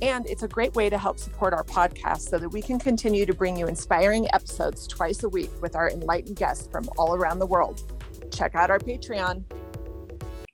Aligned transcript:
And 0.00 0.26
it's 0.26 0.42
a 0.42 0.48
great 0.48 0.74
way 0.74 0.88
to 0.90 0.98
help 0.98 1.18
support 1.18 1.52
our 1.52 1.64
podcast 1.64 2.28
so 2.28 2.38
that 2.38 2.50
we 2.50 2.62
can 2.62 2.78
continue 2.78 3.26
to 3.26 3.34
bring 3.34 3.56
you 3.56 3.66
inspiring 3.66 4.28
episodes 4.32 4.86
twice 4.86 5.22
a 5.24 5.28
week 5.28 5.50
with 5.60 5.74
our 5.74 5.90
enlightened 5.90 6.36
guests 6.36 6.68
from 6.70 6.88
all 6.96 7.14
around 7.14 7.40
the 7.40 7.46
world. 7.46 7.82
Check 8.32 8.54
out 8.54 8.70
our 8.70 8.78
Patreon. 8.78 9.44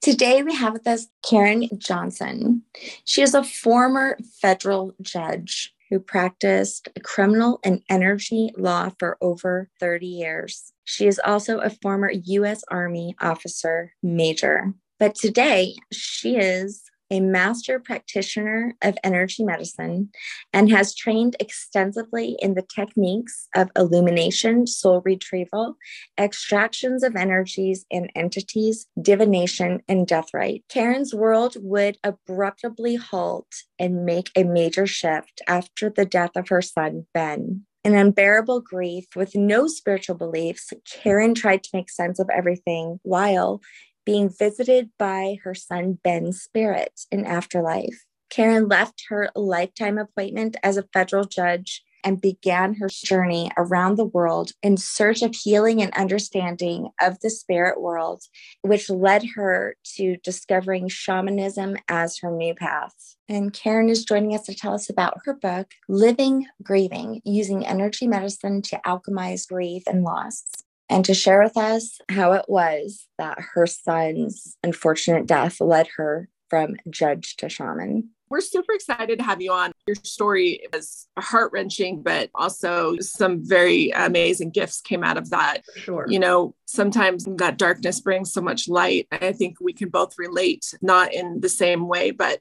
Today 0.01 0.43
we 0.43 0.55
have 0.55 0.73
with 0.73 0.87
us 0.87 1.09
Karen 1.23 1.69
Johnson. 1.79 2.63
She 3.05 3.23
is 3.23 3.35
a 3.35 3.43
former 3.43 4.19
federal 4.41 4.95
judge 5.01 5.75
who 5.91 5.99
practiced 6.01 6.89
criminal 7.03 7.61
and 7.65 7.83
energy 7.89 8.51
law 8.57 8.91
for 8.99 9.17
over 9.21 9.69
30 9.81 10.07
years. 10.07 10.73
She 10.85 11.07
is 11.07 11.21
also 11.25 11.59
a 11.59 11.71
former 11.71 12.11
U.S. 12.11 12.65
Army 12.71 13.15
officer 13.21 13.93
major. 14.03 14.73
But 14.99 15.15
today 15.15 15.75
she 15.93 16.37
is 16.37 16.83
a 17.11 17.21
master 17.21 17.79
practitioner 17.79 18.75
of 18.83 18.97
energy 19.05 19.45
medicine 19.45 20.11
and 20.53 20.71
has 20.71 20.95
trained 20.95 21.37
extensively 21.39 22.37
in 22.41 22.55
the 22.55 22.63
techniques 22.63 23.49
of 23.55 23.71
illumination, 23.77 24.67
soul 24.67 25.03
retrieval, 25.05 25.77
extractions 26.19 27.03
of 27.03 27.17
energies 27.17 27.85
and 27.91 28.11
entities, 28.15 28.87
divination, 29.01 29.83
and 29.89 30.07
death 30.07 30.29
rite. 30.33 30.65
Karen's 30.69 31.15
world 31.15 31.57
would 31.61 31.99
abruptly 32.03 32.97
halt 32.97 33.47
and 33.79 34.05
make 34.05 34.31
a 34.37 34.45
major 34.45 34.87
shift 34.87 35.43
after 35.47 35.91
the 35.91 36.05
death 36.05 36.33
of 36.37 36.49
her 36.49 36.63
son, 36.63 37.07
Ben. 37.13 37.65
In 37.85 37.95
unbearable 37.95 38.63
grief 38.63 39.05
with 39.15 39.37
no 39.37 39.67
spiritual 39.67 40.17
beliefs, 40.17 40.73
Karen 40.91 41.35
tried 41.35 41.63
to 41.65 41.71
make 41.75 41.91
sense 41.91 42.19
of 42.19 42.31
everything 42.31 42.99
while 43.03 43.61
being 44.05 44.29
visited 44.29 44.91
by 44.99 45.37
her 45.45 45.55
son 45.55 45.99
Ben's 46.03 46.43
spirit 46.43 47.01
in 47.11 47.25
afterlife. 47.25 48.05
Karen 48.31 48.69
left 48.69 49.05
her 49.09 49.31
lifetime 49.37 49.99
appointment 49.99 50.57
as 50.63 50.77
a 50.77 50.89
federal 50.93 51.25
judge 51.25 51.85
and 52.05 52.21
began 52.21 52.75
her 52.75 52.89
journey 52.89 53.51
around 53.57 53.97
the 53.97 54.05
world 54.05 54.53
in 54.63 54.77
search 54.77 55.23
of 55.23 55.35
healing 55.35 55.81
and 55.81 55.93
understanding 55.95 56.91
of 57.01 57.19
the 57.21 57.31
spirit 57.31 57.81
world, 57.81 58.23
which 58.63 58.91
led 58.91 59.25
her 59.35 59.77
to 59.97 60.17
discovering 60.19 60.87
shamanism 60.87 61.77
as 61.89 62.19
her 62.19 62.31
new 62.31 62.55
path. 62.55 63.17
And 63.29 63.53
Karen 63.53 63.89
is 63.89 64.05
joining 64.05 64.35
us 64.35 64.45
to 64.47 64.55
tell 64.55 64.75
us 64.75 64.91
about 64.91 65.21
her 65.25 65.33
book, 65.35 65.73
Living 65.89 66.47
Grieving 66.63 67.23
Using 67.25 67.67
Energy 67.67 68.07
Medicine 68.07 68.61
to 68.63 68.81
Alchemize 68.87 69.49
Grief 69.49 69.85
and 69.87 70.03
Loss 70.03 70.45
and 70.89 71.05
to 71.05 71.15
share 71.15 71.43
with 71.43 71.57
us 71.57 71.99
how 72.09 72.33
it 72.33 72.45
was 72.49 73.07
that 73.19 73.39
her 73.55 73.67
son's 73.67 74.57
unfortunate 74.63 75.27
death 75.27 75.61
led 75.61 75.89
her 75.97 76.29
from 76.49 76.77
judge 76.91 77.37
to 77.37 77.49
shaman. 77.49 78.11
We're 78.31 78.41
super 78.41 78.73
excited 78.73 79.19
to 79.19 79.25
have 79.25 79.41
you 79.41 79.53
on. 79.53 79.73
Your 79.87 79.97
story 79.97 80.67
was 80.73 81.09
heart 81.19 81.53
wrenching, 81.53 82.03
but 82.03 82.31
also 82.35 82.97
some 82.99 83.45
very 83.45 83.91
amazing 83.91 84.51
gifts 84.51 84.81
came 84.81 85.05
out 85.05 85.19
of 85.19 85.31
that. 85.31 85.59
Sure. 85.77 86.07
You 86.09 86.19
know, 86.19 86.55
sometimes 86.65 87.27
that 87.37 87.59
darkness 87.59 88.01
brings 88.01 88.33
so 88.33 88.41
much 88.41 88.67
light. 88.67 89.07
I 89.13 89.33
think 89.33 89.59
we 89.61 89.73
can 89.73 89.89
both 89.89 90.15
relate, 90.19 90.75
not 90.83 91.13
in 91.13 91.41
the 91.41 91.49
same 91.49 91.87
way, 91.87 92.11
but 92.11 92.41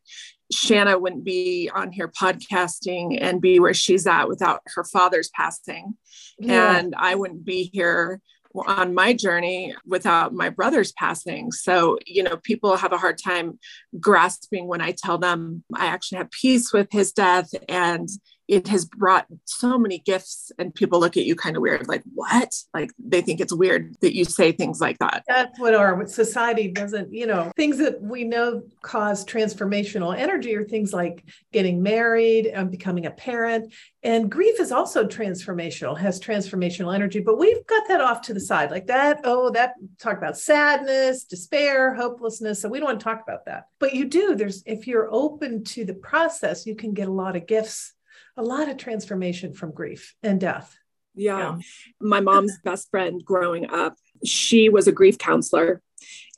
Shanna 0.51 0.97
wouldn't 0.97 1.25
be 1.25 1.69
on 1.73 1.91
here 1.91 2.07
podcasting 2.07 3.17
and 3.21 3.41
be 3.41 3.59
where 3.59 3.73
she's 3.73 4.07
at 4.07 4.27
without 4.27 4.61
her 4.75 4.83
father's 4.83 5.29
passing. 5.29 5.95
Yeah. 6.39 6.77
And 6.77 6.95
I 6.97 7.15
wouldn't 7.15 7.45
be 7.45 7.69
here 7.73 8.21
on 8.67 8.93
my 8.93 9.13
journey 9.13 9.75
without 9.85 10.33
my 10.33 10.49
brother's 10.49 10.91
passing. 10.93 11.51
So, 11.51 11.97
you 12.05 12.23
know, 12.23 12.37
people 12.37 12.77
have 12.77 12.93
a 12.93 12.97
hard 12.97 13.17
time 13.17 13.59
grasping 13.99 14.67
when 14.67 14.81
I 14.81 14.91
tell 14.91 15.17
them 15.17 15.63
I 15.75 15.87
actually 15.87 16.19
have 16.19 16.31
peace 16.31 16.71
with 16.71 16.87
his 16.91 17.11
death 17.11 17.49
and 17.67 18.07
it 18.47 18.67
has 18.67 18.85
brought 18.85 19.25
so 19.45 19.77
many 19.77 19.99
gifts 19.99 20.51
and 20.59 20.75
people 20.75 20.99
look 20.99 21.15
at 21.15 21.25
you 21.25 21.35
kind 21.35 21.55
of 21.55 21.61
weird 21.61 21.87
like 21.87 22.03
what? 22.13 22.53
Like 22.73 22.91
they 22.99 23.21
think 23.21 23.39
it's 23.39 23.53
weird 23.53 23.95
that 24.01 24.15
you 24.15 24.25
say 24.25 24.51
things 24.51 24.81
like 24.81 24.99
that. 24.99 25.23
That's 25.27 25.57
what 25.59 25.73
our 25.73 26.05
society 26.07 26.67
doesn't 26.67 27.13
you 27.13 27.25
know 27.25 27.51
things 27.55 27.77
that 27.77 28.01
we 28.01 28.23
know 28.23 28.63
cause 28.81 29.25
transformational 29.25 30.17
energy 30.17 30.55
are 30.55 30.63
things 30.63 30.93
like 30.93 31.23
getting 31.51 31.81
married 31.81 32.47
and 32.47 32.69
becoming 32.69 33.05
a 33.05 33.11
parent. 33.11 33.73
And 34.03 34.29
grief 34.29 34.59
is 34.59 34.71
also 34.71 35.05
transformational 35.05 35.97
has 35.97 36.19
transformational 36.19 36.93
energy 36.93 37.21
but 37.21 37.37
we've 37.37 37.65
got 37.67 37.87
that 37.87 38.01
off 38.01 38.21
to 38.23 38.33
the 38.33 38.39
side 38.39 38.71
like 38.71 38.87
that 38.87 39.21
oh 39.23 39.49
that 39.51 39.73
talk 39.99 40.17
about 40.17 40.37
sadness 40.37 41.23
despair 41.23 41.93
hopelessness. 41.93 42.61
So 42.61 42.67
we 42.67 42.79
don't 42.79 42.87
want 42.87 42.99
to 42.99 43.03
talk 43.03 43.21
about 43.23 43.45
that. 43.45 43.67
But 43.79 43.93
you 43.93 44.05
do 44.05 44.35
there's 44.35 44.63
if 44.65 44.85
you're 44.85 45.07
open 45.11 45.63
to 45.65 45.85
the 45.85 45.93
process 45.93 46.65
you 46.65 46.75
can 46.75 46.93
get 46.93 47.07
a 47.07 47.11
lot 47.11 47.37
of 47.37 47.47
gifts 47.47 47.93
a 48.37 48.43
lot 48.43 48.69
of 48.69 48.77
transformation 48.77 49.53
from 49.53 49.71
grief 49.71 50.15
and 50.23 50.39
death. 50.39 50.75
Yeah. 51.15 51.37
yeah. 51.37 51.57
My 51.99 52.19
mom's 52.19 52.57
best 52.63 52.89
friend 52.89 53.23
growing 53.23 53.69
up, 53.69 53.95
she 54.25 54.69
was 54.69 54.87
a 54.87 54.91
grief 54.91 55.17
counselor. 55.17 55.81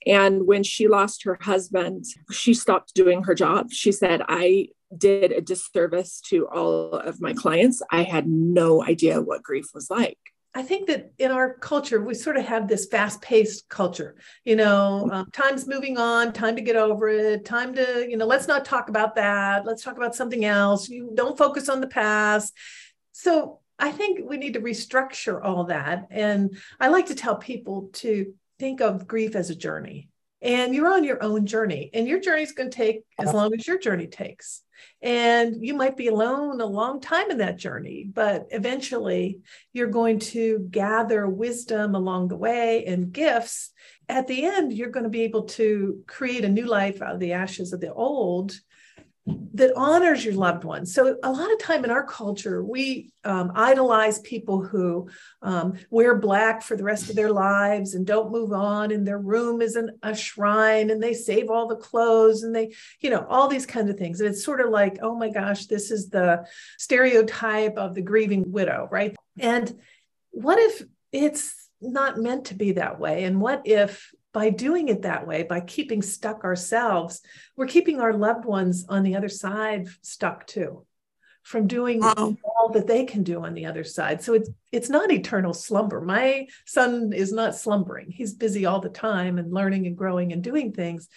And 0.06 0.46
when 0.46 0.64
she 0.64 0.88
lost 0.88 1.24
her 1.24 1.38
husband, 1.42 2.06
she 2.32 2.54
stopped 2.54 2.94
doing 2.94 3.24
her 3.24 3.34
job. 3.34 3.72
She 3.72 3.92
said, 3.92 4.22
I 4.28 4.68
did 4.96 5.32
a 5.32 5.42
disservice 5.42 6.22
to 6.30 6.48
all 6.48 6.94
of 6.94 7.22
my 7.22 7.34
clients. 7.34 7.82
I 7.92 8.04
had 8.04 8.28
no 8.28 8.84
idea 8.84 9.22
what 9.22 9.44
grief 9.44 9.68
was 9.74 9.90
like. 9.90 10.20
I 10.58 10.64
think 10.64 10.88
that 10.88 11.12
in 11.18 11.32
our 11.32 11.56
culture, 11.56 12.02
we 12.02 12.14
sort 12.14 12.38
of 12.38 12.46
have 12.46 12.70
this 12.70 12.86
fast 12.86 13.22
paced 13.22 13.68
culture, 13.68 14.16
you 14.46 14.56
know, 14.56 15.10
um, 15.12 15.30
time's 15.34 15.68
moving 15.68 15.98
on, 15.98 16.32
time 16.32 16.56
to 16.56 16.62
get 16.62 16.78
over 16.78 17.10
it, 17.10 17.44
time 17.44 17.76
to, 17.76 18.08
you 18.10 18.16
know, 18.16 18.26
let's 18.26 18.48
not 18.48 18.64
talk 18.64 18.88
about 18.88 19.16
that. 19.16 19.66
Let's 19.66 19.84
talk 19.84 19.98
about 19.98 20.16
something 20.16 20.46
else. 20.46 20.88
You 20.88 21.12
don't 21.14 21.38
focus 21.38 21.68
on 21.68 21.82
the 21.82 21.88
past. 21.88 22.54
So 23.12 23.60
I 23.78 23.92
think 23.92 24.22
we 24.30 24.38
need 24.38 24.54
to 24.54 24.62
restructure 24.62 25.44
all 25.44 25.66
that. 25.66 26.08
And 26.10 26.58
I 26.80 26.88
like 26.88 27.08
to 27.08 27.16
tell 27.16 27.36
people 27.36 27.90
to 27.96 28.34
think 28.58 28.80
of 28.80 29.08
grief 29.08 29.36
as 29.36 29.50
a 29.50 29.56
journey 29.56 30.08
and 30.42 30.76
you're 30.76 30.92
on 30.92 31.04
your 31.04 31.24
own 31.24 31.46
journey 31.46 31.90
and 31.94 32.08
your 32.08 32.20
journey 32.20 32.44
is 32.44 32.52
going 32.52 32.70
to 32.70 32.78
take 32.78 33.04
as 33.20 33.34
long 33.34 33.54
as 33.54 33.68
your 33.68 33.80
journey 33.80 34.08
takes 34.08 34.64
and 35.02 35.64
you 35.64 35.74
might 35.74 35.98
be 35.98 36.08
alone 36.08 36.62
a 36.62 36.66
long 36.66 37.00
time 37.00 37.30
in 37.30 37.38
that 37.38 37.58
journey, 37.58 38.10
but 38.12 38.48
eventually 38.52 39.40
you're 39.74 39.88
going 39.88 40.20
to 40.20 40.68
gather 40.72 41.28
wisdom 41.28 41.96
along 41.96 42.28
the 42.28 42.38
way 42.38 42.86
and 42.86 43.12
gifts. 43.12 43.72
At 44.10 44.28
the 44.28 44.46
end, 44.46 44.74
you're 44.74 44.90
going 44.90 45.04
to 45.04 45.10
be 45.10 45.22
able 45.22 45.44
to 45.44 46.04
create 46.08 46.46
a 46.46 46.50
new 46.50 46.66
life 46.66 47.02
out 47.02 47.14
of 47.14 47.20
the 47.20 47.34
ashes 47.34 47.74
of 47.74 47.82
the 47.82 47.94
old 47.94 48.54
that 49.28 49.74
honors 49.76 50.24
your 50.24 50.36
loved 50.36 50.64
ones. 50.64 50.94
So 50.94 51.18
a 51.24 51.32
lot 51.32 51.52
of 51.52 51.60
time 51.60 51.84
in 51.84 51.90
our 51.90 52.06
culture, 52.06 52.64
we 52.64 53.12
um, 53.24 53.52
idolize 53.56 54.20
people 54.20 54.62
who 54.64 55.10
um, 55.42 55.80
wear 55.90 56.14
black 56.16 56.62
for 56.62 56.76
the 56.78 56.84
rest 56.84 57.10
of 57.10 57.16
their 57.16 57.32
lives 57.32 57.96
and 57.96 58.06
don't 58.06 58.32
move 58.32 58.54
on, 58.54 58.92
and 58.92 59.08
their 59.08 59.18
room 59.18 59.62
is 59.62 59.76
an, 59.76 59.98
a 60.04 60.16
shrine, 60.16 60.92
and 60.92 61.02
they 61.02 61.14
save 61.14 61.50
all 61.50 61.68
the 61.68 61.76
clothes, 61.76 62.44
and 62.44 62.56
they, 62.56 62.74
you 63.00 63.10
know, 63.10 63.26
all 63.28 63.48
these 63.48 63.66
kinds 63.66 63.90
of 63.90 63.98
things. 63.98 64.20
And 64.20 64.30
it's 64.30 64.46
sort 64.46 64.62
of 64.62 64.70
like, 64.70 65.00
oh 65.02 65.16
my 65.16 65.30
gosh, 65.30 65.66
this 65.66 65.90
is 65.90 66.10
the 66.10 66.46
stereotype 66.78 67.78
of 67.78 67.96
the 67.96 68.04
grieving 68.04 68.52
widow, 68.52 68.88
right? 68.92 69.16
And 69.40 69.80
what 70.30 70.60
if 70.60 70.84
it's 71.12 71.70
not 71.82 72.20
meant 72.20 72.46
to 72.46 72.54
be 72.54 72.74
that 72.74 73.00
way? 73.00 73.24
And 73.24 73.42
what 73.42 73.64
if 73.66 74.12
by 74.36 74.50
doing 74.50 74.90
it 74.90 75.04
that 75.04 75.26
way, 75.26 75.44
by 75.44 75.62
keeping 75.62 76.02
stuck 76.02 76.44
ourselves, 76.44 77.22
we're 77.56 77.68
keeping 77.68 78.02
our 78.02 78.12
loved 78.12 78.44
ones 78.44 78.86
on 78.90 79.02
the 79.02 79.16
other 79.16 79.30
side 79.30 79.88
stuck 80.02 80.46
too 80.46 80.86
from 81.42 81.68
doing 81.68 82.02
wow. 82.02 82.36
all 82.44 82.70
that 82.74 82.86
they 82.86 83.06
can 83.06 83.24
do 83.24 83.46
on 83.46 83.54
the 83.54 83.66
other 83.66 83.86
side. 83.86 84.22
So 84.22 84.34
it's 84.34 84.50
it's 84.74 84.90
not 84.90 85.10
eternal 85.10 85.54
slumber. 85.54 86.02
My 86.02 86.48
son 86.66 87.14
is 87.14 87.32
not 87.32 87.56
slumbering. 87.56 88.12
He's 88.12 88.34
busy 88.34 88.66
all 88.66 88.82
the 88.82 88.90
time 88.90 89.38
and 89.38 89.54
learning 89.54 89.88
and 89.88 89.96
growing 89.96 90.34
and 90.34 90.44
doing 90.44 90.74
things. 90.74 91.08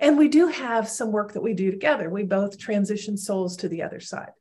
And 0.00 0.18
we 0.18 0.26
do 0.26 0.48
have 0.48 0.88
some 0.88 1.12
work 1.12 1.34
that 1.34 1.42
we 1.42 1.54
do 1.54 1.70
together. 1.70 2.10
We 2.10 2.24
both 2.24 2.58
transition 2.58 3.16
souls 3.16 3.58
to 3.58 3.68
the 3.68 3.84
other 3.84 4.00
side. 4.00 4.32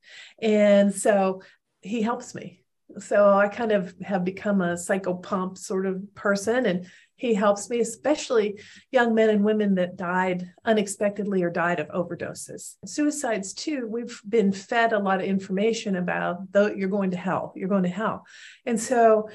And 0.41 0.95
so 0.95 1.43
he 1.81 2.01
helps 2.01 2.33
me. 2.33 2.63
So 2.97 3.37
I 3.37 3.49
kind 3.49 3.71
of 3.71 3.93
have 4.01 4.25
become 4.25 4.61
a 4.61 4.73
psychopomp 4.73 5.59
sort 5.59 5.85
of 5.85 6.15
person 6.15 6.65
and 6.65 6.87
he 7.19 7.33
helps 7.33 7.69
me, 7.69 7.81
especially 7.81 8.61
young 8.91 9.13
men 9.13 9.29
and 9.29 9.43
women 9.43 9.75
that 9.75 9.97
died 9.97 10.49
unexpectedly 10.63 11.43
or 11.43 11.49
died 11.49 11.81
of 11.81 11.89
overdoses. 11.89 12.75
Suicides, 12.85 13.53
too, 13.53 13.87
we've 13.87 14.21
been 14.27 14.53
fed 14.53 14.93
a 14.93 14.99
lot 14.99 15.19
of 15.19 15.25
information 15.25 15.97
about 15.97 16.49
though 16.53 16.67
you're 16.67 16.87
going 16.87 17.11
to 17.11 17.17
hell, 17.17 17.51
you're 17.57 17.67
going 17.67 17.83
to 17.83 17.89
hell. 17.89 18.25
And 18.65 18.79
so 18.79 19.29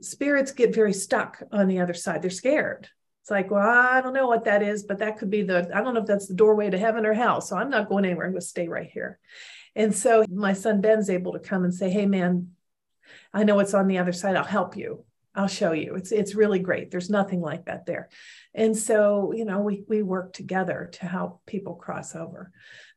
spirits 0.00 0.50
get 0.50 0.74
very 0.74 0.92
stuck 0.92 1.40
on 1.52 1.68
the 1.68 1.78
other 1.78 1.94
side. 1.94 2.20
They're 2.20 2.30
scared. 2.30 2.88
It's 3.22 3.30
like, 3.30 3.48
well, 3.48 3.62
I 3.62 4.00
don't 4.00 4.12
know 4.12 4.26
what 4.26 4.46
that 4.46 4.64
is, 4.64 4.82
but 4.82 4.98
that 4.98 5.18
could 5.18 5.30
be 5.30 5.42
the, 5.42 5.70
I 5.72 5.82
don't 5.82 5.94
know 5.94 6.00
if 6.00 6.06
that's 6.06 6.26
the 6.26 6.34
doorway 6.34 6.68
to 6.68 6.78
heaven 6.78 7.06
or 7.06 7.12
hell. 7.12 7.40
So 7.40 7.56
I'm 7.56 7.70
not 7.70 7.88
going 7.88 8.04
anywhere. 8.04 8.26
I'm 8.26 8.32
going 8.32 8.40
to 8.40 8.46
stay 8.46 8.66
right 8.66 8.90
here. 8.92 9.20
And 9.76 9.94
so 9.94 10.24
my 10.28 10.54
son 10.54 10.80
Ben's 10.80 11.08
able 11.08 11.34
to 11.34 11.38
come 11.38 11.62
and 11.62 11.72
say, 11.72 11.90
Hey 11.90 12.06
man, 12.06 12.56
I 13.32 13.44
know 13.44 13.54
what's 13.54 13.74
on 13.74 13.86
the 13.86 13.98
other 13.98 14.12
side. 14.12 14.34
I'll 14.34 14.42
help 14.42 14.76
you. 14.76 15.04
I'll 15.34 15.48
show 15.48 15.72
you. 15.72 15.94
It's 15.94 16.12
it's 16.12 16.34
really 16.34 16.58
great. 16.58 16.90
There's 16.90 17.10
nothing 17.10 17.40
like 17.40 17.66
that 17.66 17.86
there. 17.86 18.08
And 18.54 18.76
so, 18.76 19.32
you 19.32 19.44
know, 19.44 19.60
we 19.60 19.84
we 19.88 20.02
work 20.02 20.32
together 20.32 20.90
to 20.94 21.06
help 21.06 21.44
people 21.46 21.74
cross 21.74 22.16
over. 22.16 22.50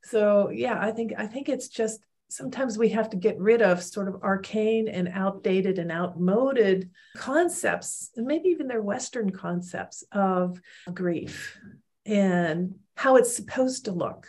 So 0.03 0.49
yeah, 0.49 0.77
I 0.79 0.91
think 0.91 1.13
I 1.17 1.27
think 1.27 1.47
it's 1.47 1.67
just 1.67 1.99
sometimes 2.29 2.77
we 2.77 2.89
have 2.89 3.11
to 3.11 3.17
get 3.17 3.39
rid 3.39 3.61
of 3.61 3.83
sort 3.83 4.07
of 4.07 4.23
arcane 4.23 4.87
and 4.87 5.07
outdated 5.07 5.77
and 5.77 5.91
outmoded 5.91 6.89
concepts, 7.15 8.09
and 8.15 8.25
maybe 8.25 8.49
even 8.49 8.67
their 8.67 8.81
Western 8.81 9.29
concepts 9.29 10.03
of 10.11 10.59
grief 10.91 11.59
and 12.05 12.75
how 12.95 13.15
it's 13.15 13.35
supposed 13.35 13.85
to 13.85 13.91
look. 13.91 14.27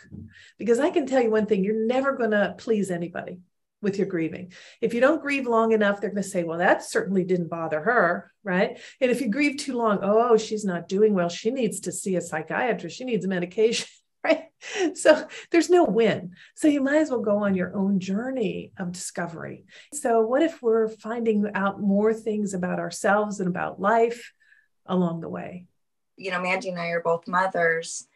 Because 0.59 0.79
I 0.79 0.91
can 0.91 1.07
tell 1.07 1.21
you 1.21 1.31
one 1.31 1.47
thing 1.47 1.63
you're 1.63 1.87
never 1.87 2.15
going 2.15 2.31
to 2.31 2.55
please 2.57 2.91
anybody 2.91 3.39
with 3.85 3.97
your 3.99 4.07
grieving. 4.07 4.51
If 4.81 4.95
you 4.95 4.99
don't 4.99 5.21
grieve 5.21 5.45
long 5.45 5.71
enough, 5.71 6.01
they're 6.01 6.09
going 6.09 6.23
to 6.23 6.27
say, 6.27 6.43
well, 6.43 6.57
that 6.57 6.83
certainly 6.83 7.23
didn't 7.23 7.51
bother 7.51 7.79
her. 7.79 8.33
Right. 8.43 8.79
And 8.99 9.11
if 9.11 9.21
you 9.21 9.29
grieve 9.29 9.57
too 9.57 9.77
long, 9.77 9.99
oh, 10.01 10.37
she's 10.37 10.65
not 10.65 10.89
doing 10.89 11.13
well. 11.13 11.29
She 11.29 11.51
needs 11.51 11.81
to 11.81 11.91
see 11.91 12.15
a 12.15 12.21
psychiatrist. 12.21 12.97
She 12.97 13.05
needs 13.05 13.25
medication. 13.25 13.87
Right. 14.25 14.45
So 14.95 15.27
there's 15.51 15.69
no 15.69 15.83
win. 15.83 16.31
So 16.55 16.67
you 16.67 16.81
might 16.81 16.97
as 16.97 17.11
well 17.11 17.19
go 17.19 17.43
on 17.43 17.53
your 17.53 17.75
own 17.75 17.99
journey 17.99 18.71
of 18.79 18.91
discovery. 18.91 19.65
So, 19.93 20.21
what 20.21 20.41
if 20.41 20.63
we're 20.63 20.87
finding 20.87 21.45
out 21.53 21.79
more 21.79 22.11
things 22.11 22.55
about 22.55 22.79
ourselves 22.79 23.39
and 23.39 23.47
about 23.47 23.79
life 23.79 24.33
along 24.87 25.21
the 25.21 25.29
way? 25.29 25.67
You 26.17 26.31
know, 26.31 26.41
Mandy 26.41 26.69
and 26.69 26.79
I 26.79 26.87
are 26.87 27.03
both 27.03 27.27
mothers. 27.27 28.07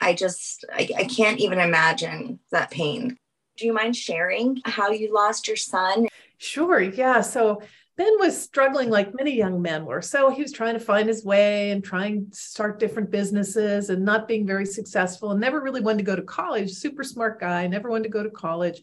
I 0.00 0.14
just, 0.14 0.64
I, 0.72 0.88
I 0.96 1.04
can't 1.04 1.40
even 1.40 1.58
imagine 1.58 2.38
that 2.52 2.70
pain 2.70 3.18
do 3.56 3.66
you 3.66 3.72
mind 3.72 3.96
sharing 3.96 4.60
how 4.64 4.90
you 4.90 5.12
lost 5.12 5.46
your 5.46 5.56
son? 5.56 6.08
Sure. 6.38 6.80
Yeah. 6.80 7.20
So 7.20 7.62
Ben 8.00 8.18
was 8.18 8.40
struggling 8.40 8.88
like 8.88 9.14
many 9.14 9.36
young 9.36 9.60
men 9.60 9.84
were. 9.84 10.00
So 10.00 10.30
he 10.30 10.40
was 10.40 10.52
trying 10.52 10.72
to 10.72 10.80
find 10.80 11.06
his 11.06 11.22
way 11.22 11.70
and 11.70 11.84
trying 11.84 12.30
to 12.30 12.36
start 12.36 12.78
different 12.78 13.10
businesses 13.10 13.90
and 13.90 14.04
not 14.04 14.26
being 14.26 14.46
very 14.46 14.64
successful 14.64 15.32
and 15.32 15.40
never 15.40 15.60
really 15.60 15.82
wanted 15.82 15.98
to 15.98 16.04
go 16.04 16.16
to 16.16 16.22
college. 16.22 16.70
Super 16.70 17.04
smart 17.04 17.38
guy, 17.38 17.66
never 17.66 17.90
wanted 17.90 18.04
to 18.04 18.08
go 18.08 18.22
to 18.22 18.30
college. 18.30 18.80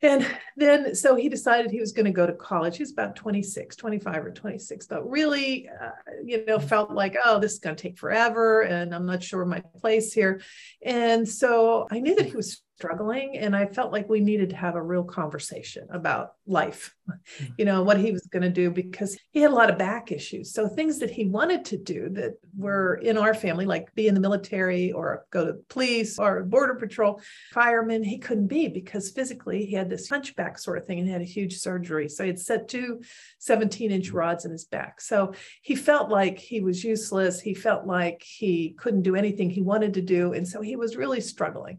And 0.00 0.24
then, 0.56 0.94
so 0.94 1.16
he 1.16 1.28
decided 1.28 1.72
he 1.72 1.80
was 1.80 1.90
going 1.90 2.06
to 2.06 2.12
go 2.12 2.24
to 2.24 2.32
college. 2.32 2.76
He 2.76 2.84
was 2.84 2.92
about 2.92 3.16
26, 3.16 3.74
25 3.74 4.26
or 4.26 4.30
26, 4.30 4.86
but 4.86 5.10
really, 5.10 5.68
uh, 5.68 5.90
you 6.24 6.44
know, 6.46 6.60
felt 6.60 6.92
like, 6.92 7.16
oh, 7.24 7.40
this 7.40 7.54
is 7.54 7.58
going 7.58 7.74
to 7.74 7.82
take 7.82 7.98
forever 7.98 8.62
and 8.62 8.94
I'm 8.94 9.06
not 9.06 9.24
sure 9.24 9.44
my 9.44 9.60
place 9.80 10.12
here. 10.12 10.40
And 10.82 11.28
so 11.28 11.88
I 11.90 11.98
knew 11.98 12.14
that 12.14 12.26
he 12.26 12.36
was 12.36 12.62
struggling 12.78 13.36
and 13.38 13.56
i 13.56 13.66
felt 13.66 13.92
like 13.92 14.08
we 14.08 14.20
needed 14.20 14.50
to 14.50 14.56
have 14.56 14.76
a 14.76 14.82
real 14.82 15.04
conversation 15.04 15.86
about 15.90 16.34
life 16.46 16.94
mm-hmm. 17.10 17.52
you 17.58 17.64
know 17.64 17.82
what 17.82 17.98
he 17.98 18.12
was 18.12 18.26
going 18.32 18.42
to 18.42 18.48
do 18.48 18.70
because 18.70 19.18
he 19.30 19.40
had 19.40 19.50
a 19.50 19.54
lot 19.54 19.70
of 19.70 19.78
back 19.78 20.12
issues. 20.12 20.52
So 20.52 20.68
things 20.68 20.98
that 20.98 21.10
he 21.10 21.26
wanted 21.26 21.64
to 21.66 21.76
do 21.76 22.08
that 22.10 22.34
were 22.56 22.96
in 22.96 23.16
our 23.16 23.34
family 23.34 23.66
like 23.66 23.94
be 23.94 24.08
in 24.08 24.14
the 24.14 24.20
military 24.20 24.92
or 24.92 25.26
go 25.30 25.46
to 25.46 25.54
police 25.68 26.18
or 26.18 26.42
border 26.44 26.74
patrol 26.74 27.20
fireman 27.52 28.02
he 28.02 28.18
couldn't 28.18 28.48
be 28.48 28.68
because 28.68 29.10
physically 29.10 29.64
he 29.64 29.74
had 29.74 29.88
this 29.88 30.08
hunchback 30.08 30.58
sort 30.58 30.78
of 30.78 30.86
thing 30.86 31.00
and 31.00 31.08
had 31.08 31.20
a 31.20 31.24
huge 31.24 31.56
surgery. 31.56 32.08
So 32.08 32.24
he 32.24 32.28
had 32.28 32.40
set 32.40 32.68
two 32.68 33.00
17 33.38 33.90
inch 33.90 34.10
rods 34.10 34.44
in 34.44 34.50
his 34.50 34.64
back. 34.64 35.00
So 35.00 35.34
he 35.62 35.74
felt 35.74 36.10
like 36.10 36.38
he 36.38 36.60
was 36.60 36.84
useless. 36.84 37.40
He 37.40 37.54
felt 37.54 37.86
like 37.86 38.22
he 38.22 38.74
couldn't 38.78 39.02
do 39.02 39.16
anything 39.16 39.50
he 39.50 39.62
wanted 39.62 39.94
to 39.94 40.02
do. 40.02 40.32
And 40.32 40.46
so 40.46 40.60
he 40.60 40.76
was 40.76 40.96
really 40.96 41.20
struggling 41.20 41.78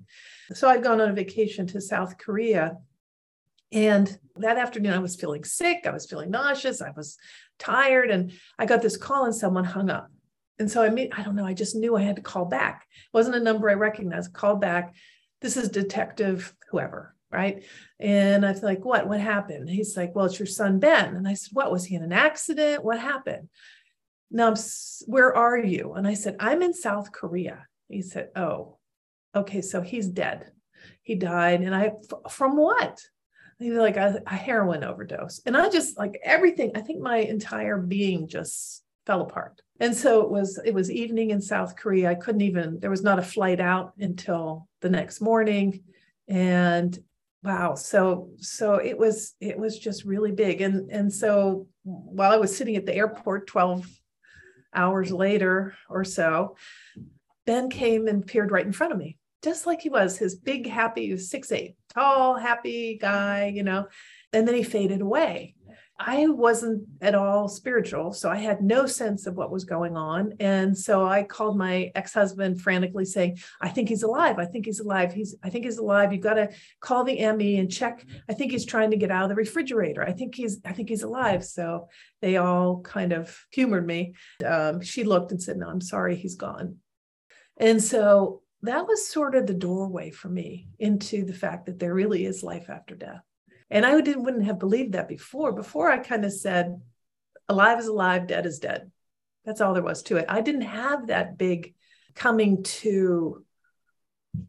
so 0.55 0.69
I'd 0.69 0.83
gone 0.83 1.01
on 1.01 1.09
a 1.09 1.13
vacation 1.13 1.67
to 1.67 1.81
South 1.81 2.17
Korea. 2.17 2.77
And 3.71 4.17
that 4.37 4.57
afternoon, 4.57 4.93
I 4.93 4.99
was 4.99 5.15
feeling 5.15 5.43
sick. 5.43 5.85
I 5.85 5.91
was 5.91 6.07
feeling 6.07 6.31
nauseous. 6.31 6.81
I 6.81 6.91
was 6.95 7.17
tired. 7.59 8.09
And 8.09 8.31
I 8.57 8.65
got 8.65 8.81
this 8.81 8.97
call, 8.97 9.25
and 9.25 9.35
someone 9.35 9.65
hung 9.65 9.89
up. 9.89 10.09
And 10.57 10.69
so 10.69 10.83
I 10.83 10.89
mean, 10.89 11.09
I 11.15 11.23
don't 11.23 11.35
know, 11.35 11.45
I 11.45 11.53
just 11.53 11.75
knew 11.75 11.95
I 11.95 12.01
had 12.01 12.17
to 12.17 12.21
call 12.21 12.45
back. 12.45 12.85
It 12.91 13.13
wasn't 13.13 13.37
a 13.37 13.39
number 13.39 13.69
I 13.69 13.75
recognized. 13.75 14.33
Call 14.33 14.57
back. 14.57 14.93
This 15.39 15.55
is 15.55 15.69
Detective 15.69 16.53
whoever, 16.69 17.15
right? 17.31 17.63
And 17.99 18.45
I 18.45 18.51
was 18.51 18.61
like, 18.61 18.83
what? 18.83 19.07
What 19.07 19.21
happened? 19.21 19.69
He's 19.69 19.95
like, 19.95 20.13
well, 20.13 20.25
it's 20.25 20.37
your 20.37 20.47
son, 20.47 20.79
Ben. 20.79 21.15
And 21.15 21.27
I 21.27 21.35
said, 21.35 21.51
what? 21.53 21.71
Was 21.71 21.85
he 21.85 21.95
in 21.95 22.03
an 22.03 22.11
accident? 22.11 22.83
What 22.83 22.99
happened? 22.99 23.47
Now, 24.31 24.53
where 25.05 25.33
are 25.33 25.57
you? 25.57 25.93
And 25.93 26.05
I 26.05 26.13
said, 26.15 26.35
I'm 26.39 26.61
in 26.61 26.73
South 26.73 27.13
Korea. 27.13 27.65
He 27.87 28.01
said, 28.01 28.29
oh, 28.35 28.78
okay, 29.35 29.61
so 29.61 29.81
he's 29.81 30.07
dead. 30.07 30.51
He 31.01 31.15
died. 31.15 31.61
And 31.61 31.75
I, 31.75 31.93
from 32.29 32.57
what? 32.57 32.99
He's 33.59 33.73
like 33.73 33.97
a, 33.97 34.21
a 34.25 34.35
heroin 34.35 34.83
overdose. 34.83 35.41
And 35.45 35.57
I 35.57 35.69
just 35.69 35.97
like 35.97 36.19
everything, 36.23 36.71
I 36.75 36.81
think 36.81 37.01
my 37.01 37.17
entire 37.17 37.77
being 37.77 38.27
just 38.27 38.83
fell 39.05 39.21
apart. 39.21 39.61
And 39.81 39.95
so 39.95 40.21
it 40.21 40.29
was 40.29 40.59
it 40.63 40.73
was 40.73 40.91
evening 40.91 41.31
in 41.31 41.41
South 41.41 41.75
Korea. 41.75 42.09
I 42.09 42.15
couldn't 42.15 42.41
even 42.41 42.79
there 42.79 42.89
was 42.89 43.03
not 43.03 43.19
a 43.19 43.23
flight 43.23 43.59
out 43.59 43.93
until 43.97 44.67
the 44.81 44.89
next 44.89 45.19
morning 45.19 45.83
and 46.29 46.97
wow 47.43 47.73
so 47.73 48.29
so 48.37 48.75
it 48.75 48.97
was 48.97 49.33
it 49.41 49.57
was 49.57 49.77
just 49.77 50.05
really 50.05 50.31
big 50.31 50.61
and 50.61 50.91
and 50.91 51.11
so 51.11 51.67
while 51.83 52.31
I 52.31 52.37
was 52.37 52.55
sitting 52.55 52.75
at 52.75 52.85
the 52.85 52.95
airport 52.95 53.47
12 53.47 53.87
hours 54.73 55.11
later 55.11 55.75
or 55.89 56.03
so 56.03 56.55
Ben 57.45 57.69
came 57.69 58.07
and 58.07 58.25
peered 58.25 58.51
right 58.51 58.65
in 58.65 58.71
front 58.71 58.93
of 58.93 58.99
me 58.99 59.17
just 59.43 59.65
like 59.65 59.81
he 59.81 59.89
was, 59.89 60.17
his 60.17 60.35
big, 60.35 60.67
happy, 60.67 61.15
six 61.17 61.51
eight, 61.51 61.75
tall, 61.93 62.35
happy 62.35 62.97
guy, 63.01 63.51
you 63.53 63.63
know. 63.63 63.87
And 64.33 64.47
then 64.47 64.55
he 64.55 64.63
faded 64.63 65.01
away. 65.01 65.55
I 66.01 66.27
wasn't 66.27 66.87
at 67.01 67.13
all 67.13 67.49
spiritual, 67.49 68.13
so 68.13 68.29
I 68.29 68.37
had 68.37 68.63
no 68.63 68.85
sense 68.85 69.27
of 69.27 69.35
what 69.35 69.51
was 69.51 69.65
going 69.65 69.97
on. 69.97 70.33
And 70.39 70.77
so 70.77 71.05
I 71.05 71.23
called 71.23 71.57
my 71.57 71.91
ex-husband 71.93 72.61
frantically 72.61 73.03
saying, 73.03 73.39
I 73.59 73.67
think 73.67 73.89
he's 73.89 74.03
alive. 74.03 74.39
I 74.39 74.45
think 74.45 74.65
he's 74.65 74.79
alive. 74.79 75.11
He's 75.11 75.35
I 75.43 75.49
think 75.49 75.65
he's 75.65 75.77
alive. 75.77 76.13
You've 76.13 76.21
got 76.21 76.35
to 76.35 76.51
call 76.79 77.03
the 77.03 77.19
ME 77.33 77.57
and 77.57 77.69
check. 77.69 78.05
I 78.29 78.33
think 78.33 78.51
he's 78.51 78.65
trying 78.65 78.91
to 78.91 78.97
get 78.97 79.11
out 79.11 79.23
of 79.23 79.29
the 79.29 79.35
refrigerator. 79.35 80.01
I 80.01 80.13
think 80.13 80.35
he's 80.35 80.61
I 80.63 80.71
think 80.71 80.87
he's 80.87 81.03
alive. 81.03 81.43
So 81.43 81.89
they 82.21 82.37
all 82.37 82.79
kind 82.79 83.11
of 83.11 83.37
humored 83.51 83.85
me. 83.85 84.13
Um, 84.45 84.81
she 84.81 85.03
looked 85.03 85.31
and 85.31 85.43
said, 85.43 85.57
No, 85.57 85.67
I'm 85.67 85.81
sorry, 85.81 86.15
he's 86.15 86.35
gone. 86.35 86.77
And 87.57 87.83
so 87.83 88.41
that 88.63 88.87
was 88.87 89.07
sort 89.07 89.35
of 89.35 89.47
the 89.47 89.53
doorway 89.53 90.11
for 90.11 90.29
me 90.29 90.67
into 90.79 91.23
the 91.23 91.33
fact 91.33 91.65
that 91.65 91.79
there 91.79 91.93
really 91.93 92.25
is 92.25 92.43
life 92.43 92.69
after 92.69 92.95
death. 92.95 93.21
And 93.69 93.85
I 93.85 93.99
didn't, 94.01 94.23
wouldn't 94.23 94.45
have 94.45 94.59
believed 94.59 94.93
that 94.93 95.07
before. 95.07 95.51
Before 95.51 95.89
I 95.89 95.99
kind 95.99 96.25
of 96.25 96.33
said, 96.33 96.81
alive 97.47 97.79
is 97.79 97.87
alive, 97.87 98.27
dead 98.27 98.45
is 98.45 98.59
dead. 98.59 98.91
That's 99.45 99.61
all 99.61 99.73
there 99.73 99.83
was 99.83 100.03
to 100.03 100.17
it. 100.17 100.25
I 100.27 100.41
didn't 100.41 100.61
have 100.61 101.07
that 101.07 101.37
big 101.37 101.73
coming 102.15 102.63
to 102.63 103.45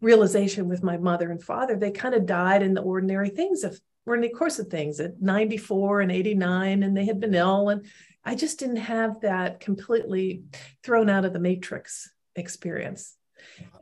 realization 0.00 0.68
with 0.68 0.82
my 0.82 0.96
mother 0.96 1.30
and 1.30 1.42
father. 1.42 1.76
They 1.76 1.90
kind 1.90 2.14
of 2.14 2.26
died 2.26 2.62
in 2.62 2.74
the 2.74 2.82
ordinary 2.82 3.30
things 3.30 3.64
of 3.64 3.80
the 4.06 4.28
course 4.30 4.58
of 4.58 4.66
things 4.66 4.98
at 4.98 5.22
94 5.22 6.00
and 6.00 6.10
89, 6.10 6.82
and 6.82 6.96
they 6.96 7.04
had 7.04 7.20
been 7.20 7.34
ill. 7.34 7.68
And 7.68 7.86
I 8.24 8.34
just 8.34 8.58
didn't 8.58 8.76
have 8.76 9.20
that 9.20 9.60
completely 9.60 10.42
thrown 10.82 11.08
out 11.08 11.24
of 11.24 11.32
the 11.32 11.38
matrix 11.38 12.10
experience. 12.34 13.14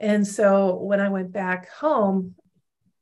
And 0.00 0.26
so 0.26 0.76
when 0.76 1.00
I 1.00 1.08
went 1.08 1.32
back 1.32 1.70
home, 1.70 2.34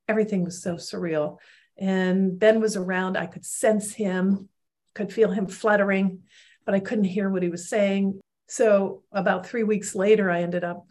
everything 0.09 0.45
was 0.45 0.63
so 0.63 0.75
surreal. 0.75 1.39
And 1.79 2.39
Ben 2.39 2.61
was 2.61 2.77
around. 2.77 3.17
I 3.17 3.27
could 3.27 3.45
sense 3.45 3.93
him, 3.93 4.49
could 4.95 5.13
feel 5.13 5.31
him 5.31 5.47
fluttering, 5.47 6.23
but 6.65 6.75
I 6.75 6.81
couldn't 6.81 7.05
hear 7.05 7.29
what 7.29 7.43
he 7.43 7.49
was 7.49 7.69
saying. 7.69 8.21
So 8.49 9.03
about 9.13 9.47
three 9.47 9.65
weeks 9.65 9.95
later, 9.95 10.31
I 10.31 10.43
ended 10.43 10.65
up, 10.65 10.87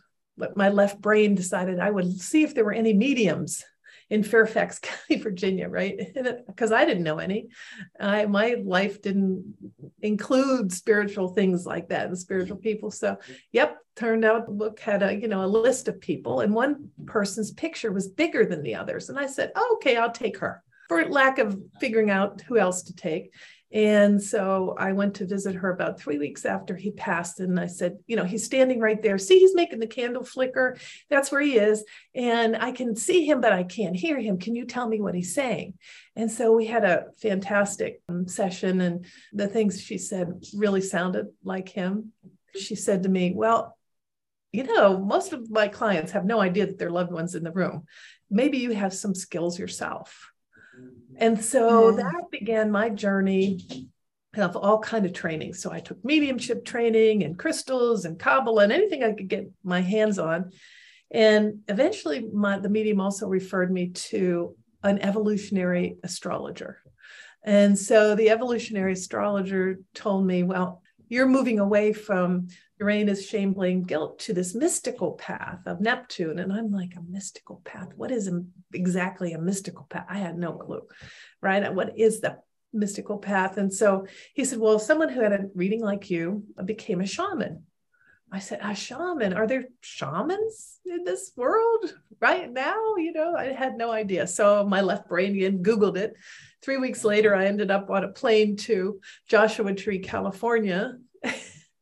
my 0.56 0.70
left 0.70 1.02
brain 1.02 1.36
decided 1.36 1.80
I 1.80 1.90
would 1.90 2.20
see 2.20 2.44
if 2.44 2.54
there 2.54 2.66
were 2.66 2.74
any 2.74 2.94
mediums 2.94 3.64
in 4.10 4.24
Fairfax 4.24 4.80
County, 5.10 5.22
Virginia, 5.22 5.68
right? 5.68 6.00
Because 6.48 6.72
I 6.72 6.86
didn't 6.86 7.04
know 7.04 7.18
any. 7.18 7.48
I, 8.00 8.26
my 8.26 8.56
life 8.64 9.02
didn't 9.02 9.56
include 10.02 10.72
spiritual 10.72 11.30
things 11.30 11.66
like 11.66 11.90
that 11.90 12.08
and 12.08 12.18
spiritual 12.18 12.58
people. 12.58 12.92
So, 12.92 13.18
yep, 13.52 13.78
turned 13.96 14.24
out 14.24 14.46
the 14.46 14.54
book 14.54 14.80
had 14.80 15.04
a 15.04 15.14
you 15.14 15.28
know 15.28 15.44
a 15.44 15.48
list 15.48 15.88
of 15.88 16.00
people, 16.00 16.40
and 16.40 16.54
one 16.54 16.90
person's 17.06 17.52
picture 17.52 17.92
was 17.92 18.08
bigger 18.08 18.46
than 18.46 18.64
the 18.64 18.76
others. 18.76 19.10
And 19.10 19.20
I 19.20 19.28
said, 19.28 19.52
oh, 19.56 19.78
okay, 19.78 19.98
I'll 19.98 20.12
take 20.12 20.38
her 20.40 20.64
for 20.88 21.06
lack 21.10 21.40
of 21.40 21.60
figuring 21.80 22.10
out 22.10 22.42
who 22.42 22.58
else 22.58 22.84
to 22.84 22.96
take. 22.96 23.34
And 23.76 24.24
so 24.24 24.74
I 24.80 24.94
went 24.94 25.16
to 25.16 25.28
visit 25.28 25.54
her 25.56 25.70
about 25.70 26.00
three 26.00 26.18
weeks 26.18 26.46
after 26.46 26.78
he 26.78 26.92
passed. 26.92 27.42
And 27.42 27.60
I 27.60 27.68
said, 27.68 27.98
You 28.08 28.16
know, 28.16 28.24
he's 28.24 28.46
standing 28.46 28.80
right 28.80 29.04
there. 29.04 29.18
See, 29.18 29.38
he's 29.38 29.54
making 29.54 29.80
the 29.80 29.86
candle 29.86 30.24
flicker. 30.24 30.78
That's 31.10 31.30
where 31.30 31.42
he 31.42 31.58
is. 31.58 31.84
And 32.16 32.56
I 32.56 32.72
can 32.72 32.96
see 32.96 33.26
him, 33.26 33.42
but 33.42 33.52
I 33.52 33.64
can't 33.64 33.98
hear 33.98 34.18
him. 34.18 34.40
Can 34.40 34.56
you 34.56 34.66
tell 34.66 34.88
me 34.88 35.02
what 35.02 35.14
he's 35.14 35.36
saying? 35.36 35.74
And 36.16 36.32
so 36.32 36.54
we 36.54 36.66
had 36.66 36.86
a 36.86 37.08
fantastic 37.22 38.02
um, 38.08 38.30
session. 38.30 38.80
And 38.80 39.06
the 39.34 39.50
things 39.50 39.82
she 39.82 39.98
said 39.98 40.42
really 40.56 40.82
sounded 40.82 41.28
like 41.44 41.68
him. 41.68 42.14
She 42.58 42.76
said 42.76 43.04
to 43.04 43.10
me, 43.10 43.34
Well, 43.36 43.78
you 44.54 44.64
know, 44.64 44.98
most 44.98 45.34
of 45.34 45.52
my 45.52 45.68
clients 45.68 46.14
have 46.14 46.24
no 46.24 46.40
idea 46.40 46.68
that 46.68 46.80
their 46.80 46.92
loved 46.92 47.12
one's 47.12 47.36
in 47.36 47.44
the 47.44 47.52
room. 47.52 47.84
Maybe 48.30 48.60
you 48.60 48.72
have 48.72 48.94
some 48.94 49.14
skills 49.14 49.60
yourself. 49.60 50.32
And 51.18 51.44
so 51.44 51.92
that 51.94 52.24
began 52.32 52.72
my 52.72 52.90
journey 52.90 53.90
of 54.36 54.58
all 54.58 54.80
kind 54.80 55.06
of 55.06 55.14
training. 55.14 55.54
So 55.54 55.72
I 55.72 55.80
took 55.80 56.04
mediumship 56.04 56.66
training 56.66 57.24
and 57.24 57.40
crystals 57.40 58.06
and 58.06 58.20
Kabbalah 58.20 58.64
and 58.64 58.74
anything 58.74 59.04
I 59.04 59.14
could 59.14 59.30
get 59.30 59.50
my 59.64 59.82
hands 59.82 60.20
on. 60.20 60.52
And 61.12 61.60
eventually 61.68 62.28
my, 62.34 62.60
the 62.60 62.70
medium 62.70 63.00
also 63.00 63.28
referred 63.28 63.72
me 63.72 63.90
to 63.90 64.56
an 64.84 65.00
evolutionary 65.00 65.98
astrologer. 66.04 66.80
And 67.44 67.78
so 67.78 68.16
the 68.16 68.32
evolutionary 68.32 68.94
astrologer 68.94 69.80
told 69.94 70.26
me, 70.26 70.44
well, 70.44 70.82
you're 71.08 71.28
moving 71.28 71.60
away 71.60 71.94
from 71.94 72.48
Uranus, 72.80 73.28
shame, 73.28 73.54
blame, 73.54 73.84
guilt 73.84 74.20
to 74.20 74.34
this 74.34 74.54
mystical 74.54 75.14
path 75.14 75.60
of 75.66 75.80
Neptune. 75.80 76.40
And 76.40 76.52
I'm 76.52 76.72
like, 76.72 76.96
a 76.98 77.02
mystical 77.02 77.62
path? 77.64 77.90
What 77.96 78.12
is 78.12 78.28
a, 78.28 78.44
exactly 78.74 79.34
a 79.34 79.40
mystical 79.40 79.86
path? 79.90 80.06
I 80.10 80.18
had 80.18 80.38
no 80.38 80.54
clue, 80.54 80.82
right? 81.42 81.74
What 81.74 81.98
is 81.98 82.20
the 82.20 82.38
mystical 82.74 83.18
path? 83.18 83.58
And 83.58 83.74
so 83.74 84.08
he 84.34 84.44
said, 84.44 84.60
well, 84.60 84.80
someone 84.80 85.10
who 85.10 85.22
had 85.22 85.32
a 85.32 85.46
reading 85.56 85.82
like 85.82 86.10
you 86.10 86.44
became 86.66 87.02
a 87.02 87.08
shaman. 87.08 87.64
I 88.36 88.40
said, 88.40 88.60
a 88.62 88.76
shaman? 88.76 89.32
Are 89.32 89.48
there 89.48 89.64
shamans 89.80 90.82
in 90.86 91.06
this 91.06 91.32
world 91.38 91.96
right 92.20 92.52
now? 92.52 92.96
You 92.98 93.14
know, 93.14 93.34
I 93.34 93.54
had 93.54 93.78
no 93.78 93.92
idea. 93.92 94.28
So 94.28 94.66
my 94.66 94.82
left 94.82 95.10
brainian 95.10 95.62
Googled 95.62 95.96
it. 95.96 96.16
Three 96.62 96.76
weeks 96.76 97.06
later, 97.06 97.34
I 97.34 97.46
ended 97.46 97.72
up 97.72 97.90
on 97.90 98.04
a 98.04 98.10
plane 98.10 98.58
to 98.58 99.00
Joshua 99.30 99.74
Tree, 99.74 100.00
California. 100.00 100.98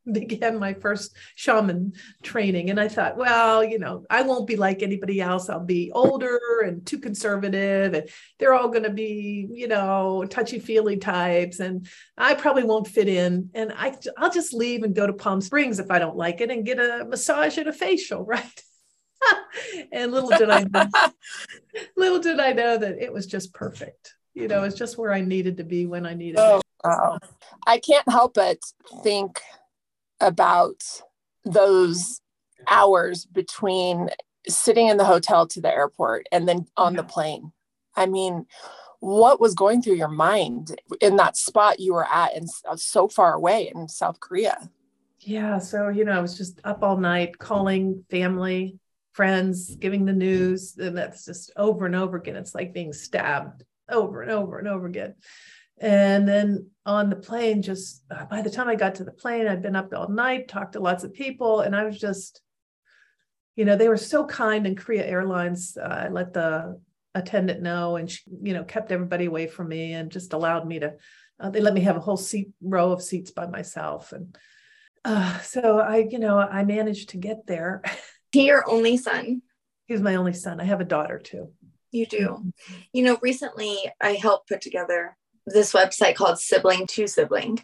began 0.11 0.59
my 0.59 0.73
first 0.73 1.15
shaman 1.35 1.93
training. 2.21 2.69
And 2.69 2.79
I 2.79 2.87
thought, 2.87 3.17
well, 3.17 3.63
you 3.63 3.79
know, 3.79 4.05
I 4.09 4.23
won't 4.23 4.47
be 4.47 4.55
like 4.55 4.83
anybody 4.83 5.21
else. 5.21 5.49
I'll 5.49 5.59
be 5.59 5.91
older 5.91 6.39
and 6.65 6.85
too 6.85 6.99
conservative, 6.99 7.93
and 7.93 8.09
they're 8.39 8.53
all 8.53 8.69
going 8.69 8.83
to 8.83 8.89
be, 8.89 9.47
you 9.51 9.67
know, 9.67 10.25
touchy 10.29 10.59
feely 10.59 10.97
types. 10.97 11.59
And 11.59 11.87
I 12.17 12.35
probably 12.35 12.63
won't 12.63 12.87
fit 12.87 13.07
in. 13.07 13.49
And 13.53 13.73
I, 13.75 13.95
I'll 14.17 14.31
just 14.31 14.53
leave 14.53 14.83
and 14.83 14.95
go 14.95 15.07
to 15.07 15.13
Palm 15.13 15.41
Springs 15.41 15.79
if 15.79 15.91
I 15.91 15.99
don't 15.99 16.17
like 16.17 16.41
it 16.41 16.51
and 16.51 16.65
get 16.65 16.79
a 16.79 17.05
massage 17.05 17.57
and 17.57 17.67
a 17.67 17.73
facial, 17.73 18.23
right? 18.25 18.63
and 19.93 20.11
little 20.11 20.29
did 20.29 20.49
I 20.49 20.63
know, 20.63 20.85
little 21.95 22.19
did 22.19 22.39
I 22.41 22.51
know 22.51 22.77
that 22.77 23.01
it 23.01 23.13
was 23.13 23.25
just 23.25 23.53
perfect. 23.53 24.13
You 24.33 24.47
know, 24.47 24.63
it's 24.63 24.75
just 24.75 24.97
where 24.97 25.13
I 25.13 25.21
needed 25.21 25.57
to 25.57 25.63
be 25.63 25.85
when 25.85 26.07
I 26.07 26.15
needed 26.15 26.39
oh, 26.39 26.57
it. 26.57 26.63
Wow. 26.83 27.19
I 27.67 27.77
can't 27.77 28.09
help 28.09 28.33
but 28.33 28.57
think 29.03 29.39
about 30.19 30.83
those 31.45 32.21
hours 32.67 33.25
between 33.25 34.09
sitting 34.47 34.87
in 34.87 34.97
the 34.97 35.05
hotel 35.05 35.47
to 35.47 35.61
the 35.61 35.73
airport 35.73 36.27
and 36.31 36.47
then 36.47 36.65
on 36.77 36.95
the 36.95 37.03
plane. 37.03 37.51
I 37.95 38.05
mean, 38.05 38.45
what 38.99 39.39
was 39.39 39.53
going 39.53 39.81
through 39.81 39.95
your 39.95 40.07
mind 40.07 40.79
in 41.01 41.17
that 41.17 41.37
spot 41.37 41.79
you 41.79 41.93
were 41.93 42.07
at 42.07 42.35
and 42.35 42.47
uh, 42.67 42.77
so 42.77 43.07
far 43.07 43.33
away 43.33 43.71
in 43.73 43.87
South 43.87 44.19
Korea? 44.19 44.69
Yeah. 45.19 45.59
So, 45.59 45.89
you 45.89 46.05
know, 46.05 46.13
I 46.13 46.21
was 46.21 46.37
just 46.37 46.59
up 46.63 46.83
all 46.83 46.97
night 46.97 47.37
calling 47.37 48.03
family, 48.09 48.79
friends, 49.13 49.75
giving 49.75 50.05
the 50.05 50.13
news. 50.13 50.77
And 50.77 50.97
that's 50.97 51.25
just 51.25 51.51
over 51.55 51.85
and 51.85 51.95
over 51.95 52.17
again. 52.17 52.35
It's 52.35 52.55
like 52.55 52.73
being 52.73 52.93
stabbed 52.93 53.63
over 53.89 54.21
and 54.21 54.31
over 54.31 54.59
and 54.59 54.67
over 54.67 54.85
again. 54.85 55.15
And 55.79 56.27
then 56.27 56.69
on 56.85 57.09
the 57.09 57.15
plane, 57.15 57.61
just 57.61 58.03
uh, 58.11 58.25
by 58.25 58.41
the 58.41 58.49
time 58.49 58.67
I 58.67 58.75
got 58.75 58.95
to 58.95 59.03
the 59.03 59.11
plane, 59.11 59.47
I'd 59.47 59.61
been 59.61 59.75
up 59.75 59.93
all 59.93 60.09
night, 60.09 60.47
talked 60.47 60.73
to 60.73 60.79
lots 60.79 61.03
of 61.03 61.13
people, 61.13 61.61
and 61.61 61.75
I 61.75 61.83
was 61.83 61.99
just, 61.99 62.41
you 63.55 63.65
know, 63.65 63.75
they 63.75 63.89
were 63.89 63.97
so 63.97 64.25
kind 64.25 64.67
in 64.67 64.75
Korea 64.75 65.05
Airlines. 65.05 65.77
Uh, 65.77 66.05
I 66.05 66.07
let 66.09 66.33
the 66.33 66.79
attendant 67.15 67.61
know, 67.61 67.95
and 67.95 68.09
she, 68.09 68.21
you 68.41 68.53
know, 68.53 68.63
kept 68.63 68.91
everybody 68.91 69.25
away 69.25 69.47
from 69.47 69.69
me 69.69 69.93
and 69.93 70.11
just 70.11 70.33
allowed 70.33 70.67
me 70.67 70.79
to. 70.79 70.93
Uh, 71.39 71.49
they 71.49 71.61
let 71.61 71.73
me 71.73 71.81
have 71.81 71.97
a 71.97 72.01
whole 72.01 72.17
seat 72.17 72.49
row 72.61 72.91
of 72.91 73.01
seats 73.01 73.31
by 73.31 73.47
myself, 73.47 74.11
and 74.11 74.37
uh, 75.05 75.39
so 75.39 75.79
I, 75.79 76.07
you 76.09 76.19
know, 76.19 76.37
I 76.37 76.63
managed 76.63 77.09
to 77.09 77.17
get 77.17 77.47
there. 77.47 77.81
He 78.31 78.47
your 78.47 78.67
only 78.67 78.97
son? 78.97 79.43
He's 79.85 80.01
my 80.01 80.15
only 80.15 80.33
son. 80.33 80.59
I 80.59 80.63
have 80.63 80.81
a 80.81 80.85
daughter 80.85 81.19
too. 81.19 81.51
You 81.91 82.07
do. 82.07 82.17
Mm-hmm. 82.17 82.75
You 82.91 83.03
know, 83.03 83.19
recently 83.21 83.77
I 84.01 84.13
helped 84.13 84.49
put 84.49 84.59
together 84.59 85.15
this 85.45 85.73
website 85.73 86.15
called 86.15 86.39
Sibling 86.39 86.87
to 86.87 87.07
Sibling. 87.07 87.59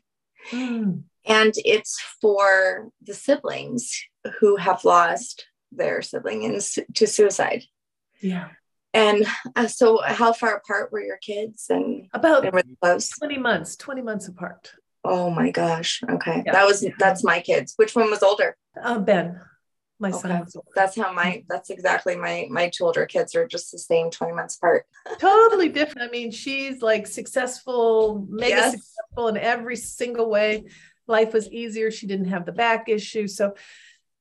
Mm. 0.51 1.03
And 1.25 1.53
it's 1.57 1.99
for 2.21 2.89
the 3.01 3.13
siblings 3.13 4.03
who 4.39 4.55
have 4.55 4.85
lost 4.85 5.47
their 5.71 6.01
sibling 6.01 6.43
in, 6.43 6.59
to 6.95 7.07
suicide. 7.07 7.63
Yeah. 8.21 8.49
And 8.93 9.27
uh, 9.55 9.67
so, 9.67 10.01
how 10.01 10.33
far 10.33 10.55
apart 10.55 10.91
were 10.91 11.01
your 11.01 11.17
kids? 11.17 11.67
And 11.69 12.07
about 12.13 12.51
close? 12.81 13.09
20 13.09 13.37
months, 13.37 13.75
20 13.75 14.01
months 14.01 14.27
apart. 14.27 14.73
Oh 15.03 15.29
my 15.29 15.51
gosh. 15.51 16.01
Okay. 16.09 16.41
Yeah. 16.45 16.51
That 16.51 16.65
was, 16.65 16.85
that's 16.97 17.23
my 17.23 17.39
kids. 17.39 17.73
Which 17.75 17.95
one 17.95 18.09
was 18.09 18.23
older? 18.23 18.57
Uh, 18.81 18.99
ben 18.99 19.39
my 19.99 20.09
okay. 20.09 20.19
son 20.19 20.47
that's 20.75 20.95
how 20.95 21.11
my 21.11 21.43
that's 21.49 21.69
exactly 21.69 22.15
my 22.15 22.47
my 22.49 22.69
two 22.69 22.85
older 22.85 23.05
kids 23.05 23.35
are 23.35 23.47
just 23.47 23.71
the 23.71 23.77
same 23.77 24.09
20 24.09 24.33
months 24.33 24.55
apart. 24.55 24.85
Totally 25.19 25.69
different. 25.69 26.07
I 26.07 26.11
mean 26.11 26.31
she's 26.31 26.81
like 26.81 27.05
successful 27.05 28.25
mega 28.29 28.49
yes. 28.49 28.71
successful 28.71 29.27
in 29.27 29.37
every 29.37 29.75
single 29.75 30.29
way. 30.29 30.65
Life 31.07 31.33
was 31.33 31.49
easier. 31.49 31.91
She 31.91 32.07
didn't 32.07 32.29
have 32.29 32.45
the 32.45 32.51
back 32.51 32.87
issue. 32.87 33.27
So 33.27 33.55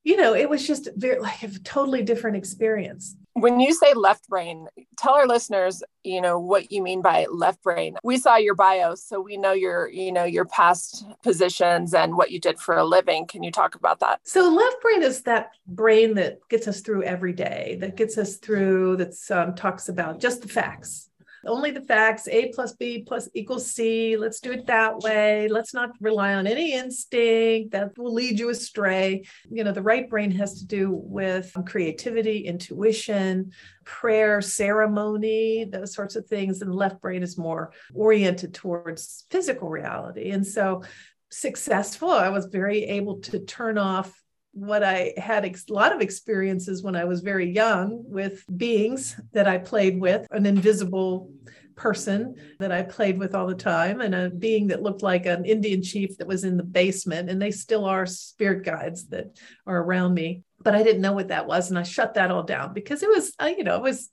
you 0.04 0.16
know 0.16 0.34
it 0.34 0.48
was 0.48 0.66
just 0.66 0.88
very 0.96 1.20
like 1.20 1.42
a 1.42 1.48
totally 1.60 2.02
different 2.02 2.36
experience 2.36 3.16
when 3.40 3.60
you 3.60 3.72
say 3.72 3.94
left 3.94 4.28
brain, 4.28 4.68
tell 4.96 5.14
our 5.14 5.26
listeners, 5.26 5.82
you 6.04 6.20
know, 6.20 6.38
what 6.38 6.70
you 6.72 6.82
mean 6.82 7.02
by 7.02 7.26
left 7.30 7.62
brain. 7.62 7.96
We 8.02 8.18
saw 8.18 8.36
your 8.36 8.54
bio, 8.54 8.94
so 8.94 9.20
we 9.20 9.36
know 9.36 9.52
your, 9.52 9.88
you 9.88 10.12
know, 10.12 10.24
your 10.24 10.44
past 10.44 11.04
positions 11.22 11.94
and 11.94 12.16
what 12.16 12.30
you 12.30 12.40
did 12.40 12.58
for 12.58 12.76
a 12.76 12.84
living. 12.84 13.26
Can 13.26 13.42
you 13.42 13.50
talk 13.50 13.74
about 13.74 14.00
that? 14.00 14.20
So 14.24 14.48
left 14.48 14.80
brain 14.80 15.02
is 15.02 15.22
that 15.22 15.50
brain 15.66 16.14
that 16.14 16.40
gets 16.48 16.68
us 16.68 16.80
through 16.80 17.02
every 17.04 17.32
day, 17.32 17.76
that 17.80 17.96
gets 17.96 18.18
us 18.18 18.36
through, 18.36 18.96
that 18.96 19.14
um, 19.30 19.54
talks 19.54 19.88
about 19.88 20.20
just 20.20 20.42
the 20.42 20.48
facts 20.48 21.07
only 21.46 21.70
the 21.70 21.80
facts 21.80 22.28
a 22.28 22.48
plus 22.48 22.72
b 22.72 23.04
plus 23.06 23.28
equals 23.34 23.70
c. 23.70 24.16
Let's 24.16 24.40
do 24.40 24.52
it 24.52 24.66
that 24.66 24.98
way. 24.98 25.48
Let's 25.48 25.74
not 25.74 25.90
rely 26.00 26.34
on 26.34 26.46
any 26.46 26.74
instinct 26.74 27.72
that 27.72 27.96
will 27.96 28.12
lead 28.12 28.38
you 28.38 28.50
astray. 28.50 29.24
You 29.50 29.64
know 29.64 29.72
the 29.72 29.82
right 29.82 30.08
brain 30.08 30.30
has 30.32 30.60
to 30.60 30.66
do 30.66 30.90
with 30.90 31.54
creativity 31.66 32.46
intuition 32.46 33.52
prayer 33.84 34.42
ceremony 34.42 35.64
those 35.64 35.94
sorts 35.94 36.16
of 36.16 36.26
things. 36.26 36.60
And 36.60 36.70
the 36.70 36.76
left 36.76 37.00
brain 37.00 37.22
is 37.22 37.38
more 37.38 37.72
oriented 37.94 38.54
towards 38.54 39.24
physical 39.30 39.68
reality. 39.68 40.30
And 40.30 40.46
so 40.46 40.82
successful 41.30 42.10
i 42.10 42.30
was 42.30 42.46
very 42.46 42.84
able 42.84 43.20
to 43.20 43.38
turn 43.40 43.76
off 43.76 44.18
what 44.52 44.82
I 44.82 45.14
had 45.16 45.44
a 45.44 45.72
lot 45.72 45.94
of 45.94 46.00
experiences 46.00 46.82
when 46.82 46.96
I 46.96 47.04
was 47.04 47.20
very 47.20 47.50
young 47.50 48.02
with 48.06 48.44
beings 48.56 49.20
that 49.32 49.46
I 49.46 49.58
played 49.58 50.00
with, 50.00 50.26
an 50.30 50.46
invisible 50.46 51.30
person 51.76 52.34
that 52.58 52.72
I 52.72 52.82
played 52.82 53.18
with 53.18 53.34
all 53.34 53.46
the 53.46 53.54
time, 53.54 54.00
and 54.00 54.14
a 54.14 54.30
being 54.30 54.66
that 54.68 54.82
looked 54.82 55.02
like 55.02 55.26
an 55.26 55.44
Indian 55.44 55.82
chief 55.82 56.18
that 56.18 56.26
was 56.26 56.44
in 56.44 56.56
the 56.56 56.64
basement. 56.64 57.30
And 57.30 57.40
they 57.40 57.50
still 57.50 57.84
are 57.84 58.04
spirit 58.04 58.64
guides 58.64 59.06
that 59.08 59.38
are 59.66 59.78
around 59.78 60.14
me. 60.14 60.42
But 60.60 60.74
I 60.74 60.82
didn't 60.82 61.02
know 61.02 61.12
what 61.12 61.28
that 61.28 61.46
was. 61.46 61.70
And 61.70 61.78
I 61.78 61.84
shut 61.84 62.14
that 62.14 62.32
all 62.32 62.42
down 62.42 62.74
because 62.74 63.02
it 63.02 63.08
was, 63.08 63.32
uh, 63.40 63.52
you 63.56 63.62
know, 63.62 63.76
it 63.76 63.82
was 63.82 64.10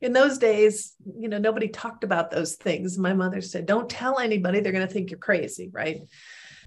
in 0.00 0.12
those 0.12 0.38
days, 0.38 0.94
you 1.18 1.28
know, 1.28 1.38
nobody 1.38 1.68
talked 1.68 2.04
about 2.04 2.30
those 2.30 2.54
things. 2.54 2.96
My 2.96 3.14
mother 3.14 3.40
said, 3.40 3.66
don't 3.66 3.90
tell 3.90 4.18
anybody, 4.18 4.60
they're 4.60 4.72
going 4.72 4.86
to 4.86 4.92
think 4.92 5.10
you're 5.10 5.18
crazy, 5.18 5.70
right? 5.72 6.02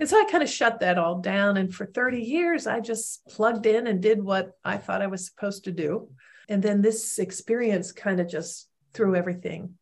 And 0.01 0.09
so 0.09 0.19
I 0.19 0.25
kind 0.25 0.41
of 0.41 0.49
shut 0.49 0.79
that 0.79 0.97
all 0.97 1.19
down. 1.19 1.57
And 1.57 1.71
for 1.73 1.85
30 1.85 2.21
years, 2.21 2.65
I 2.65 2.79
just 2.79 3.23
plugged 3.27 3.67
in 3.67 3.85
and 3.85 4.01
did 4.01 4.21
what 4.21 4.57
I 4.65 4.77
thought 4.77 5.03
I 5.03 5.07
was 5.07 5.27
supposed 5.27 5.65
to 5.65 5.71
do. 5.71 6.09
And 6.49 6.63
then 6.63 6.81
this 6.81 7.19
experience 7.19 7.91
kind 7.91 8.19
of 8.19 8.27
just 8.27 8.67
threw 8.93 9.15
everything 9.15 9.75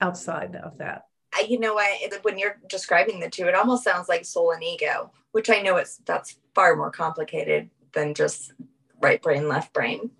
outside 0.00 0.56
of 0.56 0.78
that. 0.78 1.04
You 1.48 1.60
know 1.60 1.74
what? 1.74 1.88
When 2.22 2.40
you're 2.40 2.58
describing 2.68 3.20
the 3.20 3.30
two, 3.30 3.46
it 3.46 3.54
almost 3.54 3.84
sounds 3.84 4.08
like 4.08 4.24
soul 4.24 4.50
and 4.50 4.64
ego, 4.64 5.12
which 5.30 5.48
I 5.48 5.62
know 5.62 5.76
it's 5.76 5.98
that's 5.98 6.40
far 6.56 6.74
more 6.74 6.90
complicated 6.90 7.70
than 7.94 8.14
just 8.14 8.52
right 9.00 9.22
brain, 9.22 9.46
left 9.46 9.72
brain. 9.72 10.10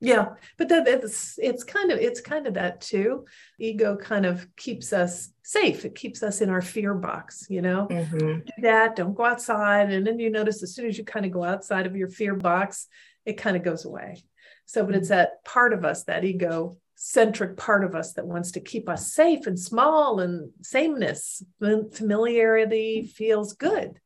Yeah, 0.00 0.30
but 0.58 0.68
that 0.68 0.86
it's 0.86 1.38
it's 1.38 1.64
kind 1.64 1.90
of 1.90 1.98
it's 1.98 2.20
kind 2.20 2.46
of 2.46 2.54
that 2.54 2.80
too. 2.80 3.24
Ego 3.58 3.96
kind 3.96 4.26
of 4.26 4.46
keeps 4.56 4.92
us 4.92 5.30
safe. 5.42 5.84
It 5.84 5.94
keeps 5.94 6.22
us 6.22 6.40
in 6.40 6.50
our 6.50 6.62
fear 6.62 6.94
box, 6.94 7.46
you 7.48 7.62
know. 7.62 7.86
Mm-hmm. 7.90 8.40
Do 8.40 8.62
that, 8.62 8.96
don't 8.96 9.14
go 9.14 9.24
outside. 9.24 9.90
And 9.90 10.06
then 10.06 10.18
you 10.18 10.30
notice 10.30 10.62
as 10.62 10.74
soon 10.74 10.86
as 10.86 10.98
you 10.98 11.04
kind 11.04 11.24
of 11.24 11.32
go 11.32 11.44
outside 11.44 11.86
of 11.86 11.96
your 11.96 12.08
fear 12.08 12.34
box, 12.34 12.86
it 13.24 13.34
kind 13.34 13.56
of 13.56 13.62
goes 13.62 13.84
away. 13.84 14.22
So, 14.66 14.84
but 14.84 14.94
it's 14.94 15.08
mm-hmm. 15.08 15.18
that 15.18 15.44
part 15.44 15.72
of 15.72 15.84
us, 15.84 16.04
that 16.04 16.24
ego 16.24 16.76
centric 16.96 17.56
part 17.56 17.84
of 17.84 17.94
us 17.94 18.12
that 18.14 18.26
wants 18.26 18.52
to 18.52 18.60
keep 18.60 18.88
us 18.88 19.12
safe 19.12 19.46
and 19.46 19.58
small 19.58 20.20
and 20.20 20.50
sameness. 20.62 21.42
Familiarity 21.60 23.02
feels 23.02 23.54
good. 23.54 23.98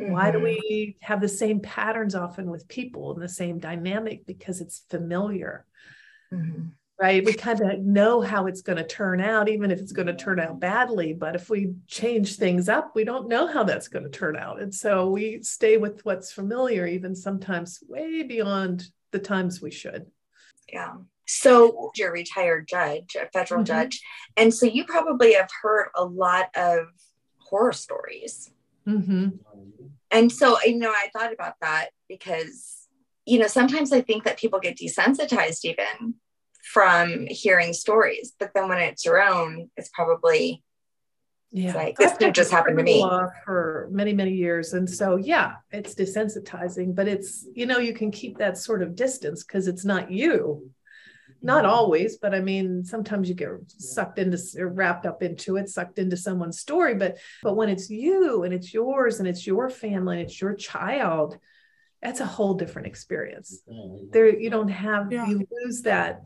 Mm-hmm. 0.00 0.12
Why 0.12 0.30
do 0.30 0.38
mm-hmm. 0.38 0.44
we 0.44 0.96
have 1.00 1.20
the 1.20 1.28
same 1.28 1.60
patterns 1.60 2.14
often 2.14 2.50
with 2.50 2.68
people 2.68 3.12
and 3.12 3.22
the 3.22 3.28
same 3.28 3.58
dynamic? 3.58 4.26
Because 4.26 4.60
it's 4.60 4.84
familiar. 4.90 5.66
Mm-hmm. 6.32 6.68
Right. 7.00 7.24
We 7.24 7.32
kind 7.32 7.60
of 7.60 7.80
know 7.80 8.20
how 8.20 8.46
it's 8.46 8.62
going 8.62 8.76
to 8.76 8.86
turn 8.86 9.20
out, 9.20 9.48
even 9.48 9.72
if 9.72 9.80
it's 9.80 9.90
going 9.90 10.06
to 10.06 10.14
turn 10.14 10.38
out 10.38 10.60
badly. 10.60 11.12
But 11.12 11.34
if 11.34 11.50
we 11.50 11.74
change 11.88 12.36
things 12.36 12.68
up, 12.68 12.92
we 12.94 13.02
don't 13.02 13.28
know 13.28 13.48
how 13.48 13.64
that's 13.64 13.88
going 13.88 14.04
to 14.04 14.10
turn 14.10 14.36
out. 14.36 14.62
And 14.62 14.72
so 14.72 15.10
we 15.10 15.42
stay 15.42 15.78
with 15.78 16.04
what's 16.04 16.30
familiar, 16.30 16.86
even 16.86 17.16
sometimes 17.16 17.82
way 17.88 18.22
beyond 18.22 18.84
the 19.10 19.18
times 19.18 19.60
we 19.60 19.72
should. 19.72 20.06
Yeah. 20.72 20.92
So 21.26 21.90
you're 21.96 22.10
a 22.10 22.12
retired 22.12 22.68
judge, 22.68 23.16
a 23.20 23.26
federal 23.32 23.62
mm-hmm. 23.62 23.66
judge. 23.66 24.00
And 24.36 24.54
so 24.54 24.66
you 24.66 24.84
probably 24.84 25.32
have 25.34 25.50
heard 25.60 25.88
a 25.96 26.04
lot 26.04 26.50
of 26.54 26.86
horror 27.38 27.72
stories. 27.72 28.50
Mm-hmm. 28.86 29.28
And 30.12 30.30
so, 30.30 30.58
you 30.64 30.78
know, 30.78 30.90
I 30.90 31.08
thought 31.12 31.32
about 31.32 31.54
that 31.62 31.88
because, 32.08 32.86
you 33.24 33.38
know, 33.38 33.46
sometimes 33.46 33.92
I 33.92 34.02
think 34.02 34.24
that 34.24 34.38
people 34.38 34.60
get 34.60 34.76
desensitized 34.76 35.64
even 35.64 36.14
from 36.72 37.26
hearing 37.28 37.72
stories, 37.72 38.34
but 38.38 38.50
then 38.54 38.68
when 38.68 38.78
it's 38.78 39.04
your 39.04 39.22
own, 39.22 39.70
it's 39.76 39.90
probably 39.92 40.62
yeah. 41.50 41.74
like 41.74 41.96
this 41.96 42.16
didn't 42.16 42.36
just 42.36 42.50
happen 42.50 42.76
to 42.76 42.82
me. 42.82 43.04
for 43.44 43.88
many 43.90 44.12
many 44.12 44.32
years. 44.32 44.72
And 44.72 44.88
so 44.88 45.16
yeah 45.16 45.54
it's 45.70 45.94
desensitizing 45.94 46.94
but 46.94 47.06
it's 47.06 47.46
you 47.54 47.66
know 47.66 47.78
you 47.78 47.92
can 47.92 48.10
keep 48.10 48.38
that 48.38 48.56
sort 48.56 48.82
of 48.82 48.96
distance 48.96 49.44
because 49.44 49.68
it's 49.68 49.84
not 49.84 50.10
you 50.10 50.70
not 51.42 51.64
always 51.64 52.18
but 52.18 52.34
i 52.34 52.40
mean 52.40 52.84
sometimes 52.84 53.28
you 53.28 53.34
get 53.34 53.50
sucked 53.66 54.18
into 54.18 54.38
or 54.58 54.68
wrapped 54.68 55.06
up 55.06 55.22
into 55.22 55.56
it 55.56 55.68
sucked 55.68 55.98
into 55.98 56.16
someone's 56.16 56.58
story 56.58 56.94
but 56.94 57.18
but 57.42 57.56
when 57.56 57.68
it's 57.68 57.90
you 57.90 58.44
and 58.44 58.54
it's 58.54 58.72
yours 58.72 59.18
and 59.18 59.28
it's 59.28 59.46
your 59.46 59.68
family 59.68 60.20
and 60.20 60.28
it's 60.28 60.40
your 60.40 60.54
child 60.54 61.38
that's 62.00 62.20
a 62.20 62.26
whole 62.26 62.54
different 62.54 62.86
experience 62.86 63.62
there 64.10 64.28
you 64.28 64.50
don't 64.50 64.68
have 64.68 65.12
yeah. 65.12 65.26
you 65.26 65.46
lose 65.64 65.82
that 65.82 66.22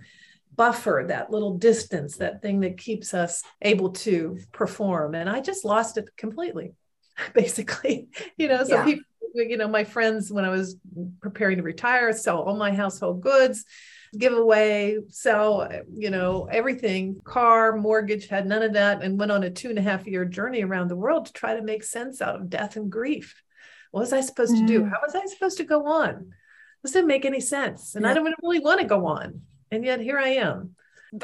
buffer 0.55 1.05
that 1.09 1.31
little 1.31 1.59
distance 1.59 2.17
that 2.17 2.41
thing 2.41 2.61
that 2.61 2.79
keeps 2.79 3.13
us 3.13 3.43
able 3.63 3.91
to 3.91 4.39
perform 4.53 5.15
and 5.15 5.29
i 5.29 5.41
just 5.41 5.65
lost 5.65 5.99
it 5.99 6.09
completely 6.17 6.73
basically 7.35 8.09
you 8.37 8.49
know 8.49 8.65
so 8.65 8.77
yeah. 8.77 8.85
people 8.85 9.05
you 9.35 9.57
know 9.59 9.69
my 9.69 9.85
friends 9.85 10.33
when 10.33 10.47
i 10.47 10.49
was 10.49 10.77
preparing 11.21 11.59
to 11.59 11.63
retire 11.63 12.13
sell 12.13 12.41
all 12.43 12.57
my 12.57 12.73
household 12.73 13.21
goods 13.21 13.65
give 14.17 14.33
away, 14.33 14.99
sell, 15.09 15.69
you 15.93 16.11
know, 16.11 16.49
everything, 16.51 17.21
car, 17.25 17.77
mortgage, 17.77 18.29
had 18.29 18.47
none 18.47 18.63
of 18.63 18.75
that, 18.75 19.03
and 19.03 19.19
went 19.19 19.33
on 19.33 19.43
a 19.43 19.51
two 19.51 19.71
and 19.71 19.79
a 19.79 19.83
half 19.83 20.07
year 20.07 20.25
journey 20.25 20.63
around 20.63 20.89
the 20.89 20.97
world 20.97 21.27
to 21.27 21.33
try 21.33 21.55
to 21.55 21.63
make 21.63 21.85
sense 21.85 22.21
out 22.21 22.37
of 22.37 22.51
death 22.51 22.77
and 22.77 22.91
grief. 22.91 23.43
What 23.91 24.01
was 24.01 24.13
I 24.13 24.21
supposed 24.21 24.55
mm. 24.55 24.61
to 24.61 24.67
do? 24.67 24.83
Mm. 24.83 24.91
How 24.91 24.99
was 25.05 25.15
I 25.15 25.25
supposed 25.27 25.59
to 25.59 25.65
go 25.65 25.87
on? 25.87 26.33
This 26.83 26.93
didn't 26.93 27.09
make 27.09 27.25
any 27.25 27.41
sense. 27.41 27.95
And 27.95 28.05
yeah. 28.05 28.11
I 28.11 28.15
don't 28.15 28.35
really 28.43 28.61
want 28.61 28.81
to 28.81 28.87
go 28.87 29.07
on. 29.07 29.43
And 29.71 29.85
yet 29.85 30.01
here 30.01 30.19
I 30.19 30.29
am. 30.29 30.77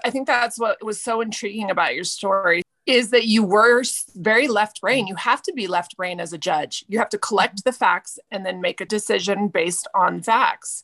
I 0.04 0.10
think 0.10 0.26
that's 0.26 0.58
what 0.58 0.82
was 0.84 1.02
so 1.02 1.20
intriguing 1.20 1.70
about 1.70 1.94
your 1.94 2.04
story 2.04 2.62
is 2.86 3.10
that 3.10 3.26
you 3.26 3.44
were 3.44 3.82
very 4.14 4.48
left 4.48 4.80
brain. 4.80 5.06
You 5.06 5.14
have 5.16 5.42
to 5.42 5.52
be 5.52 5.66
left 5.68 5.96
brain 5.96 6.18
as 6.18 6.32
a 6.32 6.38
judge. 6.38 6.84
You 6.88 6.98
have 6.98 7.10
to 7.10 7.18
collect 7.18 7.64
the 7.64 7.72
facts 7.72 8.18
and 8.30 8.44
then 8.44 8.60
make 8.60 8.80
a 8.80 8.84
decision 8.84 9.48
based 9.48 9.86
on 9.94 10.20
facts. 10.20 10.82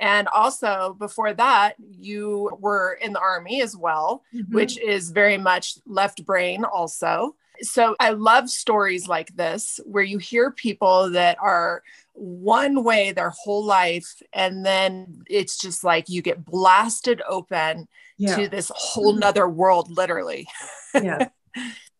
And 0.00 0.28
also, 0.28 0.96
before 0.98 1.32
that, 1.34 1.74
you 1.78 2.50
were 2.60 2.98
in 3.00 3.12
the 3.12 3.20
army 3.20 3.62
as 3.62 3.76
well, 3.76 4.22
mm-hmm. 4.34 4.54
which 4.54 4.78
is 4.78 5.10
very 5.10 5.38
much 5.38 5.74
left 5.86 6.24
brain, 6.24 6.64
also. 6.64 7.34
So 7.60 7.96
I 7.98 8.10
love 8.10 8.48
stories 8.48 9.08
like 9.08 9.34
this 9.34 9.80
where 9.84 10.04
you 10.04 10.18
hear 10.18 10.52
people 10.52 11.10
that 11.10 11.38
are 11.40 11.82
one 12.12 12.84
way 12.84 13.12
their 13.12 13.30
whole 13.30 13.64
life, 13.64 14.22
and 14.32 14.64
then 14.64 15.22
it's 15.28 15.58
just 15.58 15.82
like 15.82 16.08
you 16.08 16.22
get 16.22 16.44
blasted 16.44 17.22
open 17.28 17.88
yeah. 18.16 18.36
to 18.36 18.48
this 18.48 18.70
whole 18.74 19.12
nother 19.12 19.48
world, 19.48 19.90
literally. 19.90 20.48
Yeah. 20.94 21.28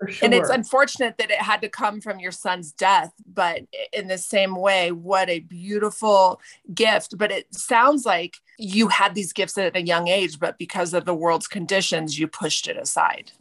Sure. 0.06 0.26
And 0.26 0.34
it's 0.34 0.48
unfortunate 0.48 1.18
that 1.18 1.30
it 1.30 1.38
had 1.38 1.60
to 1.62 1.68
come 1.68 2.00
from 2.00 2.20
your 2.20 2.30
son's 2.30 2.70
death, 2.72 3.12
but 3.26 3.62
in 3.92 4.06
the 4.06 4.18
same 4.18 4.54
way, 4.54 4.92
what 4.92 5.28
a 5.28 5.40
beautiful 5.40 6.40
gift. 6.72 7.18
But 7.18 7.32
it 7.32 7.52
sounds 7.52 8.06
like 8.06 8.36
you 8.58 8.88
had 8.88 9.14
these 9.14 9.32
gifts 9.32 9.58
at 9.58 9.76
a 9.76 9.82
young 9.82 10.06
age, 10.06 10.38
but 10.38 10.56
because 10.56 10.94
of 10.94 11.04
the 11.04 11.14
world's 11.14 11.48
conditions, 11.48 12.18
you 12.18 12.28
pushed 12.28 12.68
it 12.68 12.76
aside. 12.76 13.32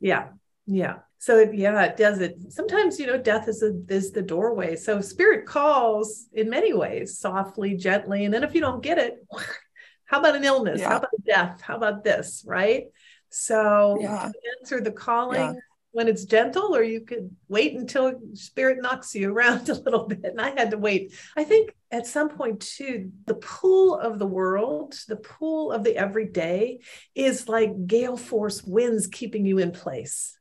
Yeah. 0.00 0.28
Yeah. 0.66 0.98
So 1.18 1.40
yeah, 1.40 1.82
it 1.82 1.96
does 1.98 2.20
it. 2.20 2.38
Sometimes, 2.50 2.98
you 2.98 3.06
know, 3.06 3.18
death 3.18 3.46
is 3.48 3.62
a, 3.62 3.78
is 3.88 4.12
the 4.12 4.22
doorway. 4.22 4.76
So 4.76 5.02
spirit 5.02 5.44
calls 5.44 6.26
in 6.32 6.48
many 6.48 6.72
ways, 6.72 7.18
softly, 7.18 7.76
gently. 7.76 8.24
And 8.24 8.32
then 8.32 8.42
if 8.42 8.54
you 8.54 8.62
don't 8.62 8.82
get 8.82 8.96
it, 8.96 9.22
how 10.06 10.20
about 10.20 10.36
an 10.36 10.44
illness? 10.44 10.80
Yeah. 10.80 10.88
How 10.88 10.96
about 10.96 11.24
death? 11.26 11.60
How 11.60 11.76
about 11.76 12.04
this? 12.04 12.42
Right. 12.46 12.84
So 13.28 13.98
yeah. 14.00 14.30
answer 14.60 14.80
the 14.80 14.92
calling. 14.92 15.40
Yeah 15.40 15.60
when 15.96 16.08
it's 16.08 16.26
gentle, 16.26 16.76
or 16.76 16.82
you 16.82 17.00
could 17.00 17.34
wait 17.48 17.74
until 17.74 18.12
spirit 18.34 18.82
knocks 18.82 19.14
you 19.14 19.32
around 19.32 19.66
a 19.70 19.74
little 19.74 20.06
bit. 20.06 20.26
And 20.26 20.38
I 20.38 20.50
had 20.50 20.72
to 20.72 20.76
wait. 20.78 21.14
I 21.38 21.42
think 21.42 21.74
at 21.90 22.06
some 22.06 22.28
point, 22.28 22.60
too, 22.60 23.12
the 23.24 23.36
pool 23.36 23.94
of 23.94 24.18
the 24.18 24.26
world, 24.26 24.94
the 25.08 25.16
pool 25.16 25.72
of 25.72 25.84
the 25.84 25.96
everyday 25.96 26.80
is 27.14 27.48
like 27.48 27.86
gale 27.86 28.18
force 28.18 28.62
winds 28.62 29.06
keeping 29.06 29.46
you 29.46 29.56
in 29.56 29.72
place. 29.72 30.38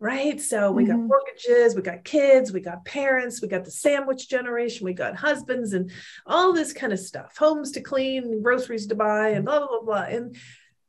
Right. 0.00 0.40
So 0.40 0.70
we 0.70 0.84
mm-hmm. 0.84 0.92
got 0.92 1.06
mortgages, 1.06 1.74
we 1.74 1.82
got 1.82 2.04
kids, 2.04 2.50
we 2.50 2.60
got 2.60 2.86
parents, 2.86 3.42
we 3.42 3.48
got 3.48 3.66
the 3.66 3.70
sandwich 3.70 4.26
generation, 4.26 4.86
we 4.86 4.94
got 4.94 5.16
husbands 5.16 5.74
and 5.74 5.90
all 6.24 6.54
this 6.54 6.72
kind 6.72 6.94
of 6.94 7.00
stuff, 7.00 7.36
homes 7.36 7.72
to 7.72 7.82
clean, 7.82 8.40
groceries 8.42 8.86
to 8.86 8.94
buy, 8.94 9.30
and 9.30 9.44
blah, 9.44 9.58
blah, 9.58 9.68
blah, 9.68 9.80
blah. 9.82 10.16
And 10.16 10.36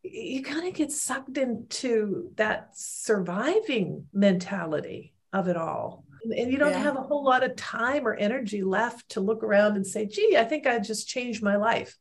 you 0.03 0.43
kind 0.43 0.67
of 0.67 0.73
get 0.73 0.91
sucked 0.91 1.37
into 1.37 2.31
that 2.35 2.69
surviving 2.73 4.07
mentality 4.13 5.13
of 5.33 5.47
it 5.47 5.57
all. 5.57 6.05
And 6.23 6.51
you 6.51 6.57
don't 6.57 6.71
yeah. 6.71 6.83
have 6.83 6.97
a 6.97 7.01
whole 7.01 7.23
lot 7.23 7.43
of 7.43 7.55
time 7.55 8.05
or 8.07 8.13
energy 8.13 8.61
left 8.61 9.09
to 9.09 9.21
look 9.21 9.43
around 9.43 9.75
and 9.75 9.87
say, 9.87 10.05
gee, 10.05 10.35
I 10.37 10.43
think 10.43 10.67
I 10.67 10.79
just 10.79 11.07
changed 11.07 11.41
my 11.41 11.55
life. 11.55 11.97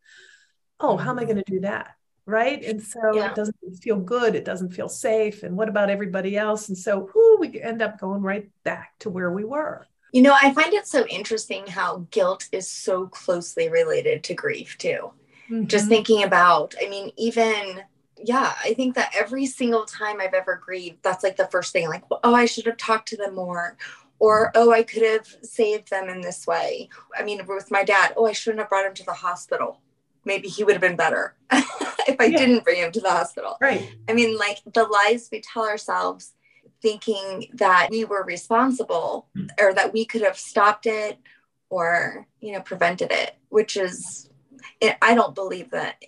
Oh, 0.80 0.96
how 0.96 1.10
am 1.10 1.18
I 1.18 1.22
mm-hmm. 1.22 1.32
going 1.32 1.44
to 1.44 1.52
do 1.52 1.60
that? 1.60 1.94
Right. 2.26 2.62
And 2.62 2.82
so 2.82 3.14
yeah. 3.14 3.30
it 3.30 3.34
doesn't 3.34 3.56
feel 3.80 3.96
good. 3.96 4.34
It 4.34 4.44
doesn't 4.44 4.74
feel 4.74 4.88
safe. 4.88 5.44
And 5.44 5.56
what 5.56 5.68
about 5.68 5.88
everybody 5.88 6.36
else? 6.36 6.68
And 6.68 6.76
so 6.76 7.10
whoo, 7.14 7.38
we 7.38 7.60
end 7.60 7.80
up 7.80 7.98
going 7.98 8.22
right 8.22 8.50
back 8.64 8.92
to 9.00 9.10
where 9.10 9.30
we 9.30 9.44
were. 9.44 9.86
You 10.12 10.22
know, 10.22 10.36
I 10.40 10.52
find 10.52 10.72
it 10.72 10.86
so 10.86 11.06
interesting 11.06 11.66
how 11.66 12.06
guilt 12.10 12.48
is 12.50 12.70
so 12.70 13.06
closely 13.06 13.68
related 13.68 14.24
to 14.24 14.34
grief, 14.34 14.78
too. 14.78 15.12
Mm-hmm. 15.50 15.66
Just 15.66 15.88
thinking 15.88 16.22
about, 16.22 16.74
I 16.82 16.88
mean, 16.88 17.12
even, 17.16 17.82
yeah, 18.16 18.54
I 18.62 18.74
think 18.74 18.94
that 18.94 19.12
every 19.16 19.46
single 19.46 19.84
time 19.84 20.20
I've 20.20 20.34
ever 20.34 20.60
grieved, 20.62 20.98
that's 21.02 21.24
like 21.24 21.36
the 21.36 21.46
first 21.46 21.72
thing, 21.72 21.88
like, 21.88 22.04
oh, 22.10 22.34
I 22.34 22.46
should 22.46 22.66
have 22.66 22.76
talked 22.76 23.08
to 23.08 23.16
them 23.16 23.34
more. 23.34 23.76
Or, 24.20 24.50
oh, 24.56 24.72
I 24.72 24.82
could 24.82 25.02
have 25.02 25.26
saved 25.42 25.90
them 25.90 26.08
in 26.08 26.20
this 26.20 26.46
way. 26.46 26.88
I 27.16 27.22
mean, 27.22 27.46
with 27.46 27.70
my 27.70 27.84
dad, 27.84 28.14
oh, 28.16 28.26
I 28.26 28.32
shouldn't 28.32 28.58
have 28.58 28.68
brought 28.68 28.86
him 28.86 28.94
to 28.94 29.04
the 29.04 29.12
hospital. 29.12 29.80
Maybe 30.24 30.48
he 30.48 30.64
would 30.64 30.74
have 30.74 30.82
been 30.82 30.96
better 30.96 31.36
if 31.52 32.16
I 32.18 32.24
yeah. 32.24 32.38
didn't 32.38 32.64
bring 32.64 32.78
him 32.78 32.90
to 32.92 33.00
the 33.00 33.10
hospital. 33.10 33.56
Right. 33.60 33.94
I 34.08 34.14
mean, 34.14 34.36
like 34.36 34.58
the 34.74 34.84
lies 34.84 35.28
we 35.30 35.40
tell 35.40 35.64
ourselves 35.64 36.34
thinking 36.82 37.46
that 37.54 37.88
we 37.90 38.04
were 38.04 38.24
responsible 38.24 39.28
or 39.60 39.72
that 39.74 39.92
we 39.92 40.04
could 40.04 40.22
have 40.22 40.38
stopped 40.38 40.86
it 40.86 41.18
or 41.70 42.26
you 42.40 42.52
know 42.52 42.60
prevented 42.60 43.10
it 43.10 43.36
which 43.48 43.76
is 43.76 44.30
it, 44.80 44.96
I 45.02 45.14
don't 45.14 45.34
believe 45.34 45.70
that 45.70 46.02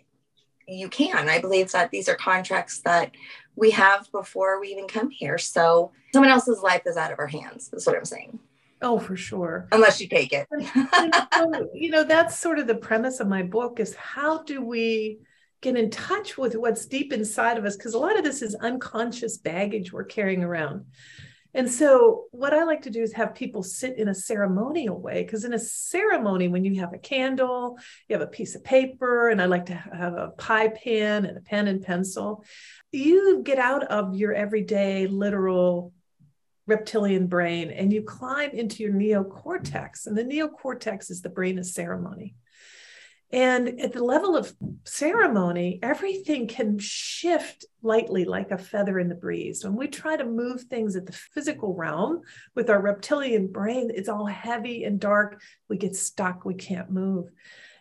you 0.66 0.88
can. 0.88 1.28
I 1.28 1.40
believe 1.40 1.72
that 1.72 1.90
these 1.90 2.08
are 2.08 2.14
contracts 2.14 2.80
that 2.80 3.12
we 3.56 3.70
have 3.72 4.10
before 4.12 4.60
we 4.60 4.68
even 4.68 4.86
come 4.86 5.10
here. 5.10 5.38
So 5.38 5.92
someone 6.12 6.30
else's 6.30 6.62
life 6.62 6.82
is 6.86 6.96
out 6.96 7.12
of 7.12 7.18
our 7.18 7.26
hands, 7.26 7.70
is 7.72 7.86
what 7.86 7.96
I'm 7.96 8.04
saying. 8.04 8.38
Oh, 8.82 8.98
for 8.98 9.16
sure. 9.16 9.68
Unless 9.72 10.00
you 10.00 10.08
take 10.08 10.32
it. 10.32 10.46
you 11.74 11.90
know, 11.90 12.04
that's 12.04 12.38
sort 12.38 12.58
of 12.58 12.66
the 12.66 12.74
premise 12.74 13.20
of 13.20 13.28
my 13.28 13.42
book 13.42 13.78
is 13.78 13.94
how 13.94 14.42
do 14.42 14.64
we 14.64 15.18
get 15.60 15.76
in 15.76 15.90
touch 15.90 16.38
with 16.38 16.54
what's 16.54 16.86
deep 16.86 17.12
inside 17.12 17.58
of 17.58 17.64
us? 17.64 17.76
Because 17.76 17.94
a 17.94 17.98
lot 17.98 18.16
of 18.16 18.24
this 18.24 18.40
is 18.40 18.54
unconscious 18.54 19.36
baggage 19.36 19.92
we're 19.92 20.04
carrying 20.04 20.42
around. 20.42 20.86
And 21.52 21.70
so, 21.70 22.26
what 22.30 22.54
I 22.54 22.64
like 22.64 22.82
to 22.82 22.90
do 22.90 23.02
is 23.02 23.12
have 23.14 23.34
people 23.34 23.62
sit 23.62 23.98
in 23.98 24.08
a 24.08 24.14
ceremonial 24.14 25.00
way, 25.00 25.24
because 25.24 25.44
in 25.44 25.52
a 25.52 25.58
ceremony, 25.58 26.48
when 26.48 26.64
you 26.64 26.80
have 26.80 26.92
a 26.92 26.98
candle, 26.98 27.76
you 28.08 28.14
have 28.16 28.26
a 28.26 28.30
piece 28.30 28.54
of 28.54 28.62
paper, 28.62 29.28
and 29.28 29.42
I 29.42 29.46
like 29.46 29.66
to 29.66 29.74
have 29.74 30.14
a 30.14 30.28
pie 30.38 30.68
pan 30.68 31.26
and 31.26 31.36
a 31.36 31.40
pen 31.40 31.66
and 31.66 31.82
pencil, 31.82 32.44
you 32.92 33.42
get 33.42 33.58
out 33.58 33.84
of 33.84 34.14
your 34.14 34.32
everyday 34.32 35.06
literal 35.06 35.92
reptilian 36.66 37.26
brain 37.26 37.70
and 37.70 37.92
you 37.92 38.02
climb 38.02 38.50
into 38.50 38.82
your 38.82 38.92
neocortex. 38.92 40.06
And 40.06 40.16
the 40.16 40.24
neocortex 40.24 41.10
is 41.10 41.20
the 41.20 41.28
brain 41.28 41.58
of 41.58 41.66
ceremony. 41.66 42.34
And 43.32 43.80
at 43.80 43.92
the 43.92 44.02
level 44.02 44.36
of 44.36 44.52
ceremony, 44.84 45.78
everything 45.82 46.48
can 46.48 46.78
shift 46.80 47.64
lightly 47.80 48.24
like 48.24 48.50
a 48.50 48.58
feather 48.58 48.98
in 48.98 49.08
the 49.08 49.14
breeze. 49.14 49.62
When 49.62 49.76
we 49.76 49.86
try 49.86 50.16
to 50.16 50.24
move 50.24 50.62
things 50.62 50.96
at 50.96 51.06
the 51.06 51.12
physical 51.12 51.74
realm 51.74 52.22
with 52.56 52.70
our 52.70 52.80
reptilian 52.80 53.46
brain, 53.46 53.92
it's 53.94 54.08
all 54.08 54.26
heavy 54.26 54.82
and 54.82 54.98
dark. 54.98 55.40
We 55.68 55.76
get 55.76 55.94
stuck, 55.94 56.44
we 56.44 56.54
can't 56.54 56.90
move. 56.90 57.30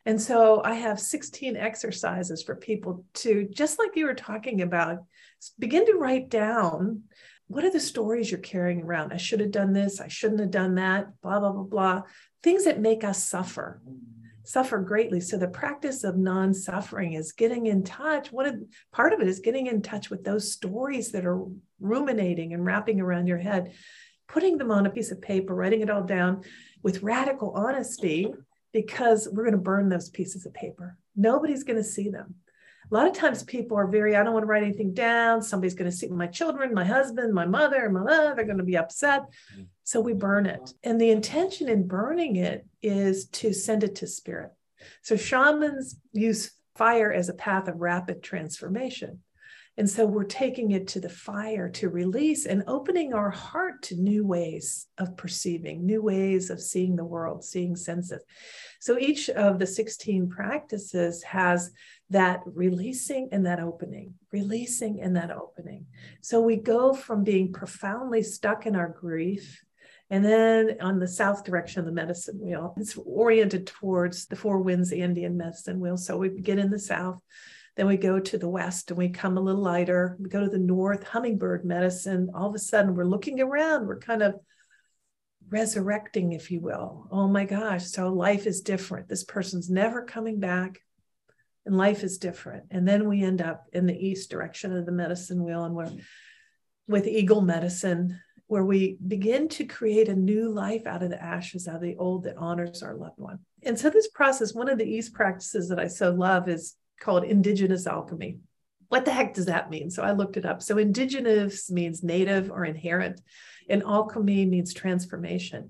And 0.05 0.21
so 0.21 0.61
I 0.63 0.75
have 0.75 0.99
16 0.99 1.57
exercises 1.57 2.43
for 2.43 2.55
people 2.55 3.03
to, 3.15 3.47
just 3.51 3.79
like 3.79 3.95
you 3.95 4.05
were 4.05 4.13
talking 4.13 4.61
about, 4.61 4.99
begin 5.57 5.85
to 5.87 5.93
write 5.93 6.29
down 6.29 7.03
what 7.47 7.63
are 7.63 7.71
the 7.71 7.79
stories 7.79 8.29
you're 8.29 8.39
carrying 8.39 8.83
around? 8.83 9.11
I 9.11 9.17
should 9.17 9.39
have 9.39 9.49
done 9.49 9.73
this, 9.73 9.99
I 9.99 10.07
shouldn't 10.07 10.39
have 10.39 10.51
done 10.51 10.75
that, 10.75 11.19
blah, 11.21 11.39
blah, 11.39 11.51
blah, 11.51 11.63
blah. 11.63 12.01
Things 12.43 12.65
that 12.65 12.79
make 12.79 13.03
us 13.03 13.23
suffer 13.23 13.81
suffer 14.49 14.79
greatly. 14.79 15.19
So 15.19 15.37
the 15.37 15.47
practice 15.47 16.03
of 16.03 16.17
non-suffering 16.17 17.13
is 17.13 17.33
getting 17.33 17.67
in 17.67 17.83
touch. 17.83 18.31
One 18.31 18.47
of 18.47 18.55
part 18.91 19.13
of 19.13 19.19
it 19.19 19.27
is 19.27 19.41
getting 19.41 19.67
in 19.67 19.83
touch 19.83 20.09
with 20.09 20.23
those 20.23 20.51
stories 20.51 21.11
that 21.11 21.23
are 21.23 21.45
ruminating 21.79 22.55
and 22.55 22.65
wrapping 22.65 22.99
around 22.99 23.27
your 23.27 23.37
head, 23.37 23.73
putting 24.27 24.57
them 24.57 24.71
on 24.71 24.87
a 24.87 24.89
piece 24.89 25.11
of 25.11 25.21
paper, 25.21 25.53
writing 25.53 25.81
it 25.81 25.89
all 25.91 26.01
down 26.01 26.41
with 26.81 27.03
radical 27.03 27.51
honesty, 27.51 28.33
because 28.73 29.27
we're 29.31 29.43
going 29.43 29.51
to 29.51 29.59
burn 29.59 29.87
those 29.87 30.09
pieces 30.09 30.47
of 30.47 30.53
paper. 30.55 30.97
Nobody's 31.15 31.63
going 31.63 31.77
to 31.77 31.83
see 31.83 32.09
them. 32.09 32.33
A 32.91 32.95
lot 32.95 33.07
of 33.07 33.13
times 33.13 33.43
people 33.43 33.77
are 33.77 33.87
very, 33.87 34.15
I 34.15 34.23
don't 34.23 34.33
want 34.33 34.43
to 34.43 34.47
write 34.47 34.63
anything 34.63 34.93
down. 34.93 35.43
Somebody's 35.43 35.75
going 35.75 35.89
to 35.89 35.95
see 35.95 36.07
my 36.07 36.25
children, 36.25 36.73
my 36.73 36.85
husband, 36.85 37.33
my 37.33 37.45
mother, 37.45 37.87
my 37.89 38.01
mother, 38.01 38.33
they're 38.35 38.45
going 38.45 38.57
to 38.57 38.63
be 38.63 38.77
upset. 38.77 39.21
Mm-hmm. 39.53 39.63
So 39.83 40.01
we 40.01 40.13
burn 40.13 40.47
it. 40.47 40.73
And 40.83 40.99
the 40.99 41.11
intention 41.11 41.69
in 41.69 41.87
burning 41.87 42.37
it 42.37 42.65
is 42.81 43.27
to 43.27 43.53
send 43.53 43.83
it 43.83 43.95
to 43.97 44.07
spirit. 44.07 44.51
So 45.03 45.15
shamans 45.15 45.99
use 46.13 46.51
fire 46.75 47.11
as 47.11 47.29
a 47.29 47.33
path 47.33 47.67
of 47.67 47.79
rapid 47.79 48.23
transformation. 48.23 49.19
And 49.77 49.89
so 49.89 50.05
we're 50.05 50.25
taking 50.25 50.71
it 50.71 50.87
to 50.89 50.99
the 50.99 51.09
fire 51.09 51.69
to 51.69 51.87
release 51.87 52.45
and 52.45 52.65
opening 52.67 53.13
our 53.13 53.29
heart 53.29 53.81
to 53.83 53.95
new 53.95 54.25
ways 54.25 54.87
of 54.97 55.15
perceiving, 55.15 55.85
new 55.85 56.01
ways 56.01 56.49
of 56.49 56.61
seeing 56.61 56.97
the 56.97 57.05
world, 57.05 57.45
seeing 57.45 57.77
senses. 57.77 58.21
So 58.81 58.99
each 58.99 59.29
of 59.29 59.57
the 59.57 59.65
16 59.65 60.29
practices 60.29 61.23
has 61.23 61.71
that 62.09 62.41
releasing 62.45 63.29
and 63.31 63.45
that 63.45 63.59
opening, 63.59 64.15
releasing 64.31 65.01
and 65.01 65.15
that 65.15 65.31
opening. 65.31 65.85
So 66.21 66.41
we 66.41 66.55
go 66.55 66.93
from 66.93 67.23
being 67.23 67.53
profoundly 67.53 68.23
stuck 68.23 68.65
in 68.65 68.75
our 68.75 68.89
grief 68.89 69.63
and 70.09 70.25
then 70.25 70.77
on 70.81 70.99
the 70.99 71.07
south 71.07 71.43
direction 71.43 71.79
of 71.79 71.85
the 71.85 71.91
medicine 71.91 72.39
wheel, 72.39 72.73
it's 72.77 72.97
oriented 72.97 73.67
towards 73.67 74.25
the 74.25 74.35
Four 74.35 74.59
Winds 74.59 74.91
Andean 74.91 75.37
medicine 75.37 75.79
wheel. 75.79 75.97
So 75.97 76.17
we 76.17 76.29
begin 76.29 76.57
in 76.57 76.71
the 76.71 76.79
south, 76.79 77.21
then 77.75 77.85
we 77.85 77.95
go 77.95 78.19
to 78.19 78.37
the 78.37 78.49
west 78.49 78.89
and 78.89 78.97
we 78.97 79.09
come 79.09 79.37
a 79.37 79.41
little 79.41 79.61
lighter. 79.61 80.17
We 80.19 80.29
go 80.29 80.41
to 80.41 80.49
the 80.49 80.57
north, 80.57 81.03
hummingbird 81.03 81.63
medicine. 81.63 82.31
All 82.33 82.49
of 82.49 82.55
a 82.55 82.59
sudden, 82.59 82.95
we're 82.95 83.05
looking 83.05 83.39
around, 83.39 83.87
we're 83.87 83.99
kind 83.99 84.23
of 84.23 84.35
resurrecting, 85.47 86.33
if 86.33 86.49
you 86.49 86.59
will. 86.59 87.07
Oh 87.11 87.27
my 87.27 87.45
gosh, 87.45 87.85
so 87.85 88.09
life 88.09 88.47
is 88.47 88.61
different. 88.61 89.07
This 89.07 89.23
person's 89.23 89.69
never 89.69 90.03
coming 90.03 90.39
back 90.39 90.81
and 91.69 91.77
life 91.77 92.03
is 92.03 92.17
different. 92.17 92.63
And 92.71 92.87
then 92.87 93.07
we 93.07 93.21
end 93.21 93.43
up 93.43 93.67
in 93.73 93.85
the 93.85 93.95
east 93.95 94.31
direction 94.31 94.75
of 94.75 94.87
the 94.87 94.91
medicine 94.91 95.43
wheel 95.43 95.65
and 95.65 95.75
we're 95.75 95.91
with 96.87 97.05
eagle 97.05 97.41
medicine 97.41 98.19
where 98.47 98.65
we 98.65 98.97
begin 99.07 99.47
to 99.49 99.65
create 99.65 100.09
a 100.09 100.15
new 100.15 100.49
life 100.49 100.87
out 100.87 101.03
of 101.03 101.11
the 101.11 101.23
ashes, 101.23 101.67
out 101.67 101.75
of 101.75 101.81
the 101.81 101.95
old 101.97 102.23
that 102.23 102.37
honors 102.37 102.81
our 102.81 102.95
loved 102.95 103.19
one. 103.19 103.37
And 103.61 103.77
so, 103.77 103.91
this 103.91 104.07
process, 104.07 104.55
one 104.55 104.67
of 104.67 104.79
the 104.79 104.91
East 104.91 105.13
practices 105.13 105.69
that 105.69 105.79
I 105.79 105.85
so 105.85 106.09
love 106.09 106.49
is 106.49 106.73
called 106.99 107.23
indigenous 107.23 107.85
alchemy. 107.85 108.39
What 108.87 109.05
the 109.05 109.11
heck 109.11 109.35
does 109.35 109.45
that 109.45 109.69
mean? 109.69 109.91
So, 109.91 110.01
I 110.01 110.13
looked 110.13 110.37
it 110.37 110.47
up. 110.47 110.63
So, 110.63 110.79
indigenous 110.79 111.69
means 111.69 112.01
native 112.01 112.49
or 112.49 112.65
inherent, 112.65 113.21
and 113.69 113.83
alchemy 113.83 114.47
means 114.47 114.73
transformation. 114.73 115.69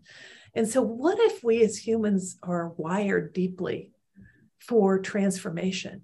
And 0.55 0.65
so, 0.65 0.81
what 0.81 1.19
if 1.19 1.43
we 1.43 1.61
as 1.61 1.75
humans 1.75 2.37
are 2.41 2.69
wired 2.77 3.33
deeply 3.33 3.91
for 4.59 4.99
transformation? 4.99 6.03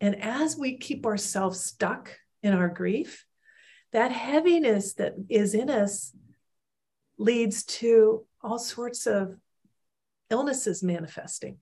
And 0.00 0.22
as 0.22 0.56
we 0.56 0.78
keep 0.78 1.06
ourselves 1.06 1.60
stuck 1.60 2.16
in 2.42 2.54
our 2.54 2.68
grief, 2.68 3.24
that 3.92 4.12
heaviness 4.12 4.94
that 4.94 5.14
is 5.28 5.54
in 5.54 5.70
us 5.70 6.14
leads 7.18 7.64
to 7.64 8.24
all 8.42 8.58
sorts 8.58 9.06
of 9.06 9.36
illnesses 10.30 10.82
manifesting 10.82 11.58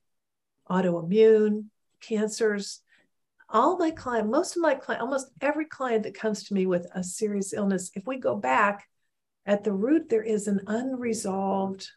autoimmune 0.68 1.66
cancers 2.01 2.81
all 3.49 3.79
my 3.79 3.90
client 3.90 4.29
most 4.29 4.57
of 4.57 4.62
my 4.62 4.75
client 4.75 5.01
almost 5.01 5.31
every 5.40 5.64
client 5.64 6.03
that 6.03 6.18
comes 6.18 6.44
to 6.44 6.55
me 6.55 6.66
with 6.66 6.87
a 6.94 7.03
serious 7.03 7.53
illness 7.53 7.90
if 7.94 8.07
we 8.07 8.18
go 8.18 8.35
back 8.35 8.87
at 9.46 9.62
the 9.62 9.72
root 9.72 10.09
there 10.09 10.22
is 10.22 10.49
an 10.49 10.61
unresolved 10.66 11.88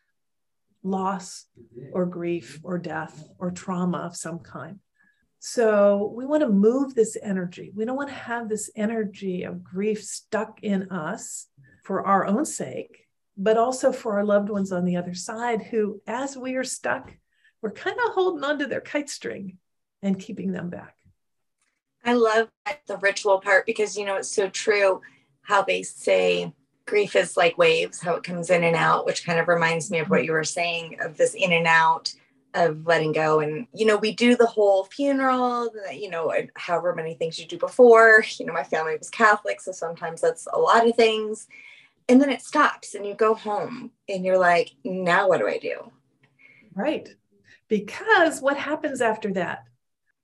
loss 0.84 1.46
or 1.92 2.06
grief 2.06 2.60
or 2.63 2.78
death 2.78 3.28
or 3.38 3.52
trauma 3.52 4.00
of 4.00 4.15
some 4.15 4.39
kind 4.39 4.80
so 5.39 6.12
we 6.15 6.26
want 6.26 6.42
to 6.42 6.50
move 6.50 6.94
this 6.94 7.18
energy. 7.22 7.72
We 7.74 7.86
don't 7.86 7.96
want 7.96 8.10
to 8.10 8.15
have 8.15 8.50
this 8.50 8.70
energy 8.76 9.44
of 9.44 9.63
grief 9.63 10.04
stuck 10.04 10.60
in 10.62 10.92
us 10.92 11.48
for 11.84 12.06
our 12.06 12.28
own 12.28 12.46
sake, 12.46 13.08
but 13.38 13.58
also 13.58 13.94
for 13.94 14.18
our 14.18 14.26
loved 14.26 14.50
ones 14.50 14.74
on 14.74 14.84
the 14.84 14.98
other 14.98 15.13
side 15.13 15.63
who, 15.63 16.02
as 16.06 16.36
we 16.36 16.56
are 16.56 16.65
stuck, 16.65 17.13
we're 17.62 17.72
kind 17.72 17.98
of 18.06 18.13
holding 18.13 18.44
onto 18.44 18.68
their 18.68 18.82
kite 18.82 19.10
string 19.10 19.58
and 20.02 20.20
keeping 20.20 20.52
them 20.52 20.70
back. 20.70 20.96
I 22.04 22.13
love 22.13 22.50
the 22.88 22.98
ritual 22.98 23.39
part 23.39 23.65
because, 23.65 23.98
you 23.98 24.06
know, 24.06 24.18
it's 24.18 24.34
so 24.34 24.50
true 24.50 25.02
how 25.42 25.63
they 25.63 25.84
say 25.84 26.54
grief 26.89 27.15
is 27.15 27.38
like 27.38 27.58
waves, 27.58 28.02
how 28.02 28.15
it 28.15 28.23
comes 28.23 28.49
in 28.49 28.63
and 28.63 28.75
out, 28.75 29.06
which 29.06 29.25
kind 29.25 29.39
of 29.39 29.47
reminds 29.47 29.89
me 29.91 29.99
of 29.99 30.10
what 30.10 30.19
mm-hmm. 30.19 30.25
you 30.25 30.32
were 30.34 30.43
saying 30.43 30.97
of 31.02 31.17
this 31.17 31.34
in 31.34 31.52
and 31.54 31.67
out 31.67 32.13
of 32.54 32.86
letting 32.86 33.12
go. 33.12 33.39
And 33.39 33.67
you 33.73 33.86
know 33.86 33.97
we 33.97 34.13
do 34.13 34.36
the 34.36 34.47
whole 34.47 34.86
funeral 34.86 35.69
you 35.93 36.10
know 36.10 36.34
however 36.56 36.95
many 36.95 37.13
things 37.13 37.39
you 37.39 37.45
do 37.45 37.58
before. 37.58 38.23
You 38.38 38.45
know 38.45 38.54
my 38.54 38.63
family 38.63 38.95
was 38.97 39.10
catholic 39.10 39.62
so 39.62 39.71
sometimes 39.71 40.21
that's 40.21 40.47
a 40.52 40.58
lot 40.58 40.88
of 40.88 40.95
things. 40.95 41.47
And 42.08 42.19
then 42.19 42.32
it 42.32 42.41
stops 42.41 42.95
and 42.95 43.06
you 43.06 43.13
go 43.13 43.36
home 43.36 43.91
and 44.08 44.25
you're 44.25 44.39
like 44.39 44.71
now 44.84 45.30
what 45.30 45.39
do 45.39 45.47
i 45.47 45.60
do? 45.60 45.91
Right. 46.73 47.08
Because 47.67 48.41
what 48.41 48.58
happens 48.58 48.99
after 48.99 49.32
that? 49.34 49.65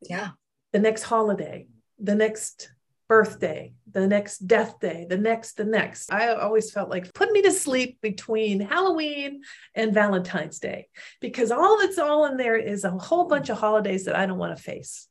Yeah. 0.01 0.29
The 0.73 0.79
next 0.79 1.03
holiday 1.03 1.67
the 1.99 2.15
next 2.15 2.71
birthday, 3.07 3.73
the 3.91 4.07
next 4.07 4.47
death 4.47 4.79
day, 4.79 5.05
the 5.07 5.17
next, 5.17 5.57
the 5.57 5.65
next. 5.65 6.11
I 6.11 6.33
always 6.33 6.71
felt 6.71 6.89
like 6.89 7.13
put 7.13 7.31
me 7.31 7.41
to 7.43 7.51
sleep 7.51 8.01
between 8.01 8.59
Halloween 8.59 9.41
and 9.73 9.93
Valentine's 9.93 10.59
Day 10.59 10.87
because 11.21 11.51
all 11.51 11.79
that's 11.79 11.99
all 11.99 12.25
in 12.25 12.37
there 12.37 12.57
is 12.57 12.83
a 12.83 12.91
whole 12.91 13.27
bunch 13.27 13.49
of 13.49 13.59
holidays 13.59 14.05
that 14.05 14.15
I 14.15 14.25
don't 14.25 14.39
want 14.39 14.57
to 14.57 14.63
face. 14.63 15.07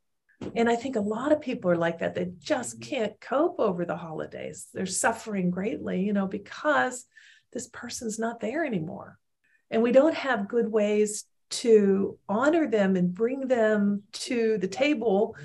And 0.55 0.69
I 0.69 0.77
think 0.77 0.97
a 0.97 1.01
lot 1.01 1.33
of 1.33 1.41
people 1.41 1.71
are 1.71 1.77
like 1.77 2.01
that. 2.01 2.15
They 2.15 2.31
just 2.41 2.81
can't 2.81 3.19
cope 3.21 3.59
over 3.59 3.85
the 3.85 3.97
holidays. 3.97 4.67
They're 4.75 4.87
suffering 4.87 5.51
greatly, 5.51 6.03
you 6.03 6.13
know, 6.13 6.27
because 6.27 7.07
this 7.53 7.69
person's 7.69 8.19
not 8.19 8.41
there 8.41 8.65
anymore. 8.65 9.19
And 9.71 9.83
we 9.83 9.93
don't 9.93 10.15
have 10.15 10.49
good 10.49 10.71
ways 10.71 11.25
to 11.51 12.19
honor 12.29 12.69
them 12.69 12.97
and 12.97 13.15
bring 13.15 13.47
them 13.47 14.03
to 14.13 14.59
the 14.59 14.69
table 14.69 15.37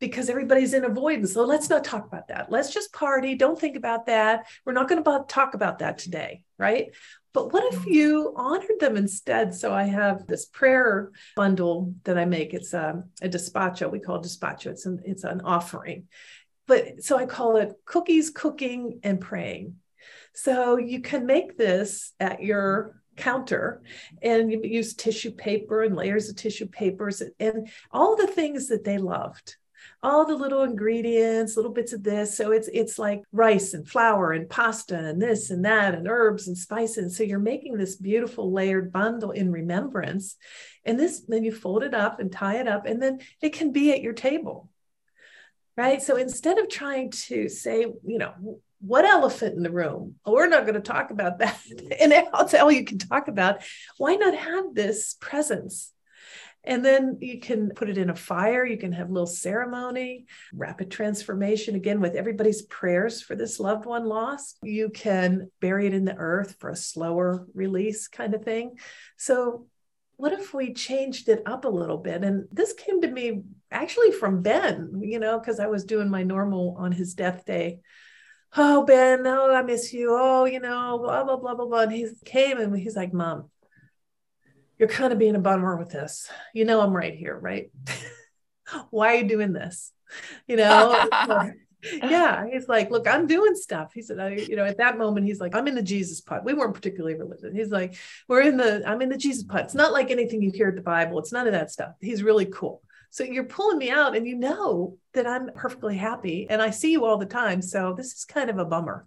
because 0.00 0.28
everybody's 0.28 0.74
in 0.74 0.84
avoidance. 0.84 1.34
So 1.34 1.44
let's 1.44 1.68
not 1.68 1.84
talk 1.84 2.06
about 2.06 2.28
that. 2.28 2.50
Let's 2.50 2.72
just 2.72 2.92
party. 2.92 3.34
Don't 3.34 3.58
think 3.58 3.76
about 3.76 4.06
that. 4.06 4.46
We're 4.64 4.72
not 4.72 4.88
going 4.88 5.02
to 5.02 5.24
talk 5.28 5.54
about 5.54 5.80
that 5.80 5.98
today, 5.98 6.42
right? 6.58 6.94
But 7.32 7.52
what 7.52 7.72
if 7.72 7.86
you 7.86 8.32
honored 8.36 8.80
them 8.80 8.96
instead? 8.96 9.54
So 9.54 9.72
I 9.72 9.84
have 9.84 10.26
this 10.26 10.46
prayer 10.46 11.10
bundle 11.36 11.94
that 12.04 12.18
I 12.18 12.24
make. 12.24 12.54
It's 12.54 12.72
a, 12.72 12.90
um, 12.90 13.04
a 13.22 13.28
despacho. 13.28 13.90
We 13.90 14.00
call 14.00 14.16
it 14.16 14.22
despacho. 14.22 14.66
It's 14.66 14.86
an, 14.86 15.00
it's 15.04 15.24
an 15.24 15.42
offering. 15.42 16.08
But 16.66 17.04
so 17.04 17.16
I 17.16 17.26
call 17.26 17.56
it 17.56 17.72
cookies, 17.84 18.30
cooking, 18.30 19.00
and 19.02 19.20
praying. 19.20 19.76
So 20.34 20.76
you 20.76 21.00
can 21.00 21.26
make 21.26 21.56
this 21.56 22.12
at 22.20 22.42
your 22.42 23.00
counter 23.16 23.82
and 24.22 24.50
you 24.50 24.60
use 24.62 24.94
tissue 24.94 25.32
paper 25.32 25.82
and 25.82 25.96
layers 25.96 26.28
of 26.28 26.36
tissue 26.36 26.66
papers 26.66 27.22
and 27.40 27.68
all 27.90 28.16
the 28.16 28.28
things 28.28 28.68
that 28.68 28.84
they 28.84 28.98
loved 28.98 29.56
all 30.02 30.24
the 30.24 30.36
little 30.36 30.62
ingredients, 30.62 31.56
little 31.56 31.72
bits 31.72 31.92
of 31.92 32.02
this. 32.02 32.36
So 32.36 32.52
it's 32.52 32.68
it's 32.68 32.98
like 32.98 33.22
rice 33.32 33.74
and 33.74 33.88
flour 33.88 34.32
and 34.32 34.48
pasta 34.48 34.96
and 34.96 35.20
this 35.20 35.50
and 35.50 35.64
that 35.64 35.94
and 35.94 36.08
herbs 36.08 36.46
and 36.46 36.56
spices. 36.56 37.16
So 37.16 37.24
you're 37.24 37.38
making 37.38 37.76
this 37.76 37.96
beautiful 37.96 38.52
layered 38.52 38.92
bundle 38.92 39.32
in 39.32 39.50
remembrance. 39.50 40.36
And 40.84 40.98
this 40.98 41.22
then 41.26 41.44
you 41.44 41.52
fold 41.52 41.82
it 41.82 41.94
up 41.94 42.20
and 42.20 42.30
tie 42.30 42.60
it 42.60 42.68
up, 42.68 42.86
and 42.86 43.02
then 43.02 43.18
it 43.42 43.52
can 43.52 43.72
be 43.72 43.92
at 43.92 44.02
your 44.02 44.14
table. 44.14 44.70
Right. 45.76 46.02
So 46.02 46.16
instead 46.16 46.58
of 46.58 46.68
trying 46.68 47.10
to 47.28 47.48
say, 47.48 47.82
you 47.82 48.18
know, 48.18 48.60
what 48.80 49.04
elephant 49.04 49.56
in 49.56 49.62
the 49.62 49.70
room? 49.70 50.16
Oh, 50.24 50.32
we're 50.32 50.48
not 50.48 50.62
going 50.62 50.74
to 50.74 50.80
talk 50.80 51.10
about 51.10 51.38
that. 51.38 51.58
and 52.00 52.12
that's 52.12 52.54
all 52.54 52.70
you 52.70 52.84
can 52.84 52.98
talk 52.98 53.28
about. 53.28 53.62
Why 53.96 54.14
not 54.14 54.34
have 54.34 54.74
this 54.74 55.14
presence? 55.20 55.92
And 56.64 56.84
then 56.84 57.18
you 57.20 57.40
can 57.40 57.70
put 57.70 57.88
it 57.88 57.98
in 57.98 58.10
a 58.10 58.14
fire. 58.14 58.64
You 58.64 58.76
can 58.76 58.92
have 58.92 59.08
a 59.08 59.12
little 59.12 59.26
ceremony, 59.26 60.26
rapid 60.52 60.90
transformation, 60.90 61.74
again, 61.74 62.00
with 62.00 62.14
everybody's 62.14 62.62
prayers 62.62 63.22
for 63.22 63.34
this 63.36 63.58
loved 63.58 63.86
one 63.86 64.04
lost. 64.04 64.58
You 64.62 64.90
can 64.90 65.50
bury 65.60 65.86
it 65.86 65.94
in 65.94 66.04
the 66.04 66.16
earth 66.16 66.56
for 66.58 66.70
a 66.70 66.76
slower 66.76 67.46
release 67.54 68.08
kind 68.08 68.34
of 68.34 68.44
thing. 68.44 68.78
So, 69.16 69.66
what 70.16 70.32
if 70.32 70.52
we 70.52 70.74
changed 70.74 71.28
it 71.28 71.42
up 71.46 71.64
a 71.64 71.68
little 71.68 71.98
bit? 71.98 72.24
And 72.24 72.48
this 72.50 72.72
came 72.72 73.00
to 73.02 73.08
me 73.08 73.42
actually 73.70 74.10
from 74.10 74.42
Ben, 74.42 75.00
you 75.00 75.20
know, 75.20 75.38
because 75.38 75.60
I 75.60 75.68
was 75.68 75.84
doing 75.84 76.10
my 76.10 76.24
normal 76.24 76.74
on 76.76 76.90
his 76.90 77.14
death 77.14 77.44
day 77.44 77.78
oh 78.56 78.84
ben 78.84 79.26
oh 79.26 79.54
i 79.54 79.62
miss 79.62 79.92
you 79.92 80.08
oh 80.10 80.44
you 80.46 80.58
know 80.58 80.98
blah 80.98 81.22
blah 81.22 81.36
blah 81.36 81.54
blah 81.54 81.66
blah 81.66 81.80
and 81.80 81.92
he 81.92 82.08
came 82.24 82.58
and 82.58 82.76
he's 82.76 82.96
like 82.96 83.12
mom 83.12 83.50
you're 84.78 84.88
kind 84.88 85.12
of 85.12 85.18
being 85.18 85.34
a 85.34 85.40
bummer 85.40 85.76
with 85.76 85.90
this. 85.90 86.30
You 86.54 86.64
know, 86.64 86.80
I'm 86.80 86.94
right 86.94 87.14
here, 87.14 87.36
right? 87.36 87.70
Why 88.90 89.14
are 89.14 89.16
you 89.16 89.28
doing 89.28 89.52
this? 89.52 89.92
You 90.46 90.56
know, 90.56 91.08
yeah. 91.82 92.46
He's 92.50 92.68
like, 92.68 92.90
look, 92.90 93.06
I'm 93.06 93.26
doing 93.26 93.54
stuff. 93.54 93.92
He 93.94 94.02
said, 94.02 94.18
I, 94.18 94.30
you 94.30 94.56
know, 94.56 94.64
at 94.64 94.78
that 94.78 94.98
moment, 94.98 95.26
he's 95.26 95.40
like, 95.40 95.54
I'm 95.54 95.68
in 95.68 95.74
the 95.74 95.82
Jesus 95.82 96.20
pot. 96.20 96.44
We 96.44 96.54
weren't 96.54 96.74
particularly 96.74 97.16
religious. 97.16 97.54
He's 97.54 97.70
like, 97.70 97.96
we're 98.28 98.42
in 98.42 98.56
the, 98.56 98.82
I'm 98.86 99.02
in 99.02 99.08
the 99.08 99.16
Jesus 99.16 99.42
pot. 99.42 99.62
It's 99.62 99.74
not 99.74 99.92
like 99.92 100.10
anything 100.10 100.42
you 100.42 100.50
hear 100.52 100.68
at 100.68 100.76
the 100.76 100.82
Bible. 100.82 101.18
It's 101.18 101.32
none 101.32 101.46
of 101.46 101.52
that 101.52 101.70
stuff. 101.70 101.94
He's 102.00 102.22
really 102.22 102.46
cool. 102.46 102.82
So 103.10 103.24
you're 103.24 103.44
pulling 103.44 103.78
me 103.78 103.90
out 103.90 104.16
and 104.16 104.26
you 104.26 104.36
know 104.36 104.96
that 105.14 105.26
I'm 105.26 105.50
perfectly 105.54 105.96
happy 105.96 106.46
and 106.48 106.60
I 106.60 106.70
see 106.70 106.92
you 106.92 107.04
all 107.04 107.16
the 107.16 107.26
time. 107.26 107.62
So 107.62 107.94
this 107.96 108.12
is 108.12 108.24
kind 108.24 108.50
of 108.50 108.58
a 108.58 108.64
bummer. 108.64 109.06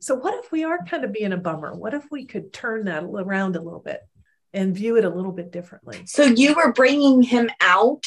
So 0.00 0.14
what 0.14 0.34
if 0.44 0.50
we 0.50 0.64
are 0.64 0.84
kind 0.84 1.04
of 1.04 1.12
being 1.12 1.32
a 1.32 1.36
bummer? 1.36 1.74
What 1.74 1.94
if 1.94 2.04
we 2.10 2.26
could 2.26 2.52
turn 2.52 2.84
that 2.86 3.04
around 3.04 3.56
a 3.56 3.62
little 3.62 3.80
bit? 3.80 4.00
And 4.56 4.74
view 4.74 4.96
it 4.96 5.04
a 5.04 5.10
little 5.10 5.32
bit 5.32 5.52
differently. 5.52 6.02
So 6.06 6.24
you 6.24 6.54
were 6.54 6.72
bringing 6.72 7.22
him 7.22 7.50
out 7.60 8.04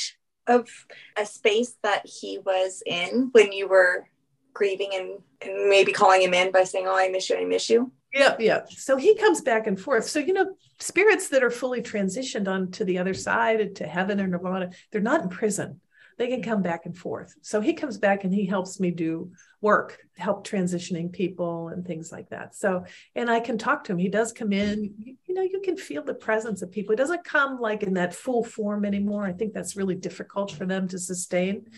of 0.47 0.67
a 1.15 1.25
space 1.25 1.75
that 1.83 2.05
he 2.05 2.39
was 2.39 2.81
in 2.85 3.29
when 3.31 3.51
you 3.51 3.67
were 3.67 4.07
grieving 4.53 4.89
and, 4.93 5.19
and 5.41 5.69
maybe 5.69 5.91
calling 5.91 6.21
him 6.21 6.33
in 6.33 6.51
by 6.51 6.63
saying, 6.63 6.87
Oh, 6.87 6.97
I 6.97 7.09
miss 7.09 7.29
you, 7.29 7.37
I 7.37 7.45
miss 7.45 7.69
you. 7.69 7.91
Yeah, 8.13 8.35
yeah. 8.39 8.61
So 8.69 8.97
he 8.97 9.15
comes 9.15 9.41
back 9.41 9.67
and 9.67 9.79
forth. 9.79 10.09
So, 10.09 10.17
you 10.17 10.33
know, 10.33 10.55
spirits 10.79 11.29
that 11.29 11.43
are 11.43 11.51
fully 11.51 11.83
transitioned 11.83 12.47
on 12.47 12.71
to 12.71 12.83
the 12.83 12.97
other 12.97 13.13
side, 13.13 13.75
to 13.75 13.87
heaven 13.87 14.19
or 14.19 14.25
nirvana, 14.25 14.71
they're 14.91 15.01
not 15.01 15.21
in 15.21 15.29
prison 15.29 15.79
they 16.19 16.27
can 16.27 16.43
come 16.43 16.61
back 16.61 16.85
and 16.85 16.95
forth. 16.95 17.33
So 17.41 17.61
he 17.61 17.73
comes 17.73 17.97
back 17.97 18.25
and 18.25 18.33
he 18.33 18.45
helps 18.45 18.79
me 18.79 18.91
do 18.91 19.31
work, 19.61 19.99
help 20.17 20.47
transitioning 20.47 21.11
people 21.11 21.67
and 21.67 21.85
things 21.85 22.11
like 22.11 22.29
that. 22.29 22.55
So, 22.55 22.85
and 23.15 23.29
I 23.29 23.39
can 23.39 23.57
talk 23.57 23.83
to 23.83 23.91
him. 23.91 23.97
He 23.97 24.07
does 24.07 24.31
come 24.31 24.53
in, 24.53 24.93
you, 24.97 25.15
you 25.25 25.33
know, 25.33 25.41
you 25.41 25.61
can 25.61 25.75
feel 25.75 26.03
the 26.03 26.13
presence 26.13 26.61
of 26.61 26.71
people. 26.71 26.93
It 26.93 26.97
doesn't 26.97 27.25
come 27.25 27.59
like 27.59 27.83
in 27.83 27.95
that 27.95 28.15
full 28.15 28.43
form 28.43 28.85
anymore. 28.85 29.25
I 29.25 29.33
think 29.33 29.53
that's 29.53 29.75
really 29.75 29.95
difficult 29.95 30.51
for 30.51 30.65
them 30.65 30.87
to 30.89 30.99
sustain, 30.99 31.69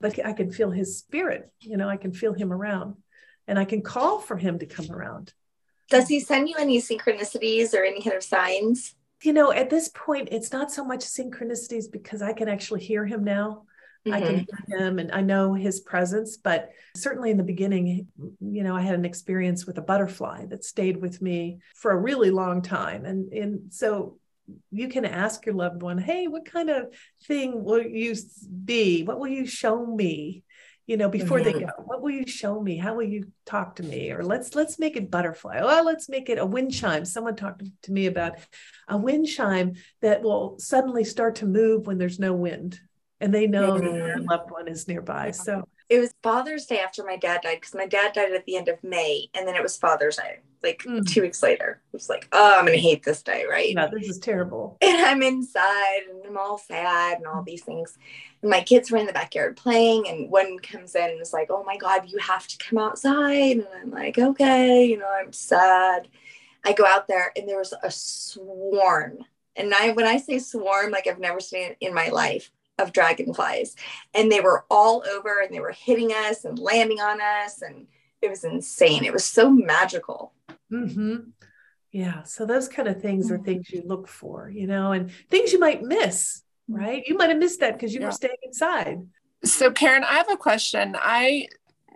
but 0.00 0.24
I 0.24 0.32
can 0.32 0.50
feel 0.52 0.70
his 0.70 0.98
spirit, 0.98 1.50
you 1.60 1.76
know, 1.76 1.88
I 1.88 1.96
can 1.96 2.12
feel 2.12 2.34
him 2.34 2.52
around 2.52 2.96
and 3.46 3.58
I 3.58 3.64
can 3.64 3.82
call 3.82 4.20
for 4.20 4.36
him 4.36 4.58
to 4.58 4.66
come 4.66 4.90
around. 4.90 5.32
Does 5.88 6.08
he 6.08 6.20
send 6.20 6.48
you 6.48 6.54
any 6.58 6.80
synchronicities 6.80 7.74
or 7.74 7.84
any 7.84 8.00
kind 8.00 8.16
of 8.16 8.22
signs? 8.22 8.94
You 9.22 9.32
know, 9.32 9.50
at 9.50 9.70
this 9.70 9.88
point, 9.88 10.28
it's 10.30 10.52
not 10.52 10.70
so 10.70 10.84
much 10.84 11.00
synchronicities 11.00 11.90
because 11.90 12.22
I 12.22 12.32
can 12.32 12.48
actually 12.48 12.80
hear 12.80 13.04
him 13.04 13.24
now. 13.24 13.64
Mm-hmm. 14.06 14.14
I 14.14 14.20
can 14.20 14.34
mm-hmm. 14.36 14.72
hear 14.72 14.86
him 14.86 14.98
and 14.98 15.12
I 15.12 15.20
know 15.20 15.54
his 15.54 15.80
presence. 15.80 16.36
But 16.36 16.70
certainly 16.96 17.30
in 17.30 17.36
the 17.36 17.42
beginning, 17.42 18.08
you 18.40 18.62
know, 18.62 18.76
I 18.76 18.80
had 18.80 18.94
an 18.94 19.04
experience 19.04 19.66
with 19.66 19.78
a 19.78 19.82
butterfly 19.82 20.46
that 20.46 20.64
stayed 20.64 20.96
with 20.96 21.20
me 21.20 21.58
for 21.76 21.90
a 21.90 22.00
really 22.00 22.30
long 22.30 22.62
time. 22.62 23.04
And, 23.04 23.32
and 23.32 23.72
so 23.72 24.16
you 24.70 24.88
can 24.88 25.04
ask 25.04 25.44
your 25.46 25.54
loved 25.54 25.82
one, 25.82 25.98
hey, 25.98 26.28
what 26.28 26.44
kind 26.44 26.70
of 26.70 26.94
thing 27.24 27.62
will 27.62 27.82
you 27.82 28.14
be? 28.64 29.02
What 29.02 29.18
will 29.18 29.28
you 29.28 29.46
show 29.46 29.84
me? 29.84 30.44
You 30.86 30.96
know, 30.96 31.08
before 31.08 31.38
mm-hmm. 31.38 31.58
they 31.58 31.64
go, 31.66 31.70
what 31.84 32.02
will 32.02 32.10
you 32.10 32.26
show 32.26 32.60
me? 32.60 32.76
How 32.76 32.94
will 32.94 33.04
you 33.04 33.30
talk 33.46 33.76
to 33.76 33.84
me? 33.84 34.10
Or 34.10 34.24
let's 34.24 34.56
let's 34.56 34.76
make 34.76 34.96
it 34.96 35.08
butterfly. 35.08 35.60
Well, 35.62 35.84
let's 35.84 36.08
make 36.08 36.28
it 36.28 36.38
a 36.38 36.44
wind 36.44 36.74
chime. 36.74 37.04
Someone 37.04 37.36
talked 37.36 37.62
to 37.82 37.92
me 37.92 38.06
about 38.06 38.38
a 38.88 38.96
wind 38.96 39.28
chime 39.28 39.74
that 40.02 40.22
will 40.22 40.58
suddenly 40.58 41.04
start 41.04 41.36
to 41.36 41.46
move 41.46 41.86
when 41.86 41.98
there's 41.98 42.18
no 42.18 42.32
wind 42.32 42.80
and 43.20 43.34
they 43.34 43.46
know 43.46 43.72
mm-hmm. 43.72 43.84
that 43.84 43.92
their 43.92 44.16
mm-hmm. 44.16 44.30
loved 44.30 44.50
one 44.50 44.68
is 44.68 44.88
nearby. 44.88 45.30
So 45.30 45.66
it 45.88 45.98
was 45.98 46.14
Father's 46.22 46.66
Day 46.66 46.78
after 46.78 47.04
my 47.04 47.16
dad 47.16 47.40
died 47.42 47.56
because 47.60 47.74
my 47.74 47.86
dad 47.86 48.12
died 48.12 48.32
at 48.32 48.46
the 48.46 48.56
end 48.56 48.68
of 48.68 48.82
May, 48.82 49.28
and 49.34 49.46
then 49.46 49.56
it 49.56 49.62
was 49.62 49.76
Father's 49.76 50.16
Day, 50.16 50.38
like 50.62 50.78
mm. 50.86 51.04
two 51.04 51.22
weeks 51.22 51.42
later. 51.42 51.82
It 51.92 51.96
was 51.96 52.08
like, 52.08 52.28
oh, 52.30 52.58
I'm 52.58 52.64
gonna 52.64 52.78
hate 52.78 53.02
this 53.02 53.22
day, 53.22 53.44
right? 53.50 53.74
Yeah, 53.74 53.88
this 53.88 54.08
is 54.08 54.18
terrible. 54.20 54.78
And 54.80 55.04
I'm 55.04 55.20
inside, 55.22 56.02
and 56.08 56.24
I'm 56.24 56.38
all 56.38 56.58
sad, 56.58 57.18
and 57.18 57.26
all 57.26 57.42
these 57.42 57.64
things. 57.64 57.98
And 58.40 58.50
my 58.50 58.62
kids 58.62 58.90
were 58.90 58.98
in 58.98 59.06
the 59.06 59.12
backyard 59.12 59.56
playing, 59.56 60.08
and 60.08 60.30
one 60.30 60.60
comes 60.60 60.94
in 60.94 61.10
and 61.10 61.20
is 61.20 61.32
like, 61.32 61.48
oh 61.50 61.64
my 61.64 61.76
god, 61.76 62.08
you 62.08 62.18
have 62.18 62.46
to 62.46 62.58
come 62.58 62.78
outside, 62.78 63.56
and 63.56 63.66
I'm 63.82 63.90
like, 63.90 64.16
okay, 64.16 64.84
you 64.84 64.96
know, 64.96 65.10
I'm 65.10 65.32
sad. 65.32 66.06
I 66.64 66.72
go 66.72 66.86
out 66.86 67.08
there, 67.08 67.32
and 67.36 67.48
there 67.48 67.58
was 67.58 67.74
a 67.82 67.90
swarm. 67.90 69.18
And 69.56 69.74
I, 69.74 69.90
when 69.90 70.06
I 70.06 70.18
say 70.18 70.38
swarm, 70.38 70.92
like 70.92 71.08
I've 71.08 71.18
never 71.18 71.40
seen 71.40 71.70
it 71.70 71.76
in 71.80 71.92
my 71.92 72.08
life 72.10 72.52
of 72.80 72.92
dragonflies. 72.92 73.76
And 74.14 74.30
they 74.30 74.40
were 74.40 74.64
all 74.70 75.04
over 75.08 75.40
and 75.40 75.54
they 75.54 75.60
were 75.60 75.72
hitting 75.72 76.10
us 76.10 76.44
and 76.44 76.58
landing 76.58 77.00
on 77.00 77.20
us. 77.20 77.62
And 77.62 77.86
it 78.20 78.28
was 78.30 78.44
insane. 78.44 79.04
It 79.04 79.12
was 79.12 79.24
so 79.24 79.50
magical. 79.50 80.32
Mm-hmm. 80.72 81.30
yeah. 81.92 82.22
So 82.22 82.46
those 82.46 82.68
kind 82.68 82.88
of 82.88 83.02
things 83.02 83.30
are 83.30 83.38
things 83.38 83.70
you 83.70 83.82
look 83.84 84.06
for 84.06 84.48
you 84.48 84.68
know 84.68 84.92
and 84.92 85.10
things 85.28 85.52
you 85.52 85.58
might 85.58 85.82
miss 85.82 86.42
right? 86.70 87.02
You 87.06 87.16
might 87.16 87.30
have 87.30 87.38
missed 87.38 87.60
that 87.60 87.74
because 87.74 87.92
you 87.92 88.00
yeah. 88.00 88.06
were 88.06 88.12
staying 88.12 88.36
inside. 88.42 89.06
So 89.44 89.70
karen 89.70 90.04
i 90.04 90.14
have 90.14 90.30
a 90.30 90.36
question. 90.36 90.96
I 90.98 91.48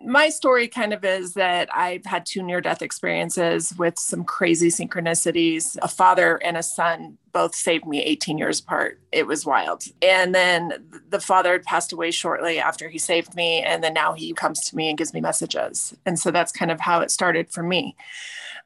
my 0.03 0.29
story 0.29 0.69
kind 0.69 0.93
of 0.93 1.05
is 1.05 1.35
that 1.35 1.69
I've 1.75 2.05
had 2.05 2.27
two 2.27 2.43
near 2.43 2.61
death 2.61 2.83
experiences 2.83 3.73
with 3.79 3.99
some 3.99 4.25
crazy 4.25 4.69
synchronicities. 4.69 5.77
A 5.83 5.89
father 5.89 6.37
and 6.37 6.57
a 6.57 6.63
son 6.63 7.19
both 7.33 7.55
saved 7.55 7.87
me 7.87 8.03
18 8.03 8.39
years 8.39 8.61
apart. 8.61 9.01
It 9.13 9.27
was 9.27 9.47
wild. 9.47 9.85
And 10.03 10.35
then 10.35 10.85
the 11.09 11.21
father 11.21 11.53
had 11.53 11.65
passed 11.65 11.93
away 11.93 12.11
shortly 12.11 12.59
after 12.59 12.89
he 12.89 12.99
saved 12.99 13.35
me. 13.35 13.63
And 13.63 13.83
then 13.83 13.95
now 13.95 14.13
he 14.13 14.33
comes 14.33 14.61
to 14.67 14.77
me 14.77 14.89
and 14.89 14.99
gives 14.99 15.15
me 15.15 15.21
messages. 15.21 15.95
And 16.05 16.19
so 16.19 16.31
that's 16.31 16.53
kind 16.53 16.71
of 16.71 16.81
how 16.81 17.01
it 17.01 17.11
started 17.11 17.51
for 17.51 17.63
me. 17.63 17.97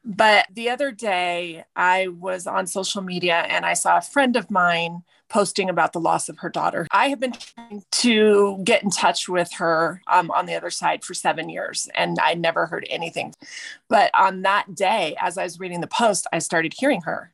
But 0.04 0.46
the 0.52 0.70
other 0.70 0.92
day, 0.92 1.64
I 1.76 2.08
was 2.08 2.46
on 2.46 2.66
social 2.66 3.02
media 3.02 3.44
and 3.48 3.66
I 3.66 3.74
saw 3.74 3.98
a 3.98 4.02
friend 4.02 4.36
of 4.36 4.50
mine 4.50 5.02
posting 5.28 5.68
about 5.68 5.92
the 5.92 6.00
loss 6.00 6.28
of 6.28 6.38
her 6.38 6.48
daughter. 6.48 6.86
I 6.90 7.08
have 7.08 7.20
been 7.20 7.32
trying 7.32 7.84
to 7.90 8.60
get 8.64 8.82
in 8.82 8.90
touch 8.90 9.28
with 9.28 9.52
her 9.54 10.02
um, 10.06 10.30
on 10.30 10.46
the 10.46 10.54
other 10.54 10.70
side 10.70 11.04
for 11.04 11.14
seven 11.14 11.48
years, 11.48 11.88
and 11.94 12.18
I 12.20 12.34
never 12.34 12.66
heard 12.66 12.86
anything. 12.88 13.34
But 13.88 14.10
on 14.18 14.42
that 14.42 14.74
day, 14.74 15.16
as 15.20 15.38
I 15.38 15.44
was 15.44 15.60
reading 15.60 15.80
the 15.80 15.86
post, 15.86 16.26
I 16.32 16.38
started 16.38 16.74
hearing 16.76 17.02
her. 17.02 17.32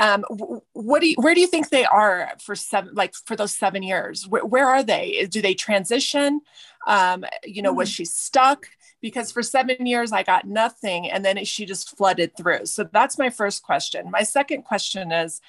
Um, 0.00 0.24
what 0.72 1.00
do 1.00 1.08
you, 1.08 1.16
where 1.18 1.34
do 1.34 1.40
you 1.40 1.46
think 1.46 1.68
they 1.68 1.84
are 1.84 2.32
for 2.40 2.56
seven, 2.56 2.94
like 2.94 3.14
for 3.14 3.36
those 3.36 3.54
seven 3.54 3.82
years? 3.82 4.26
Where, 4.26 4.44
where 4.44 4.68
are 4.68 4.82
they? 4.82 5.26
Do 5.30 5.40
they 5.40 5.54
transition? 5.54 6.40
Um, 6.86 7.24
you 7.44 7.62
know, 7.62 7.70
mm-hmm. 7.70 7.78
was 7.78 7.88
she 7.88 8.04
stuck? 8.04 8.66
Because 9.00 9.30
for 9.30 9.42
seven 9.42 9.86
years 9.86 10.10
I 10.10 10.22
got 10.22 10.46
nothing, 10.46 11.10
and 11.10 11.24
then 11.24 11.44
she 11.44 11.66
just 11.66 11.96
flooded 11.96 12.36
through. 12.36 12.66
So 12.66 12.88
that's 12.90 13.18
my 13.18 13.30
first 13.30 13.62
question. 13.62 14.10
My 14.10 14.22
second 14.22 14.62
question 14.62 15.12
is, 15.12 15.40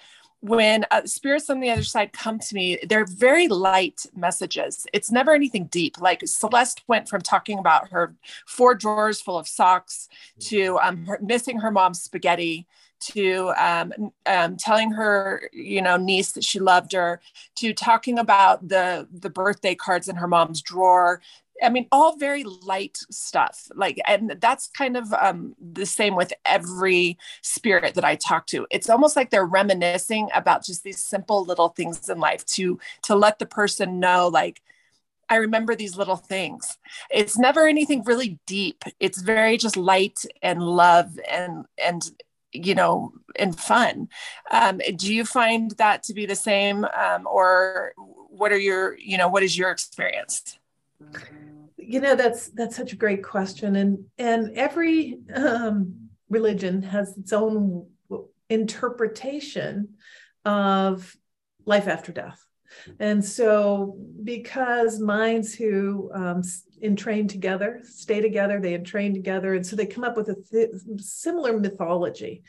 when 0.41 0.85
uh, 0.91 1.05
spirits 1.05 1.49
on 1.49 1.59
the 1.59 1.69
other 1.69 1.83
side 1.83 2.13
come 2.13 2.39
to 2.39 2.55
me, 2.55 2.77
they're 2.87 3.05
very 3.05 3.47
light 3.47 4.05
messages. 4.15 4.85
It's 4.93 5.11
never 5.11 5.33
anything 5.33 5.65
deep. 5.65 5.99
Like 5.99 6.21
Celeste 6.25 6.83
went 6.87 7.09
from 7.09 7.21
talking 7.21 7.59
about 7.59 7.89
her 7.89 8.15
four 8.45 8.75
drawers 8.75 9.19
full 9.19 9.37
of 9.37 9.47
socks 9.47 10.07
to 10.41 10.77
um, 10.79 11.05
her, 11.05 11.19
missing 11.21 11.59
her 11.59 11.71
mom's 11.71 12.01
spaghetti 12.01 12.67
to 12.99 13.53
um, 13.59 13.93
um, 14.25 14.57
telling 14.57 14.91
her, 14.91 15.49
you 15.53 15.81
know, 15.81 15.97
niece 15.97 16.31
that 16.33 16.43
she 16.43 16.59
loved 16.59 16.93
her, 16.93 17.21
to 17.55 17.73
talking 17.73 18.17
about 18.17 18.67
the 18.67 19.07
the 19.11 19.29
birthday 19.29 19.75
cards 19.75 20.07
in 20.07 20.15
her 20.15 20.27
mom's 20.27 20.61
drawer, 20.61 21.21
I 21.61 21.69
mean, 21.69 21.87
all 21.91 22.17
very 22.17 22.43
light 22.43 22.97
stuff. 23.09 23.69
Like, 23.75 23.99
and 24.07 24.37
that's 24.39 24.67
kind 24.67 24.95
of 24.97 25.11
um, 25.13 25.55
the 25.59 25.85
same 25.85 26.15
with 26.15 26.33
every 26.45 27.17
spirit 27.41 27.95
that 27.95 28.05
I 28.05 28.15
talk 28.15 28.47
to. 28.47 28.67
It's 28.71 28.89
almost 28.89 29.15
like 29.15 29.29
they're 29.29 29.45
reminiscing 29.45 30.29
about 30.33 30.63
just 30.63 30.83
these 30.83 30.99
simple 30.99 31.43
little 31.43 31.69
things 31.69 32.09
in 32.09 32.19
life 32.19 32.45
to 32.47 32.79
to 33.03 33.15
let 33.15 33.39
the 33.39 33.45
person 33.45 33.99
know, 33.99 34.27
like, 34.27 34.61
I 35.29 35.37
remember 35.37 35.75
these 35.75 35.97
little 35.97 36.15
things. 36.15 36.77
It's 37.09 37.37
never 37.37 37.67
anything 37.67 38.03
really 38.03 38.39
deep. 38.45 38.83
It's 38.99 39.21
very 39.21 39.57
just 39.57 39.75
light 39.75 40.23
and 40.41 40.61
love 40.63 41.19
and 41.29 41.65
and 41.83 42.09
you 42.53 42.75
know 42.75 43.13
and 43.35 43.59
fun. 43.59 44.09
Um, 44.51 44.79
do 44.95 45.13
you 45.13 45.25
find 45.25 45.71
that 45.71 46.03
to 46.03 46.13
be 46.13 46.25
the 46.25 46.35
same, 46.35 46.85
um, 46.85 47.27
or 47.27 47.93
what 48.29 48.51
are 48.51 48.59
your 48.59 48.97
you 48.97 49.17
know 49.17 49.27
what 49.27 49.43
is 49.43 49.57
your 49.57 49.71
experience? 49.71 50.57
You 51.89 52.01
know 52.01 52.15
that's 52.15 52.49
that's 52.49 52.75
such 52.75 52.91
a 52.91 52.97
great 52.97 53.23
question, 53.23 53.77
and 53.77 54.05
and 54.17 54.51
every 54.57 55.19
um, 55.33 56.09
religion 56.29 56.81
has 56.81 57.17
its 57.17 57.31
own 57.31 57.87
interpretation 58.49 59.95
of 60.43 61.15
life 61.65 61.87
after 61.87 62.11
death. 62.11 62.43
And 62.99 63.23
so, 63.23 63.97
because 64.21 64.99
minds 64.99 65.55
who 65.55 66.11
um, 66.13 66.41
entrain 66.83 67.29
together, 67.29 67.79
stay 67.83 68.19
together, 68.19 68.59
they 68.59 68.73
entrain 68.73 69.13
together, 69.13 69.53
and 69.53 69.65
so 69.65 69.77
they 69.77 69.85
come 69.85 70.03
up 70.03 70.17
with 70.17 70.27
a 70.27 70.35
th- 70.35 70.71
similar 70.97 71.57
mythology. 71.57 72.43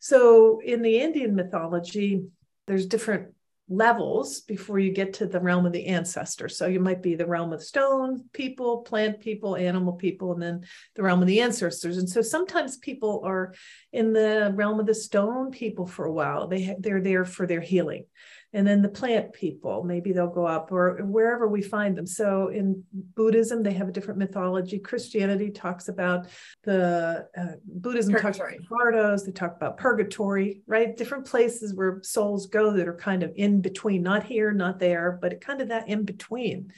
So, 0.00 0.60
in 0.62 0.82
the 0.82 0.98
Indian 0.98 1.34
mythology, 1.34 2.24
there's 2.66 2.86
different 2.86 3.32
levels 3.72 4.40
before 4.40 4.78
you 4.78 4.92
get 4.92 5.14
to 5.14 5.26
the 5.26 5.40
realm 5.40 5.66
of 5.66 5.72
the 5.72 5.86
ancestors. 5.86 6.56
So 6.56 6.66
you 6.66 6.80
might 6.80 7.02
be 7.02 7.14
the 7.14 7.26
realm 7.26 7.52
of 7.52 7.62
stone 7.62 8.24
people, 8.32 8.78
plant 8.78 9.20
people, 9.20 9.56
animal 9.56 9.94
people, 9.94 10.32
and 10.32 10.42
then 10.42 10.64
the 10.94 11.02
realm 11.02 11.22
of 11.22 11.28
the 11.28 11.40
ancestors. 11.40 11.98
And 11.98 12.08
so 12.08 12.22
sometimes 12.22 12.76
people 12.76 13.22
are 13.24 13.54
in 13.92 14.12
the 14.12 14.52
realm 14.54 14.78
of 14.78 14.86
the 14.86 14.94
stone 14.94 15.50
people 15.50 15.86
for 15.86 16.04
a 16.04 16.12
while. 16.12 16.48
They 16.48 16.64
ha- 16.64 16.74
they're 16.78 17.00
there 17.00 17.24
for 17.24 17.46
their 17.46 17.60
healing 17.60 18.04
and 18.52 18.66
then 18.66 18.82
the 18.82 18.88
plant 18.88 19.32
people 19.32 19.82
maybe 19.82 20.12
they'll 20.12 20.26
go 20.26 20.46
up 20.46 20.70
or 20.72 20.96
wherever 21.04 21.48
we 21.48 21.62
find 21.62 21.96
them. 21.96 22.06
So 22.06 22.48
in 22.48 22.82
buddhism 22.92 23.62
they 23.62 23.72
have 23.72 23.88
a 23.88 23.92
different 23.92 24.18
mythology. 24.18 24.78
Christianity 24.78 25.50
talks 25.50 25.88
about 25.88 26.26
the 26.64 27.28
uh, 27.36 27.56
buddhism 27.64 28.14
purgatory. 28.14 28.56
talks 28.56 28.66
about 28.66 28.78
bardos 28.78 29.24
they 29.24 29.32
talk 29.32 29.56
about 29.56 29.76
purgatory 29.78 30.62
right? 30.66 30.96
Different 30.96 31.26
places 31.26 31.74
where 31.74 32.00
souls 32.02 32.46
go 32.46 32.72
that 32.72 32.88
are 32.88 32.96
kind 32.96 33.22
of 33.22 33.32
in 33.36 33.60
between 33.60 34.02
not 34.02 34.24
here 34.24 34.52
not 34.52 34.78
there 34.78 35.18
but 35.20 35.40
kind 35.40 35.60
of 35.60 35.68
that 35.68 35.88
in 35.88 36.04
between. 36.04 36.72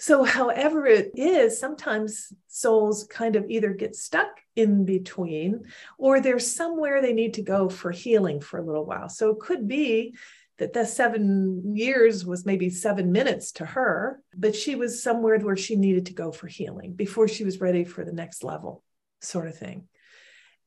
So, 0.00 0.22
however 0.22 0.86
it 0.86 1.10
is, 1.16 1.58
sometimes 1.58 2.32
souls 2.46 3.04
kind 3.04 3.34
of 3.34 3.50
either 3.50 3.70
get 3.70 3.96
stuck 3.96 4.28
in 4.54 4.84
between 4.84 5.64
or 5.98 6.20
there's 6.20 6.54
somewhere 6.54 7.02
they 7.02 7.12
need 7.12 7.34
to 7.34 7.42
go 7.42 7.68
for 7.68 7.90
healing 7.90 8.40
for 8.40 8.58
a 8.58 8.64
little 8.64 8.86
while. 8.86 9.08
So, 9.08 9.30
it 9.30 9.40
could 9.40 9.66
be 9.66 10.14
that 10.58 10.72
the 10.72 10.84
seven 10.84 11.76
years 11.76 12.26
was 12.26 12.44
maybe 12.44 12.68
seven 12.68 13.12
minutes 13.12 13.52
to 13.52 13.64
her, 13.64 14.20
but 14.36 14.54
she 14.54 14.74
was 14.74 15.02
somewhere 15.02 15.38
where 15.38 15.56
she 15.56 15.76
needed 15.76 16.06
to 16.06 16.14
go 16.14 16.32
for 16.32 16.48
healing 16.48 16.94
before 16.94 17.28
she 17.28 17.44
was 17.44 17.60
ready 17.60 17.84
for 17.84 18.04
the 18.04 18.12
next 18.12 18.42
level, 18.42 18.82
sort 19.20 19.46
of 19.46 19.56
thing. 19.56 19.86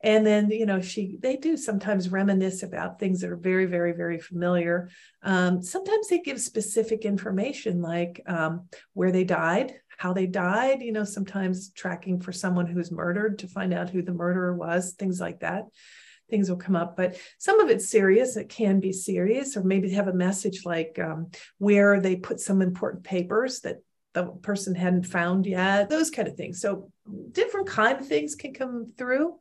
And 0.04 0.26
then, 0.26 0.50
you 0.50 0.66
know, 0.66 0.82
she 0.82 1.18
they 1.22 1.36
do 1.36 1.56
sometimes 1.56 2.10
reminisce 2.10 2.64
about 2.64 3.00
things 3.00 3.22
that 3.22 3.30
are 3.30 3.38
very, 3.38 3.66
very, 3.66 3.92
very 3.92 4.20
familiar. 4.20 4.90
Um, 5.22 5.62
sometimes 5.62 6.08
they 6.08 6.20
give 6.20 6.42
specific 6.42 7.06
information 7.06 7.82
like 7.82 8.24
um, 8.26 8.68
where 8.94 9.12
they 9.12 9.26
died, 9.26 9.76
how 9.98 10.14
they 10.14 10.26
died, 10.26 10.82
you 10.82 10.92
know, 10.92 11.04
sometimes 11.04 11.72
tracking 11.74 12.20
for 12.20 12.32
someone 12.32 12.66
who's 12.66 12.92
murdered 12.92 13.40
to 13.40 13.48
find 13.48 13.74
out 13.74 13.92
who 13.92 14.02
the 14.02 14.14
murderer 14.14 14.56
was, 14.56 14.94
things 14.94 15.20
like 15.20 15.42
that 15.42 15.66
things 16.32 16.50
will 16.50 16.58
come 16.58 16.76
up. 16.76 16.98
But 16.98 17.17
some 17.38 17.60
of 17.60 17.70
it's 17.70 17.88
serious. 17.88 18.38
It 18.38 18.50
can 18.50 18.80
be 18.80 18.91
serious, 18.91 19.56
or 19.56 19.63
maybe 19.63 19.91
have 19.91 20.08
a 20.08 20.13
message 20.13 20.65
like 20.65 20.98
um, 20.98 21.30
where 21.60 22.00
they 22.00 22.15
put 22.15 22.39
some 22.39 22.63
important 22.63 23.04
papers 23.04 23.60
that 23.60 23.84
the 24.13 24.26
person 24.26 24.74
hadn't 24.74 25.06
found 25.06 25.46
yet, 25.46 25.89
those 25.89 26.10
kind 26.10 26.28
of 26.28 26.36
things. 26.36 26.60
So 26.60 26.91
different 27.32 27.67
kind 27.67 28.00
of 28.00 28.08
things 28.08 28.36
can 28.36 28.54
come 28.54 28.91
through, 28.98 29.36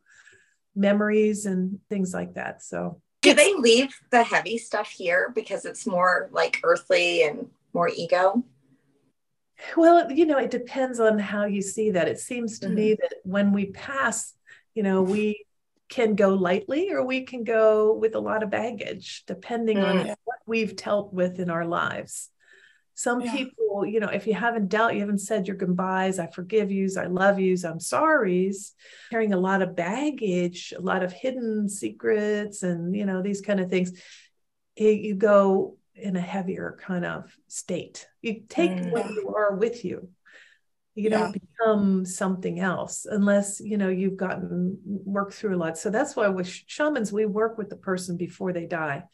memories 0.77 1.47
and 1.47 1.79
things 1.89 2.13
like 2.13 2.35
that. 2.35 2.63
So 2.63 3.01
do 3.23 3.35
they 3.35 3.55
leave 3.55 3.95
the 4.11 4.23
heavy 4.23 4.59
stuff 4.59 4.89
here 4.89 5.33
because 5.35 5.65
it's 5.65 5.87
more 5.87 6.29
like 6.33 6.61
earthly 6.63 7.23
and 7.25 7.49
more 7.73 7.89
ego? 7.89 8.45
Well, 9.77 10.11
you 10.11 10.25
know, 10.25 10.39
it 10.39 10.51
depends 10.51 11.01
on 11.01 11.19
how 11.19 11.45
you 11.45 11.61
see 11.61 11.91
that. 11.91 12.09
It 12.09 12.19
seems 12.19 12.59
to 12.61 12.67
mm-hmm. 12.67 12.75
me 12.75 12.95
that 12.95 13.15
when 13.25 13.53
we 13.53 13.67
pass, 13.67 14.33
you 14.75 14.83
know, 14.83 15.03
we 15.03 15.45
can 15.91 16.15
go 16.15 16.31
lightly 16.31 16.91
or 16.91 17.05
we 17.05 17.23
can 17.23 17.45
go 17.45 17.93
with 17.93 18.15
a 18.15 18.21
lot 18.21 18.43
of 18.43 18.51
baggage, 18.51 19.25
depending 19.27 19.77
mm. 19.77 19.85
on 19.85 20.07
what 20.25 20.39
we've 20.47 20.77
dealt 20.77 21.13
with 21.13 21.41
in 21.41 21.51
our 21.51 21.67
lives. 21.67 22.31
Some 22.95 23.23
yeah. 23.23 23.33
people, 23.33 23.85
you 23.85 23.99
know, 23.99 24.09
if 24.09 24.27
you 24.27 24.35
haven't 24.35 24.69
dealt, 24.69 24.95
you 24.95 25.01
haven't 25.01 25.21
said 25.21 25.49
your 25.49 25.57
goodbyes, 25.57 26.19
I 26.19 26.27
forgive 26.27 26.71
yous, 26.71 26.97
I 26.97 27.07
love 27.07 27.41
yous, 27.41 27.65
I'm 27.65 27.81
sorry's, 27.81 28.75
carrying 29.11 29.33
a 29.33 29.41
lot 29.41 29.63
of 29.63 29.75
baggage, 29.75 30.73
a 30.77 30.81
lot 30.81 31.03
of 31.03 31.13
hidden 31.13 31.69
secrets, 31.69 32.63
and, 32.63 32.95
you 32.95 33.07
know, 33.07 33.23
these 33.23 33.41
kind 33.41 33.59
of 33.59 33.71
things, 33.71 33.93
it, 34.77 35.01
you 35.01 35.15
go 35.15 35.77
in 35.95 36.15
a 36.15 36.21
heavier 36.21 36.79
kind 36.81 37.05
of 37.05 37.35
state. 37.49 38.07
You 38.23 38.43
take 38.49 38.71
mm. 38.71 38.93
what 38.93 39.11
you 39.11 39.35
are 39.35 39.55
with 39.55 39.85
you 39.85 40.11
you 40.95 41.11
yeah. 41.11 41.19
don't 41.19 41.33
become 41.33 42.05
something 42.05 42.61
else 42.61 43.07
unless 43.09 43.61
you 43.61 43.79
know 43.79 43.89
you've 43.89 44.17
gotten 44.17 44.79
worked 44.85 45.35
through 45.35 45.57
a 45.57 45.59
lot. 45.59 45.79
So 45.79 45.91
that's 45.91 46.17
why 46.17 46.29
with 46.29 46.49
shamans 46.67 47.13
we 47.13 47.27
work 47.27 47.59
with 47.59 47.69
the 47.69 47.77
person 47.77 48.17
before 48.17 48.53
they 48.53 48.67
die. 48.67 49.05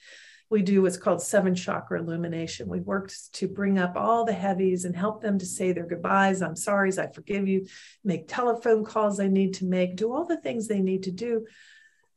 We 0.48 0.62
do 0.62 0.82
what's 0.82 0.96
called 0.96 1.22
seven 1.22 1.56
chakra 1.56 2.00
illumination. 2.00 2.68
We 2.68 2.78
work 2.78 3.10
to 3.32 3.48
bring 3.48 3.78
up 3.78 3.94
all 3.96 4.24
the 4.24 4.32
heavies 4.32 4.84
and 4.84 4.96
help 4.96 5.20
them 5.20 5.38
to 5.40 5.46
say 5.46 5.72
their 5.72 5.86
goodbyes. 5.86 6.40
I'm 6.40 6.54
sorry 6.54 6.92
i 6.96 7.08
forgive 7.08 7.48
you. 7.48 7.66
Make 8.04 8.28
telephone 8.28 8.84
calls 8.84 9.16
they 9.16 9.28
need 9.28 9.54
to 9.54 9.64
make. 9.64 9.96
Do 9.96 10.12
all 10.12 10.24
the 10.24 10.40
things 10.40 10.68
they 10.68 10.80
need 10.80 11.02
to 11.04 11.10
do 11.10 11.46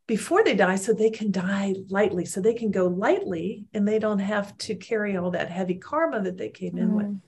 before 0.06 0.44
they 0.44 0.56
die 0.56 0.76
so 0.76 0.94
they 0.94 1.10
can 1.12 1.32
die 1.32 1.76
lightly 1.90 2.26
so 2.26 2.42
they 2.42 2.56
can 2.56 2.72
go 2.72 2.88
lightly 2.88 3.66
and 3.76 3.88
they 3.88 4.00
don't 4.00 4.18
have 4.18 4.58
to 4.58 4.76
carry 4.76 5.16
all 5.18 5.30
that 5.32 5.52
heavy 5.52 5.76
karma 5.76 6.22
that 6.22 6.38
they 6.38 6.50
came 6.50 6.78
in 6.78 6.96
with. 6.96 7.06
Mm. 7.06 7.22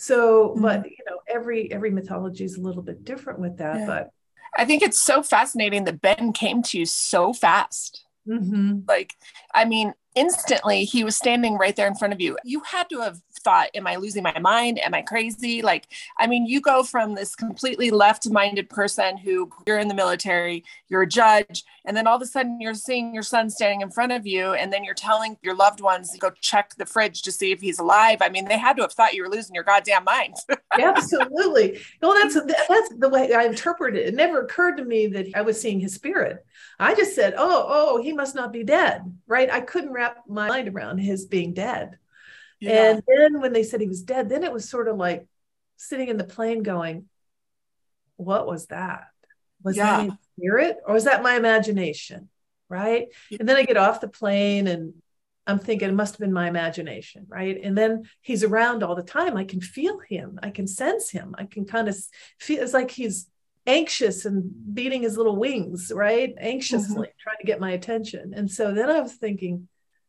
So, 0.00 0.50
mm-hmm. 0.50 0.62
but 0.62 0.86
you 0.88 1.04
know, 1.06 1.18
every 1.28 1.70
every 1.72 1.90
mythology 1.90 2.44
is 2.44 2.56
a 2.56 2.60
little 2.60 2.82
bit 2.82 3.04
different 3.04 3.40
with 3.40 3.58
that. 3.58 3.80
Yeah. 3.80 3.86
But 3.86 4.10
I 4.56 4.64
think 4.64 4.82
it's 4.82 4.98
so 4.98 5.22
fascinating 5.22 5.84
that 5.84 6.00
Ben 6.00 6.32
came 6.32 6.62
to 6.62 6.78
you 6.78 6.86
so 6.86 7.32
fast. 7.32 8.04
Mm-hmm. 8.26 8.80
Like, 8.86 9.14
I 9.54 9.64
mean, 9.64 9.94
instantly 10.14 10.84
he 10.84 11.04
was 11.04 11.16
standing 11.16 11.56
right 11.56 11.76
there 11.76 11.86
in 11.86 11.94
front 11.94 12.12
of 12.12 12.20
you. 12.20 12.36
You 12.44 12.60
had 12.60 12.88
to 12.90 13.00
have 13.00 13.20
thought, 13.38 13.68
Am 13.74 13.86
I 13.86 13.96
losing 13.96 14.22
my 14.22 14.36
mind? 14.38 14.78
Am 14.80 14.94
I 14.94 15.02
crazy? 15.02 15.62
Like, 15.62 15.86
I 16.18 16.26
mean, 16.26 16.46
you 16.46 16.60
go 16.60 16.82
from 16.82 17.14
this 17.14 17.36
completely 17.36 17.90
left 17.90 18.28
minded 18.28 18.68
person 18.68 19.16
who 19.16 19.50
you're 19.66 19.78
in 19.78 19.88
the 19.88 19.94
military, 19.94 20.64
you're 20.88 21.02
a 21.02 21.08
judge, 21.08 21.64
and 21.84 21.96
then 21.96 22.06
all 22.06 22.16
of 22.16 22.22
a 22.22 22.26
sudden 22.26 22.60
you're 22.60 22.74
seeing 22.74 23.14
your 23.14 23.22
son 23.22 23.48
standing 23.48 23.80
in 23.80 23.90
front 23.90 24.12
of 24.12 24.26
you, 24.26 24.54
and 24.54 24.72
then 24.72 24.84
you're 24.84 24.94
telling 24.94 25.36
your 25.42 25.54
loved 25.54 25.80
ones 25.80 26.10
to 26.10 26.18
go 26.18 26.30
check 26.40 26.74
the 26.76 26.86
fridge 26.86 27.22
to 27.22 27.32
see 27.32 27.52
if 27.52 27.60
he's 27.60 27.78
alive. 27.78 28.18
I 28.20 28.28
mean, 28.28 28.46
they 28.46 28.58
had 28.58 28.76
to 28.76 28.82
have 28.82 28.92
thought 28.92 29.14
you 29.14 29.22
were 29.22 29.30
losing 29.30 29.54
your 29.54 29.64
goddamn 29.64 30.04
mind. 30.04 30.34
Absolutely. 30.78 31.80
Well, 32.02 32.14
that's 32.14 32.34
that's 32.34 32.94
the 32.98 33.08
way 33.08 33.32
I 33.32 33.44
interpreted 33.44 34.00
it. 34.00 34.08
It 34.08 34.14
never 34.14 34.40
occurred 34.40 34.76
to 34.78 34.84
me 34.84 35.06
that 35.08 35.28
I 35.34 35.42
was 35.42 35.60
seeing 35.60 35.80
his 35.80 35.94
spirit. 35.94 36.44
I 36.78 36.94
just 36.94 37.14
said, 37.14 37.34
"Oh, 37.36 37.66
oh, 37.68 38.02
he 38.02 38.12
must 38.12 38.34
not 38.34 38.52
be 38.52 38.64
dead." 38.64 39.02
Right? 39.26 39.37
I 39.46 39.60
couldn't 39.60 39.92
wrap 39.92 40.18
my 40.26 40.48
mind 40.48 40.68
around 40.68 40.98
his 40.98 41.26
being 41.26 41.54
dead. 41.54 41.98
Yeah. 42.60 42.90
And 42.90 43.02
then 43.06 43.40
when 43.40 43.52
they 43.52 43.62
said 43.62 43.80
he 43.80 43.88
was 43.88 44.02
dead, 44.02 44.28
then 44.28 44.44
it 44.44 44.52
was 44.52 44.68
sort 44.68 44.88
of 44.88 44.96
like 44.96 45.26
sitting 45.76 46.08
in 46.08 46.16
the 46.16 46.24
plane 46.24 46.62
going, 46.62 47.08
What 48.16 48.46
was 48.46 48.66
that? 48.66 49.08
Was 49.62 49.76
yeah. 49.76 50.04
that 50.04 50.08
a 50.08 50.18
spirit 50.36 50.78
or 50.86 50.94
was 50.94 51.04
that 51.04 51.22
my 51.22 51.36
imagination? 51.36 52.28
Right. 52.68 53.08
Yeah. 53.30 53.38
And 53.40 53.48
then 53.48 53.56
I 53.56 53.62
get 53.62 53.76
off 53.76 54.00
the 54.00 54.08
plane 54.08 54.66
and 54.66 54.94
I'm 55.46 55.58
thinking 55.58 55.88
it 55.88 55.94
must 55.94 56.14
have 56.14 56.20
been 56.20 56.32
my 56.32 56.48
imagination. 56.48 57.26
Right. 57.28 57.58
And 57.62 57.76
then 57.76 58.04
he's 58.20 58.44
around 58.44 58.82
all 58.82 58.94
the 58.94 59.02
time. 59.02 59.36
I 59.36 59.44
can 59.44 59.60
feel 59.60 59.98
him. 59.98 60.38
I 60.42 60.50
can 60.50 60.66
sense 60.66 61.10
him. 61.10 61.34
I 61.38 61.44
can 61.44 61.64
kind 61.64 61.88
of 61.88 61.96
feel 62.38 62.62
it's 62.62 62.74
like 62.74 62.90
he's 62.90 63.28
anxious 63.66 64.24
and 64.24 64.74
beating 64.74 65.02
his 65.02 65.16
little 65.16 65.36
wings, 65.36 65.92
right? 65.94 66.34
Anxiously 66.38 67.08
mm-hmm. 67.08 67.20
trying 67.20 67.38
to 67.40 67.46
get 67.46 67.60
my 67.60 67.72
attention. 67.72 68.32
And 68.34 68.50
so 68.50 68.72
then 68.72 68.90
I 68.90 69.00
was 69.00 69.14
thinking, 69.14 69.68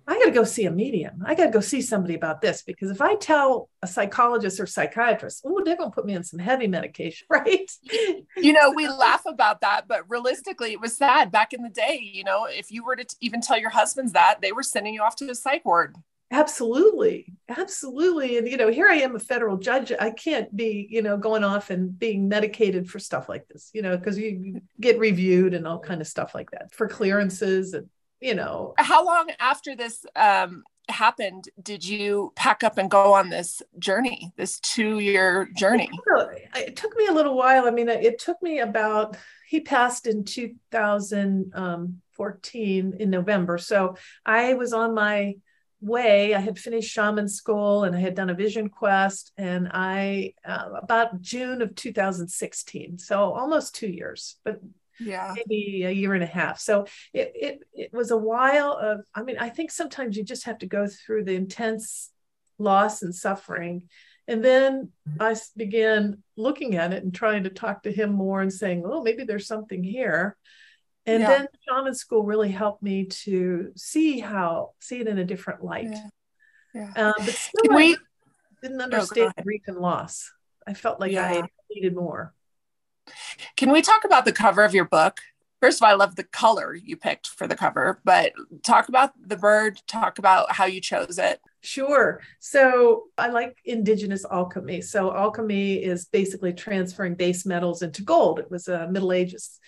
I 0.09 0.17
got 0.17 0.25
to 0.25 0.31
go 0.31 0.43
see 0.43 0.65
a 0.65 0.71
medium. 0.71 1.21
I 1.23 1.35
got 1.35 1.45
to 1.45 1.51
go 1.51 1.59
see 1.59 1.83
somebody 1.83 2.15
about 2.15 2.41
this 2.41 2.63
because 2.63 2.89
if 2.89 2.99
I 2.99 3.13
tell 3.13 3.69
a 3.83 3.87
psychologist 3.87 4.59
or 4.59 4.65
psychiatrist, 4.65 5.43
oh, 5.45 5.61
they're 5.63 5.77
going 5.77 5.91
to 5.91 5.95
put 5.95 6.07
me 6.07 6.15
on 6.15 6.23
some 6.23 6.39
heavy 6.39 6.65
medication, 6.65 7.27
right? 7.29 7.69
You 8.35 8.53
know, 8.53 8.71
we 8.75 8.87
laugh 8.87 9.21
about 9.27 9.61
that, 9.61 9.87
but 9.87 10.09
realistically, 10.09 10.71
it 10.71 10.81
was 10.81 10.97
sad 10.97 11.31
back 11.31 11.53
in 11.53 11.61
the 11.61 11.69
day. 11.69 11.99
You 12.01 12.23
know, 12.23 12.47
if 12.49 12.71
you 12.71 12.83
were 12.83 12.95
to 12.95 13.05
even 13.21 13.39
tell 13.39 13.59
your 13.59 13.69
husbands 13.69 14.13
that, 14.13 14.39
they 14.41 14.51
were 14.51 14.63
sending 14.63 14.95
you 14.95 15.03
off 15.03 15.15
to 15.17 15.29
a 15.29 15.35
psych 15.35 15.63
ward. 15.63 15.95
Absolutely. 16.31 17.33
Absolutely. 17.49 18.37
And, 18.37 18.47
you 18.47 18.57
know, 18.57 18.69
here 18.69 18.87
I 18.87 18.97
am 18.97 19.15
a 19.15 19.19
federal 19.19 19.57
judge. 19.57 19.91
I 19.99 20.11
can't 20.11 20.55
be, 20.55 20.87
you 20.89 21.01
know, 21.01 21.17
going 21.17 21.43
off 21.43 21.71
and 21.71 21.97
being 21.97 22.27
medicated 22.27 22.89
for 22.89 22.99
stuff 22.99 23.27
like 23.27 23.47
this, 23.47 23.71
you 23.73 23.81
know, 23.81 23.97
because 23.97 24.17
you 24.17 24.61
get 24.79 24.99
reviewed 24.99 25.53
and 25.53 25.65
all 25.65 25.79
kind 25.79 26.01
of 26.01 26.07
stuff 26.07 26.35
like 26.35 26.51
that 26.51 26.71
for 26.71 26.87
clearances 26.87 27.73
and 27.73 27.89
you 28.21 28.35
know 28.35 28.73
how 28.77 29.05
long 29.05 29.29
after 29.39 29.77
this 29.77 30.05
um 30.17 30.61
happened 30.89 31.47
did 31.61 31.85
you 31.85 32.33
pack 32.35 32.63
up 32.63 32.77
and 32.77 32.89
go 32.91 33.13
on 33.13 33.29
this 33.29 33.61
journey, 33.77 34.31
this 34.37 34.59
two 34.59 34.99
year 34.99 35.49
journey? 35.55 35.89
It 36.55 36.75
took 36.75 36.97
me 36.97 37.05
a 37.07 37.13
little 37.13 37.37
while. 37.37 37.67
I 37.67 37.71
mean, 37.71 37.89
it 37.89 38.19
took 38.19 38.41
me 38.41 38.59
about, 38.59 39.17
he 39.47 39.61
passed 39.61 40.07
in 40.07 40.23
2014 40.23 42.93
in 42.99 43.09
November. 43.09 43.57
So 43.57 43.95
I 44.25 44.53
was 44.55 44.73
on 44.73 44.93
my 44.93 45.35
way. 45.81 46.35
I 46.35 46.39
had 46.39 46.59
finished 46.59 46.91
shaman 46.91 47.27
school 47.27 47.83
and 47.83 47.95
I 47.95 47.99
had 47.99 48.15
done 48.15 48.29
a 48.29 48.33
vision 48.33 48.69
quest, 48.69 49.31
and 49.37 49.69
I 49.71 50.33
uh, 50.45 50.69
about 50.81 51.21
June 51.21 51.61
of 51.61 51.75
2016, 51.75 52.99
so 52.99 53.33
almost 53.33 53.75
two 53.75 53.89
years, 53.89 54.37
but 54.43 54.59
yeah 54.99 55.33
maybe 55.33 55.83
a 55.85 55.91
year 55.91 56.13
and 56.13 56.23
a 56.23 56.27
half. 56.27 56.59
So 56.59 56.85
it 57.13 57.31
it 57.35 57.59
it 57.73 57.93
was 57.93 58.11
a 58.11 58.17
while 58.17 58.73
of. 58.73 59.05
I 59.15 59.23
mean, 59.23 59.37
I 59.37 59.49
think 59.49 59.71
sometimes 59.71 60.17
you 60.17 60.23
just 60.23 60.45
have 60.45 60.59
to 60.59 60.67
go 60.67 60.87
through 60.87 61.23
the 61.23 61.35
intense 61.35 62.11
loss 62.57 63.01
and 63.01 63.15
suffering. 63.15 63.83
And 64.27 64.45
then 64.45 64.91
I 65.19 65.35
began 65.57 66.21
looking 66.37 66.75
at 66.75 66.93
it 66.93 67.03
and 67.03 67.13
trying 67.13 67.45
to 67.45 67.49
talk 67.49 67.83
to 67.83 67.91
him 67.91 68.11
more 68.11 68.41
and 68.41 68.53
saying, 68.53 68.83
oh, 68.85 69.01
maybe 69.01 69.23
there's 69.23 69.47
something 69.47 69.83
here. 69.83 70.37
And 71.09 71.21
yeah. 71.23 71.29
then 71.29 71.47
shaman 71.67 71.95
school 71.95 72.23
really 72.23 72.51
helped 72.51 72.83
me 72.83 73.05
to 73.05 73.71
see 73.75 74.19
how 74.19 74.73
see 74.79 74.99
it 74.99 75.07
in 75.07 75.17
a 75.17 75.25
different 75.25 75.63
light. 75.63 75.89
Yeah. 75.89 76.09
yeah. 76.75 76.91
Uh, 76.95 77.13
but 77.17 77.33
still, 77.33 77.75
we, 77.75 77.93
I 77.95 77.97
didn't 78.61 78.79
oh, 78.79 78.83
understand 78.83 79.33
oh, 79.37 79.43
grief 79.43 79.63
and 79.67 79.77
loss. 79.77 80.31
I 80.67 80.75
felt 80.75 80.99
like 80.99 81.11
yeah. 81.11 81.27
I 81.27 81.43
needed 81.73 81.95
more. 81.95 82.35
Can 83.57 83.71
we 83.71 83.81
talk 83.81 84.03
about 84.03 84.25
the 84.25 84.31
cover 84.31 84.63
of 84.63 84.75
your 84.75 84.85
book? 84.85 85.19
First 85.61 85.79
of 85.79 85.83
all, 85.83 85.89
I 85.89 85.95
love 85.95 86.15
the 86.15 86.23
color 86.23 86.73
you 86.75 86.95
picked 86.95 87.27
for 87.27 87.47
the 87.47 87.55
cover, 87.55 87.99
but 88.05 88.31
talk 88.63 88.87
about 88.87 89.11
the 89.19 89.35
bird, 89.35 89.81
talk 89.87 90.19
about 90.19 90.53
how 90.53 90.65
you 90.65 90.79
chose 90.79 91.17
it. 91.17 91.41
Sure. 91.61 92.21
So 92.39 93.05
I 93.17 93.27
like 93.27 93.57
indigenous 93.65 94.25
alchemy. 94.31 94.81
So 94.81 95.13
alchemy 95.13 95.83
is 95.83 96.05
basically 96.05 96.53
transferring 96.53 97.15
base 97.15 97.45
metals 97.45 97.81
into 97.81 98.03
gold. 98.03 98.39
It 98.39 98.49
was 98.49 98.69
a 98.69 98.87
Middle 98.89 99.11
Ages 99.11 99.59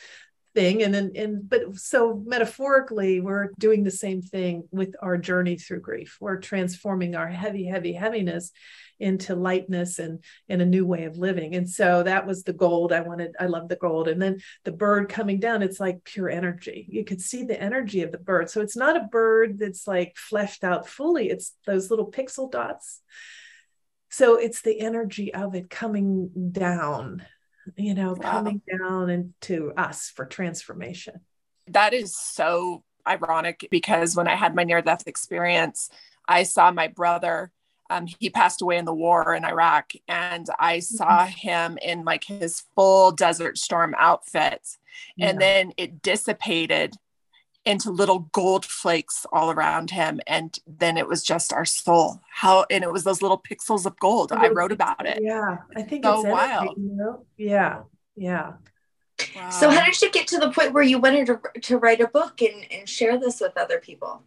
thing 0.53 0.83
and 0.83 0.93
then 0.93 1.11
and 1.15 1.49
but 1.49 1.75
so 1.77 2.21
metaphorically 2.25 3.21
we're 3.21 3.51
doing 3.57 3.83
the 3.83 3.91
same 3.91 4.21
thing 4.21 4.67
with 4.71 4.95
our 5.01 5.17
journey 5.17 5.55
through 5.55 5.81
grief. 5.81 6.17
We're 6.19 6.39
transforming 6.39 7.15
our 7.15 7.27
heavy 7.27 7.65
heavy 7.65 7.93
heaviness 7.93 8.51
into 8.99 9.35
lightness 9.35 9.97
and 9.97 10.23
in 10.47 10.61
a 10.61 10.65
new 10.65 10.85
way 10.85 11.05
of 11.05 11.17
living. 11.17 11.55
And 11.55 11.69
so 11.69 12.03
that 12.03 12.27
was 12.27 12.43
the 12.43 12.53
gold. 12.53 12.93
I 12.93 13.01
wanted 13.01 13.35
i 13.39 13.47
love 13.47 13.67
the 13.67 13.75
gold. 13.75 14.07
And 14.07 14.21
then 14.21 14.39
the 14.63 14.71
bird 14.71 15.09
coming 15.09 15.39
down 15.39 15.63
it's 15.63 15.79
like 15.79 16.03
pure 16.03 16.29
energy. 16.29 16.85
You 16.89 17.03
could 17.03 17.21
see 17.21 17.43
the 17.43 17.59
energy 17.59 18.03
of 18.03 18.11
the 18.11 18.17
bird. 18.17 18.49
So 18.49 18.61
it's 18.61 18.77
not 18.77 18.97
a 18.97 19.07
bird 19.11 19.57
that's 19.57 19.87
like 19.87 20.15
fleshed 20.17 20.63
out 20.63 20.87
fully. 20.87 21.29
It's 21.29 21.53
those 21.65 21.89
little 21.89 22.11
pixel 22.11 22.51
dots. 22.51 23.01
So 24.09 24.35
it's 24.35 24.61
the 24.61 24.81
energy 24.81 25.33
of 25.33 25.55
it 25.55 25.69
coming 25.69 26.51
down 26.51 27.25
you 27.75 27.93
know, 27.93 28.13
wow. 28.13 28.31
coming 28.31 28.61
down 28.79 29.09
into 29.09 29.71
us 29.77 30.09
for 30.09 30.25
transformation. 30.25 31.21
That 31.67 31.93
is 31.93 32.15
so 32.15 32.83
ironic 33.07 33.67
because 33.71 34.15
when 34.15 34.27
I 34.27 34.35
had 34.35 34.55
my 34.55 34.63
near 34.63 34.81
death 34.81 35.07
experience, 35.07 35.89
I 36.27 36.43
saw 36.43 36.71
my 36.71 36.87
brother. 36.87 37.51
Um, 37.89 38.07
he 38.19 38.29
passed 38.29 38.61
away 38.61 38.77
in 38.77 38.85
the 38.85 38.93
war 38.93 39.35
in 39.35 39.43
Iraq, 39.43 39.91
and 40.07 40.47
I 40.59 40.79
saw 40.79 41.25
mm-hmm. 41.25 41.31
him 41.31 41.77
in 41.81 42.05
like 42.05 42.23
his 42.23 42.63
full 42.75 43.11
Desert 43.11 43.57
Storm 43.57 43.95
outfit. 43.97 44.77
Yeah. 45.15 45.29
And 45.29 45.41
then 45.41 45.73
it 45.77 46.01
dissipated 46.01 46.95
into 47.65 47.91
little 47.91 48.19
gold 48.31 48.65
flakes 48.65 49.25
all 49.31 49.51
around 49.51 49.91
him 49.91 50.19
and 50.25 50.57
then 50.65 50.97
it 50.97 51.07
was 51.07 51.23
just 51.23 51.53
our 51.53 51.65
soul. 51.65 52.19
How 52.31 52.65
and 52.69 52.83
it 52.83 52.91
was 52.91 53.03
those 53.03 53.21
little 53.21 53.41
pixels 53.41 53.85
of 53.85 53.99
gold. 53.99 54.31
I 54.31 54.49
wrote 54.49 54.71
about 54.71 55.05
it. 55.05 55.19
Yeah 55.21 55.57
i 55.75 55.81
think 55.81 56.03
so 56.03 56.21
it's 56.21 56.27
wild. 56.27 56.77
you 56.77 56.95
know? 56.95 57.25
yeah 57.37 57.81
yeah. 58.15 58.53
Wow. 59.35 59.49
so 59.51 59.69
how 59.69 59.85
did 59.85 60.01
you 60.01 60.11
get 60.11 60.27
to 60.27 60.39
the 60.39 60.49
point 60.49 60.73
where 60.73 60.83
you 60.83 60.97
wanted 60.97 61.27
to, 61.27 61.39
to 61.61 61.77
write 61.77 62.01
a 62.01 62.07
book 62.07 62.41
and, 62.41 62.65
and 62.71 62.89
share 62.89 63.19
this 63.19 63.39
with 63.39 63.55
other 63.57 63.79
people. 63.79 64.23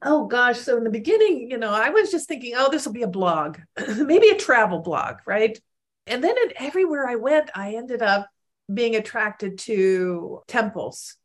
Oh 0.00 0.26
gosh. 0.26 0.58
So 0.60 0.76
in 0.76 0.84
the 0.84 0.90
beginning 0.90 1.50
you 1.50 1.58
know 1.58 1.72
i 1.72 1.90
was 1.90 2.12
just 2.12 2.28
thinking 2.28 2.54
oh 2.56 2.70
this 2.70 2.86
will 2.86 2.92
be 2.92 3.02
a 3.02 3.08
blog 3.08 3.58
maybe 3.96 4.28
a 4.28 4.36
travel 4.36 4.80
blog 4.80 5.16
right? 5.26 5.58
And 6.06 6.22
then 6.22 6.36
in, 6.38 6.52
everywhere 6.56 7.08
i 7.08 7.16
went 7.16 7.50
i 7.54 7.74
ended 7.74 8.02
up 8.02 8.28
being 8.72 8.94
attracted 8.94 9.58
to 9.58 10.42
temples 10.46 11.16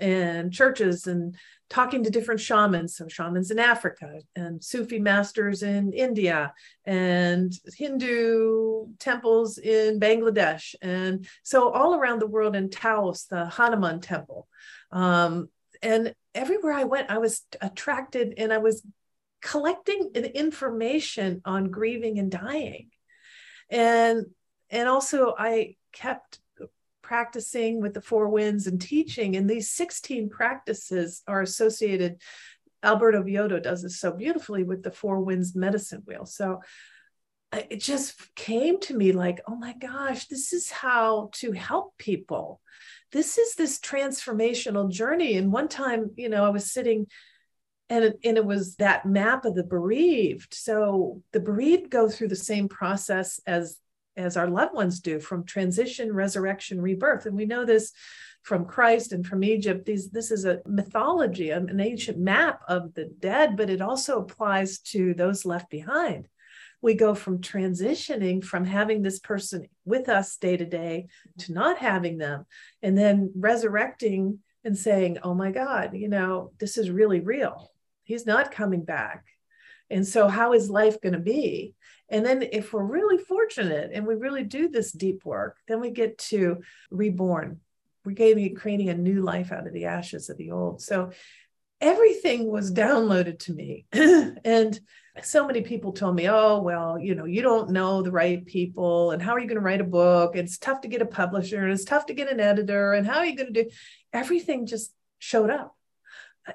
and 0.00 0.52
churches 0.52 1.06
and 1.06 1.36
talking 1.68 2.04
to 2.04 2.10
different 2.10 2.40
shamans, 2.40 2.96
so 2.96 3.08
shamans 3.08 3.50
in 3.50 3.58
Africa 3.58 4.20
and 4.36 4.62
Sufi 4.62 4.98
masters 4.98 5.62
in 5.62 5.92
India 5.92 6.52
and 6.84 7.52
Hindu 7.76 8.88
temples 8.98 9.56
in 9.56 9.98
Bangladesh. 9.98 10.74
And 10.82 11.26
so 11.42 11.70
all 11.70 11.94
around 11.94 12.20
the 12.20 12.26
world 12.26 12.54
in 12.54 12.68
Taos, 12.68 13.24
the 13.24 13.46
Hanuman 13.46 14.00
temple. 14.00 14.48
Um, 14.90 15.48
and 15.82 16.14
everywhere 16.34 16.74
I 16.74 16.84
went, 16.84 17.10
I 17.10 17.18
was 17.18 17.42
attracted 17.60 18.34
and 18.36 18.52
I 18.52 18.58
was 18.58 18.84
collecting 19.40 20.10
information 20.14 21.40
on 21.44 21.70
grieving 21.70 22.18
and 22.18 22.30
dying. 22.30 22.90
And 23.70 24.26
and 24.70 24.88
also 24.88 25.34
I 25.36 25.76
kept 25.92 26.38
practicing 27.02 27.80
with 27.80 27.94
the 27.94 28.00
four 28.00 28.28
winds 28.28 28.66
and 28.66 28.80
teaching. 28.80 29.36
And 29.36 29.48
these 29.48 29.70
16 29.70 30.30
practices 30.30 31.22
are 31.26 31.42
associated. 31.42 32.20
Alberto 32.82 33.22
Villoldo 33.22 33.62
does 33.62 33.82
this 33.82 33.98
so 33.98 34.12
beautifully 34.12 34.64
with 34.64 34.82
the 34.82 34.90
four 34.90 35.20
winds 35.20 35.54
medicine 35.54 36.02
wheel. 36.06 36.26
So 36.26 36.60
uh, 37.52 37.62
it 37.70 37.80
just 37.80 38.34
came 38.34 38.80
to 38.80 38.94
me 38.96 39.12
like, 39.12 39.40
oh 39.46 39.56
my 39.56 39.74
gosh, 39.74 40.26
this 40.26 40.52
is 40.52 40.70
how 40.70 41.30
to 41.34 41.52
help 41.52 41.96
people. 41.98 42.60
This 43.12 43.38
is 43.38 43.54
this 43.54 43.78
transformational 43.78 44.90
journey. 44.90 45.36
And 45.36 45.52
one 45.52 45.68
time, 45.68 46.10
you 46.16 46.28
know, 46.28 46.44
I 46.44 46.48
was 46.48 46.72
sitting 46.72 47.06
and 47.92 48.14
and 48.24 48.38
it 48.38 48.44
was 48.44 48.76
that 48.76 49.04
map 49.04 49.44
of 49.44 49.54
the 49.54 49.64
bereaved. 49.64 50.54
So 50.54 51.20
the 51.32 51.40
bereaved 51.40 51.90
go 51.90 52.08
through 52.08 52.28
the 52.28 52.36
same 52.36 52.68
process 52.68 53.38
as 53.46 53.76
as 54.16 54.36
our 54.36 54.48
loved 54.48 54.74
ones 54.74 55.00
do 55.00 55.20
from 55.20 55.44
transition, 55.44 56.12
resurrection, 56.12 56.80
rebirth. 56.80 57.26
And 57.26 57.36
we 57.36 57.46
know 57.46 57.64
this 57.64 57.92
from 58.42 58.64
Christ 58.64 59.12
and 59.12 59.26
from 59.26 59.44
Egypt. 59.44 59.86
These, 59.86 60.10
this 60.10 60.30
is 60.30 60.44
a 60.44 60.60
mythology, 60.66 61.50
an 61.50 61.80
ancient 61.80 62.18
map 62.18 62.60
of 62.68 62.94
the 62.94 63.04
dead, 63.04 63.56
but 63.56 63.70
it 63.70 63.80
also 63.80 64.18
applies 64.18 64.78
to 64.80 65.14
those 65.14 65.44
left 65.44 65.70
behind. 65.70 66.28
We 66.80 66.94
go 66.94 67.14
from 67.14 67.40
transitioning 67.40 68.44
from 68.44 68.64
having 68.64 69.02
this 69.02 69.20
person 69.20 69.68
with 69.84 70.08
us 70.08 70.36
day 70.36 70.56
to 70.56 70.64
day 70.64 71.06
to 71.38 71.52
not 71.52 71.78
having 71.78 72.18
them, 72.18 72.44
and 72.82 72.98
then 72.98 73.32
resurrecting 73.36 74.40
and 74.64 74.76
saying, 74.76 75.18
Oh 75.22 75.34
my 75.34 75.52
God, 75.52 75.90
you 75.94 76.08
know, 76.08 76.50
this 76.58 76.76
is 76.76 76.90
really 76.90 77.20
real. 77.20 77.70
He's 78.02 78.26
not 78.26 78.50
coming 78.50 78.84
back. 78.84 79.24
And 79.92 80.06
so, 80.06 80.28
how 80.28 80.52
is 80.54 80.70
life 80.70 81.00
going 81.00 81.12
to 81.12 81.18
be? 81.18 81.74
And 82.08 82.24
then, 82.24 82.42
if 82.42 82.72
we're 82.72 82.82
really 82.82 83.18
fortunate 83.18 83.90
and 83.92 84.06
we 84.06 84.14
really 84.14 84.44
do 84.44 84.68
this 84.68 84.92
deep 84.92 85.24
work, 85.24 85.58
then 85.68 85.80
we 85.80 85.90
get 85.90 86.18
to 86.18 86.62
reborn. 86.90 87.60
We're 88.04 88.54
creating 88.54 88.88
a 88.88 88.94
new 88.94 89.22
life 89.22 89.52
out 89.52 89.66
of 89.66 89.72
the 89.72 89.84
ashes 89.84 90.28
of 90.28 90.36
the 90.36 90.50
old. 90.50 90.82
So 90.82 91.12
everything 91.80 92.50
was 92.50 92.72
downloaded 92.72 93.38
to 93.40 93.52
me. 93.52 93.86
and 93.92 94.80
so 95.22 95.46
many 95.46 95.60
people 95.60 95.92
told 95.92 96.16
me, 96.16 96.28
oh, 96.28 96.60
well, 96.60 96.98
you 96.98 97.14
know, 97.14 97.26
you 97.26 97.42
don't 97.42 97.70
know 97.70 98.02
the 98.02 98.10
right 98.10 98.44
people. 98.46 99.10
And 99.10 99.20
how 99.20 99.32
are 99.32 99.38
you 99.38 99.46
going 99.46 99.56
to 99.56 99.64
write 99.64 99.80
a 99.80 99.84
book? 99.84 100.34
It's 100.34 100.58
tough 100.58 100.80
to 100.80 100.88
get 100.88 101.02
a 101.02 101.06
publisher 101.06 101.62
and 101.62 101.72
it's 101.72 101.84
tough 101.84 102.06
to 102.06 102.14
get 102.14 102.30
an 102.30 102.40
editor. 102.40 102.92
And 102.92 103.06
how 103.06 103.18
are 103.18 103.26
you 103.26 103.36
going 103.36 103.52
to 103.52 103.64
do 103.64 103.70
everything 104.12 104.66
just 104.66 104.92
showed 105.18 105.50
up 105.50 105.76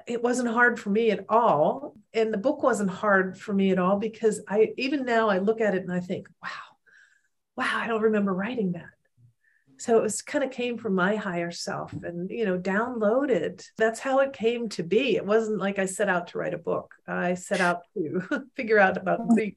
it 0.06 0.22
wasn't 0.22 0.50
hard 0.50 0.78
for 0.78 0.90
me 0.90 1.10
at 1.10 1.24
all. 1.28 1.94
And 2.12 2.32
the 2.32 2.38
book 2.38 2.62
wasn't 2.62 2.90
hard 2.90 3.38
for 3.38 3.52
me 3.52 3.70
at 3.70 3.78
all 3.78 3.98
because 3.98 4.40
i 4.48 4.72
even 4.76 5.04
now 5.04 5.28
i 5.28 5.38
look 5.38 5.60
at 5.60 5.74
it 5.74 5.82
and 5.82 5.92
i 5.92 6.00
think 6.00 6.28
wow 6.42 6.48
wow 7.56 7.72
i 7.74 7.86
don't 7.86 8.02
remember 8.02 8.32
writing 8.32 8.72
that. 8.72 8.90
So 9.80 9.96
it 9.96 10.02
was 10.02 10.22
kind 10.22 10.42
of 10.42 10.50
came 10.50 10.76
from 10.76 10.94
my 10.94 11.14
higher 11.14 11.52
self 11.52 11.92
and 11.92 12.28
you 12.30 12.44
know 12.44 12.58
downloaded. 12.58 13.64
That's 13.76 14.00
how 14.00 14.18
it 14.20 14.32
came 14.32 14.68
to 14.70 14.82
be. 14.82 15.16
It 15.16 15.24
wasn't 15.24 15.58
like 15.58 15.78
i 15.78 15.86
set 15.86 16.08
out 16.08 16.28
to 16.28 16.38
write 16.38 16.54
a 16.54 16.58
book. 16.58 16.94
I 17.06 17.34
set 17.34 17.60
out 17.60 17.82
to 17.94 18.46
figure 18.56 18.78
out 18.78 18.96
about 18.96 19.20
the 19.34 19.54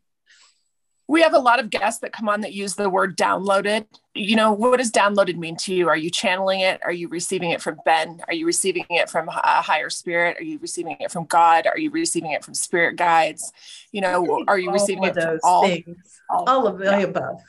we 1.11 1.21
have 1.21 1.33
a 1.33 1.39
lot 1.39 1.59
of 1.59 1.69
guests 1.69 1.99
that 1.99 2.13
come 2.13 2.29
on 2.29 2.39
that 2.39 2.53
use 2.53 2.75
the 2.75 2.89
word 2.89 3.17
downloaded. 3.17 3.85
You 4.15 4.37
know, 4.37 4.53
what 4.53 4.77
does 4.77 4.91
downloaded 4.91 5.35
mean 5.35 5.57
to 5.57 5.73
you? 5.73 5.89
Are 5.89 5.97
you 5.97 6.09
channeling 6.09 6.61
it? 6.61 6.79
Are 6.85 6.91
you 6.93 7.09
receiving 7.09 7.51
it 7.51 7.61
from 7.61 7.79
Ben? 7.83 8.21
Are 8.29 8.33
you 8.33 8.45
receiving 8.45 8.85
it 8.89 9.09
from 9.09 9.27
a 9.27 9.61
higher 9.61 9.89
spirit? 9.89 10.37
Are 10.39 10.43
you 10.43 10.57
receiving 10.59 10.95
it 11.01 11.11
from 11.11 11.25
God? 11.25 11.67
Are 11.67 11.77
you 11.77 11.91
receiving 11.91 12.31
it 12.31 12.45
from 12.45 12.53
spirit 12.53 12.95
guides? 12.95 13.51
You 13.91 13.99
know, 13.99 14.45
are 14.47 14.57
you 14.57 14.71
receiving 14.71 15.03
it 15.03 15.15
from 15.15 15.39
all, 15.43 15.67
things, 15.67 16.21
all, 16.29 16.45
all 16.47 16.65
of 16.67 16.77
the 16.77 16.85
yeah. 16.85 16.99
above? 16.99 17.41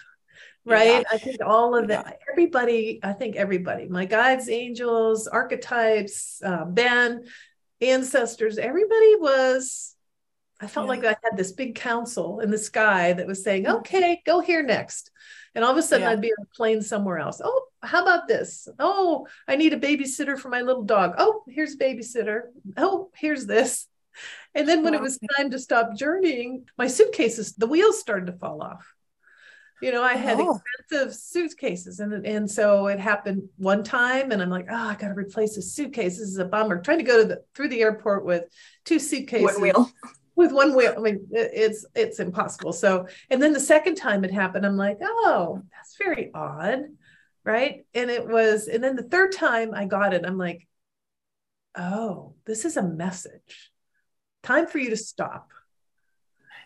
Right. 0.64 1.02
Yeah. 1.02 1.02
I 1.12 1.18
think 1.18 1.36
all 1.40 1.76
of 1.76 1.86
that, 1.86 2.18
everybody, 2.32 2.98
I 3.04 3.12
think 3.12 3.36
everybody, 3.36 3.86
my 3.86 4.06
guides, 4.06 4.48
angels, 4.48 5.28
archetypes, 5.28 6.42
uh, 6.44 6.64
Ben, 6.64 7.26
ancestors, 7.80 8.58
everybody 8.58 9.14
was 9.20 9.91
I 10.62 10.68
felt 10.68 10.86
yeah. 10.86 10.90
like 10.90 11.04
I 11.04 11.16
had 11.24 11.36
this 11.36 11.52
big 11.52 11.74
council 11.74 12.38
in 12.38 12.50
the 12.50 12.58
sky 12.58 13.12
that 13.12 13.26
was 13.26 13.42
saying, 13.42 13.64
mm. 13.64 13.78
okay, 13.78 14.22
go 14.24 14.40
here 14.40 14.62
next. 14.62 15.10
And 15.54 15.64
all 15.64 15.72
of 15.72 15.76
a 15.76 15.82
sudden 15.82 16.06
yeah. 16.06 16.12
I'd 16.12 16.20
be 16.20 16.32
on 16.32 16.46
a 16.46 16.56
plane 16.56 16.80
somewhere 16.80 17.18
else. 17.18 17.40
Oh, 17.44 17.66
how 17.82 18.02
about 18.02 18.28
this? 18.28 18.68
Oh, 18.78 19.26
I 19.48 19.56
need 19.56 19.72
a 19.72 19.78
babysitter 19.78 20.38
for 20.38 20.48
my 20.48 20.62
little 20.62 20.84
dog. 20.84 21.16
Oh, 21.18 21.42
here's 21.48 21.74
a 21.74 21.78
babysitter. 21.78 22.42
Oh, 22.76 23.10
here's 23.14 23.44
this. 23.44 23.88
And 24.54 24.68
then 24.68 24.84
when 24.84 24.92
wow. 24.92 25.00
it 25.00 25.02
was 25.02 25.18
time 25.36 25.50
to 25.50 25.58
stop 25.58 25.96
journeying, 25.96 26.66
my 26.78 26.86
suitcases, 26.86 27.54
the 27.54 27.66
wheels 27.66 27.98
started 27.98 28.26
to 28.26 28.32
fall 28.32 28.62
off. 28.62 28.94
You 29.82 29.90
know, 29.90 30.02
I 30.02 30.14
had 30.14 30.38
oh. 30.38 30.60
expensive 30.88 31.12
suitcases, 31.12 31.98
and 31.98 32.24
and 32.24 32.48
so 32.48 32.86
it 32.86 33.00
happened 33.00 33.48
one 33.56 33.82
time, 33.82 34.30
and 34.30 34.40
I'm 34.40 34.48
like, 34.48 34.68
oh, 34.70 34.76
I 34.76 34.94
got 34.94 35.08
to 35.08 35.14
replace 35.14 35.56
a 35.56 35.62
suitcase. 35.62 36.18
This 36.18 36.28
is 36.28 36.38
a 36.38 36.44
bummer. 36.44 36.80
Trying 36.80 36.98
to 36.98 37.04
go 37.04 37.20
to 37.20 37.26
the 37.26 37.42
through 37.56 37.66
the 37.68 37.80
airport 37.80 38.24
with 38.24 38.44
two 38.84 39.00
suitcases. 39.00 39.54
One 39.54 39.60
wheel. 39.60 39.90
With 40.34 40.52
one 40.52 40.74
wheel, 40.74 40.94
I 40.96 41.00
mean, 41.00 41.28
it's 41.30 41.84
it's 41.94 42.18
impossible. 42.18 42.72
So, 42.72 43.06
and 43.30 43.42
then 43.42 43.52
the 43.52 43.60
second 43.60 43.96
time 43.96 44.24
it 44.24 44.32
happened, 44.32 44.64
I'm 44.64 44.78
like, 44.78 44.98
oh, 45.02 45.62
that's 45.72 45.96
very 45.98 46.30
odd, 46.32 46.84
right? 47.44 47.84
And 47.94 48.10
it 48.10 48.26
was, 48.26 48.66
and 48.66 48.82
then 48.82 48.96
the 48.96 49.02
third 49.02 49.32
time 49.32 49.74
I 49.74 49.84
got 49.84 50.14
it, 50.14 50.24
I'm 50.24 50.38
like, 50.38 50.66
oh, 51.76 52.34
this 52.46 52.64
is 52.64 52.76
a 52.76 52.82
message. 52.82 53.70
Time 54.42 54.66
for 54.66 54.78
you 54.78 54.90
to 54.90 54.96
stop. 54.96 55.50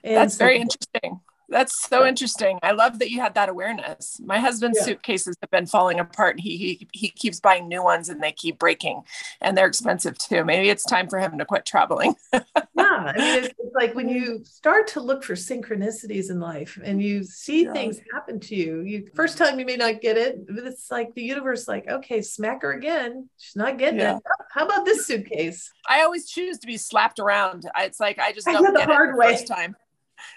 And 0.05 0.17
that's 0.17 0.35
so, 0.35 0.45
very 0.45 0.59
interesting. 0.59 1.21
That's 1.49 1.81
so 1.89 2.05
interesting. 2.05 2.59
I 2.63 2.73
love 2.73 2.99
that 2.99 3.11
you 3.11 3.21
had 3.21 3.35
that 3.35 3.49
awareness. 3.49 4.21
My 4.25 4.41
husband's 4.41 4.79
yeah. 4.81 4.87
suitcases 4.87 5.37
have 5.41 5.51
been 5.51 5.67
falling 5.67 6.01
apart 6.01 6.41
he, 6.41 6.57
he 6.57 6.89
he 6.93 7.09
keeps 7.09 7.39
buying 7.39 7.69
new 7.69 7.85
ones 7.85 8.09
and 8.09 8.21
they 8.21 8.33
keep 8.33 8.59
breaking 8.59 9.03
and 9.41 9.57
they're 9.57 9.67
expensive 9.67 10.19
too. 10.19 10.45
Maybe 10.45 10.71
it's 10.71 10.85
time 10.85 11.09
for 11.09 11.21
him 11.21 11.39
to 11.39 11.45
quit 11.45 11.65
traveling. 11.65 12.17
yeah. 13.05 13.13
I 13.15 13.19
mean, 13.19 13.45
it's, 13.45 13.55
it's, 13.59 13.75
like 13.75 13.95
when 13.95 14.09
you 14.09 14.43
start 14.45 14.89
to 14.89 15.01
look 15.01 15.23
for 15.23 15.35
synchronicities 15.35 16.31
in 16.31 16.41
life 16.41 16.79
and 16.83 17.03
you 17.03 17.25
see 17.25 17.65
yeah. 17.65 17.73
things 17.73 18.01
happen 18.13 18.41
to 18.41 18.55
you, 18.55 18.81
you 18.81 19.09
first 19.15 19.37
time 19.37 19.59
you 19.59 19.67
may 19.67 19.77
not 19.77 20.01
get 20.01 20.17
it, 20.17 20.47
but 20.47 20.65
it's 20.65 20.91
like 20.91 21.15
the 21.15 21.23
universe 21.23 21.69
like, 21.69 21.89
okay, 21.89 22.23
smack 22.23 22.63
her 22.63 22.73
again. 22.73 23.29
She's 23.39 23.57
not 23.57 23.79
getting 23.79 24.01
yeah. 24.01 24.17
it. 24.17 24.23
How 24.51 24.65
about 24.65 24.85
this 24.85 25.07
suitcase? 25.07 25.71
I 25.87 26.03
always 26.03 26.29
choose 26.29 26.59
to 26.61 26.67
be 26.67 26.77
slapped 26.77 27.19
around. 27.19 27.69
It's 27.79 28.01
like 28.01 28.19
I 28.19 28.33
just 28.33 28.47
don't 28.47 28.57
I 28.57 28.73
get 28.73 28.87
the 28.89 28.93
hard 28.93 29.11
it 29.11 29.13
the 29.13 29.19
way. 29.19 29.33
first 29.33 29.47
time. 29.47 29.77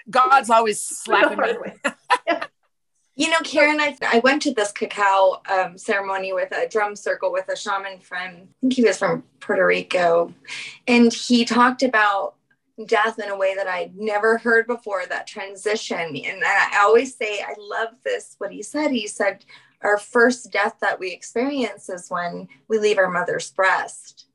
God's 0.09 0.49
always 0.49 0.83
slapping 0.83 1.39
me. 1.39 1.91
you 3.15 3.29
know, 3.29 3.39
Karen, 3.43 3.79
I, 3.79 3.97
I 4.01 4.19
went 4.19 4.41
to 4.43 4.53
this 4.53 4.71
cacao 4.71 5.41
um, 5.49 5.77
ceremony 5.77 6.33
with 6.33 6.51
a 6.51 6.67
drum 6.67 6.95
circle 6.95 7.31
with 7.31 7.49
a 7.49 7.55
shaman 7.55 7.99
friend. 7.99 8.47
I 8.49 8.53
think 8.61 8.73
he 8.73 8.83
was 8.83 8.97
from 8.97 9.23
Puerto 9.39 9.65
Rico. 9.65 10.33
And 10.87 11.13
he 11.13 11.45
talked 11.45 11.83
about 11.83 12.35
death 12.85 13.19
in 13.19 13.29
a 13.29 13.37
way 13.37 13.55
that 13.55 13.67
I'd 13.67 13.95
never 13.97 14.37
heard 14.37 14.67
before, 14.67 15.05
that 15.05 15.27
transition. 15.27 16.15
And 16.15 16.43
I 16.43 16.79
always 16.81 17.15
say, 17.15 17.41
I 17.41 17.53
love 17.57 17.95
this, 18.03 18.35
what 18.37 18.51
he 18.51 18.63
said. 18.63 18.91
He 18.91 19.07
said, 19.07 19.45
our 19.81 19.97
first 19.97 20.51
death 20.51 20.75
that 20.81 20.99
we 20.99 21.11
experience 21.11 21.89
is 21.89 22.09
when 22.09 22.47
we 22.67 22.79
leave 22.79 22.97
our 22.97 23.09
mother's 23.09 23.51
breast. 23.51 24.25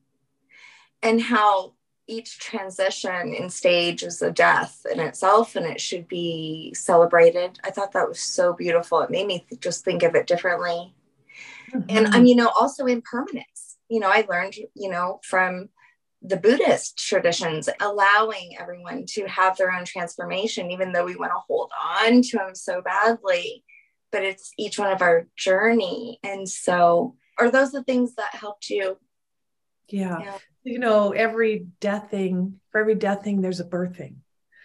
And 1.03 1.21
how 1.21 1.75
each 2.07 2.39
transition 2.39 3.35
in 3.35 3.49
stage 3.49 4.03
is 4.03 4.21
a 4.21 4.31
death 4.31 4.85
in 4.91 5.01
itself 5.01 5.57
and 5.57 5.67
it 5.67 5.81
should 5.81 6.07
be 6.09 6.73
celebrated. 6.75 7.59
I 7.65 7.71
thought 7.71 7.93
that 7.93 8.09
was 8.09 8.21
so 8.21 8.53
beautiful. 8.53 9.01
It 9.01 9.11
made 9.11 9.27
me 9.27 9.45
th- 9.49 9.61
just 9.61 9.85
think 9.85 10.03
of 10.03 10.15
it 10.15 10.27
differently. 10.27 10.95
Mm-hmm. 11.73 11.87
And 11.89 12.07
I'm, 12.09 12.27
you 12.27 12.37
know, 12.37 12.51
also 12.59 12.87
impermanence. 12.87 13.77
You 13.89 14.01
know, 14.01 14.09
I 14.09 14.27
learned, 14.29 14.55
you 14.75 14.91
know, 14.91 15.21
from 15.23 15.69
the 16.25 16.37
Buddhist 16.37 16.99
traditions, 16.99 17.69
allowing 17.81 18.57
everyone 18.59 19.05
to 19.11 19.27
have 19.27 19.57
their 19.57 19.71
own 19.71 19.85
transformation, 19.85 20.71
even 20.71 20.93
though 20.93 21.05
we 21.05 21.17
want 21.17 21.33
to 21.33 21.43
hold 21.47 21.71
on 21.81 22.23
to 22.23 22.37
them 22.39 22.55
so 22.55 22.83
badly. 22.83 23.63
But 24.11 24.25
it's 24.25 24.53
each 24.59 24.79
one 24.79 24.91
of 24.91 25.03
our 25.03 25.27
journey. 25.37 26.19
And 26.23 26.49
so, 26.49 27.17
are 27.39 27.51
those 27.51 27.73
the 27.73 27.83
things 27.83 28.15
that 28.15 28.35
helped 28.35 28.71
you? 28.71 28.97
Yeah. 29.89 30.19
yeah 30.21 30.39
you 30.65 30.79
know, 30.79 31.13
every 31.13 31.67
death 31.79 32.11
thing, 32.11 32.59
for 32.73 32.81
every 32.81 32.95
death 32.95 33.23
thing, 33.23 33.43
there's 33.43 33.61
a 33.61 33.65
birthing. 33.65 34.17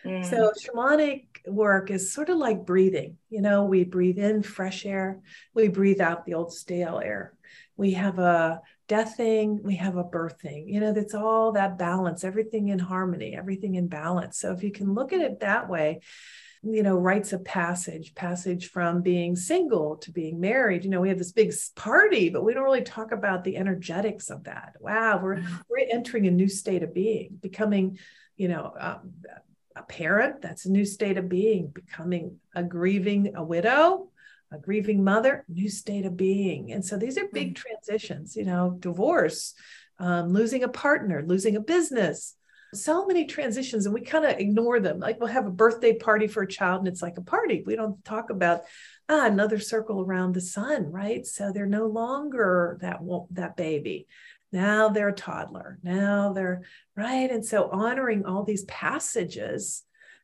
Mm. 0.05 0.25
So 0.25 0.53
shamanic 0.63 1.25
work 1.45 1.91
is 1.91 2.13
sort 2.13 2.29
of 2.29 2.37
like 2.37 2.65
breathing. 2.65 3.17
You 3.29 3.41
know, 3.41 3.65
we 3.65 3.83
breathe 3.83 4.17
in 4.17 4.41
fresh 4.41 4.85
air, 4.85 5.19
we 5.53 5.67
breathe 5.67 5.99
out 5.99 6.25
the 6.25 6.35
old 6.35 6.53
stale 6.53 7.01
air. 7.03 7.33
We 7.75 7.91
have 7.91 8.17
a 8.17 8.61
death 8.89 9.15
thing, 9.15 9.61
we 9.63 9.75
have 9.75 9.95
a 9.95 10.03
birthing. 10.03 10.65
You 10.67 10.81
know, 10.81 10.91
that's 10.91 11.13
all 11.13 11.53
that 11.53 11.77
balance, 11.77 12.23
everything 12.25 12.67
in 12.69 12.79
harmony, 12.79 13.35
everything 13.37 13.75
in 13.75 13.87
balance. 13.87 14.39
So 14.39 14.51
if 14.51 14.63
you 14.63 14.71
can 14.71 14.93
look 14.93 15.13
at 15.13 15.21
it 15.21 15.39
that 15.39 15.69
way, 15.69 16.01
you 16.63 16.83
know, 16.83 16.97
rites 16.97 17.31
of 17.31 17.45
passage, 17.45 18.15
passage 18.15 18.69
from 18.71 19.01
being 19.01 19.35
single 19.35 19.95
to 19.97 20.11
being 20.11 20.41
married. 20.41 20.83
You 20.83 20.89
know, 20.89 20.99
we 20.99 21.07
have 21.07 21.19
this 21.19 21.31
big 21.31 21.53
party, 21.75 22.29
but 22.29 22.43
we 22.43 22.53
don't 22.53 22.65
really 22.65 22.81
talk 22.81 23.13
about 23.13 23.45
the 23.45 23.55
energetics 23.55 24.29
of 24.29 24.43
that. 24.43 24.73
Wow, 24.81 25.21
we're 25.23 25.37
mm-hmm. 25.37 25.55
we're 25.69 25.87
entering 25.89 26.27
a 26.27 26.31
new 26.31 26.49
state 26.49 26.83
of 26.83 26.93
being, 26.93 27.37
becoming, 27.39 27.97
you 28.35 28.49
know, 28.49 28.73
um, 28.77 29.13
a 29.75 29.83
parent. 29.83 30.41
That's 30.41 30.65
a 30.65 30.71
new 30.71 30.83
state 30.83 31.17
of 31.17 31.29
being. 31.29 31.67
Becoming 31.67 32.39
a 32.53 32.63
grieving 32.63 33.35
a 33.35 33.43
widow, 33.43 34.09
a 34.51 34.57
grieving 34.57 35.03
mother, 35.03 35.45
new 35.47 35.69
state 35.69 36.05
of 36.05 36.17
being. 36.17 36.71
And 36.71 36.83
so 36.83 36.97
these 36.97 37.17
are 37.17 37.27
big 37.31 37.55
mm-hmm. 37.55 37.63
transitions. 37.85 38.35
You 38.35 38.45
know, 38.45 38.77
divorce, 38.79 39.53
um, 39.99 40.33
losing 40.33 40.63
a 40.63 40.69
partner, 40.69 41.23
losing 41.25 41.55
a 41.55 41.61
business 41.61 42.35
so 42.73 43.05
many 43.05 43.25
transitions 43.25 43.85
and 43.85 43.93
we 43.93 44.01
kind 44.01 44.25
of 44.25 44.37
ignore 44.37 44.79
them 44.79 44.99
like 44.99 45.19
we'll 45.19 45.29
have 45.29 45.47
a 45.47 45.51
birthday 45.51 45.93
party 45.93 46.27
for 46.27 46.43
a 46.43 46.47
child 46.47 46.79
and 46.79 46.87
it's 46.87 47.01
like 47.01 47.17
a 47.17 47.21
party 47.21 47.63
we 47.65 47.75
don't 47.75 48.03
talk 48.05 48.29
about 48.29 48.61
ah, 49.07 49.25
another 49.25 49.59
circle 49.59 50.01
around 50.01 50.33
the 50.33 50.41
sun 50.41 50.91
right 50.91 51.25
so 51.25 51.51
they're 51.51 51.65
no 51.65 51.87
longer 51.87 52.77
that 52.81 52.99
that 53.31 53.57
baby 53.57 54.07
now 54.51 54.89
they're 54.89 55.09
a 55.09 55.13
toddler 55.13 55.79
now 55.83 56.31
they're 56.33 56.61
right 56.95 57.31
and 57.31 57.45
so 57.45 57.69
honoring 57.71 58.25
all 58.25 58.43
these 58.43 58.65
passages 58.65 59.83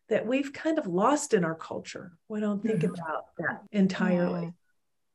that 0.10 0.26
we've 0.26 0.54
kind 0.54 0.78
of 0.78 0.88
lost 0.88 1.34
in 1.34 1.44
our 1.44 1.56
culture 1.56 2.12
we 2.30 2.40
don't 2.40 2.62
think 2.62 2.82
mm-hmm. 2.82 2.94
about 2.94 3.26
that 3.38 3.62
entirely 3.72 4.54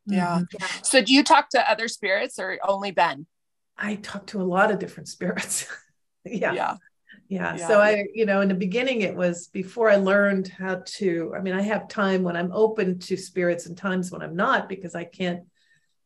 yeah. 0.07 0.38
Mm-hmm. 0.38 0.45
yeah 0.59 0.66
so 0.82 1.03
do 1.03 1.12
you 1.12 1.22
talk 1.22 1.51
to 1.51 1.70
other 1.70 1.88
spirits 1.88 2.38
or 2.38 2.59
only 2.66 2.91
ben 2.91 3.26
i 3.76 3.97
talk 3.97 4.26
to 4.28 4.41
a 4.41 4.45
lot 4.45 4.70
of 4.70 4.78
different 4.78 5.09
spirits 5.09 5.66
yeah 6.24 6.53
yeah 6.53 6.76
yeah. 7.30 7.57
yeah. 7.57 7.68
So 7.68 7.80
I, 7.80 8.07
you 8.12 8.26
know, 8.26 8.41
in 8.41 8.49
the 8.49 8.55
beginning, 8.55 9.03
it 9.03 9.14
was 9.14 9.47
before 9.47 9.88
I 9.88 9.97
learned 9.97 10.49
how 10.49 10.82
to. 10.84 11.32
I 11.36 11.41
mean, 11.41 11.55
I 11.55 11.62
have 11.62 11.86
time 11.86 12.24
when 12.24 12.36
I'm 12.36 12.51
open 12.53 12.99
to 12.99 13.16
spirits 13.16 13.66
and 13.66 13.78
times 13.78 14.11
when 14.11 14.20
I'm 14.20 14.34
not 14.34 14.68
because 14.68 14.97
I 14.97 15.05
can't 15.05 15.45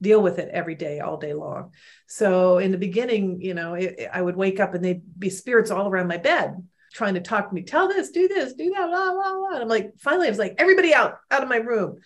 deal 0.03 0.20
with 0.20 0.39
it 0.39 0.51
every 0.53 0.74
day, 0.74 1.01
all 1.01 1.16
day 1.16 1.32
long. 1.32 1.72
So 2.07 2.59
in 2.59 2.70
the 2.72 2.78
beginning, 2.78 3.41
you 3.41 3.55
know, 3.55 3.74
it, 3.74 4.09
I 4.12 4.20
would 4.20 4.37
wake 4.37 4.61
up 4.61 4.74
and 4.74 4.85
they'd 4.85 5.03
be 5.18 5.30
spirits 5.30 5.70
all 5.70 5.89
around 5.89 6.09
my 6.09 6.18
bed 6.18 6.62
trying 6.95 7.14
to 7.14 7.20
talk 7.20 7.49
to 7.49 7.55
me, 7.55 7.62
tell 7.62 7.88
this, 7.88 8.11
do 8.11 8.28
this, 8.28 8.55
do 8.55 8.70
that, 8.70 8.86
blah, 8.88 9.12
blah, 9.12 9.34
blah. 9.34 9.55
And 9.55 9.62
I'm 9.62 9.68
like, 9.68 9.92
finally, 9.99 10.28
I 10.28 10.30
was 10.30 10.38
like, 10.38 10.55
everybody 10.59 10.95
out, 10.95 11.18
out 11.30 11.42
of 11.42 11.49
my 11.49 11.57
room. 11.57 11.99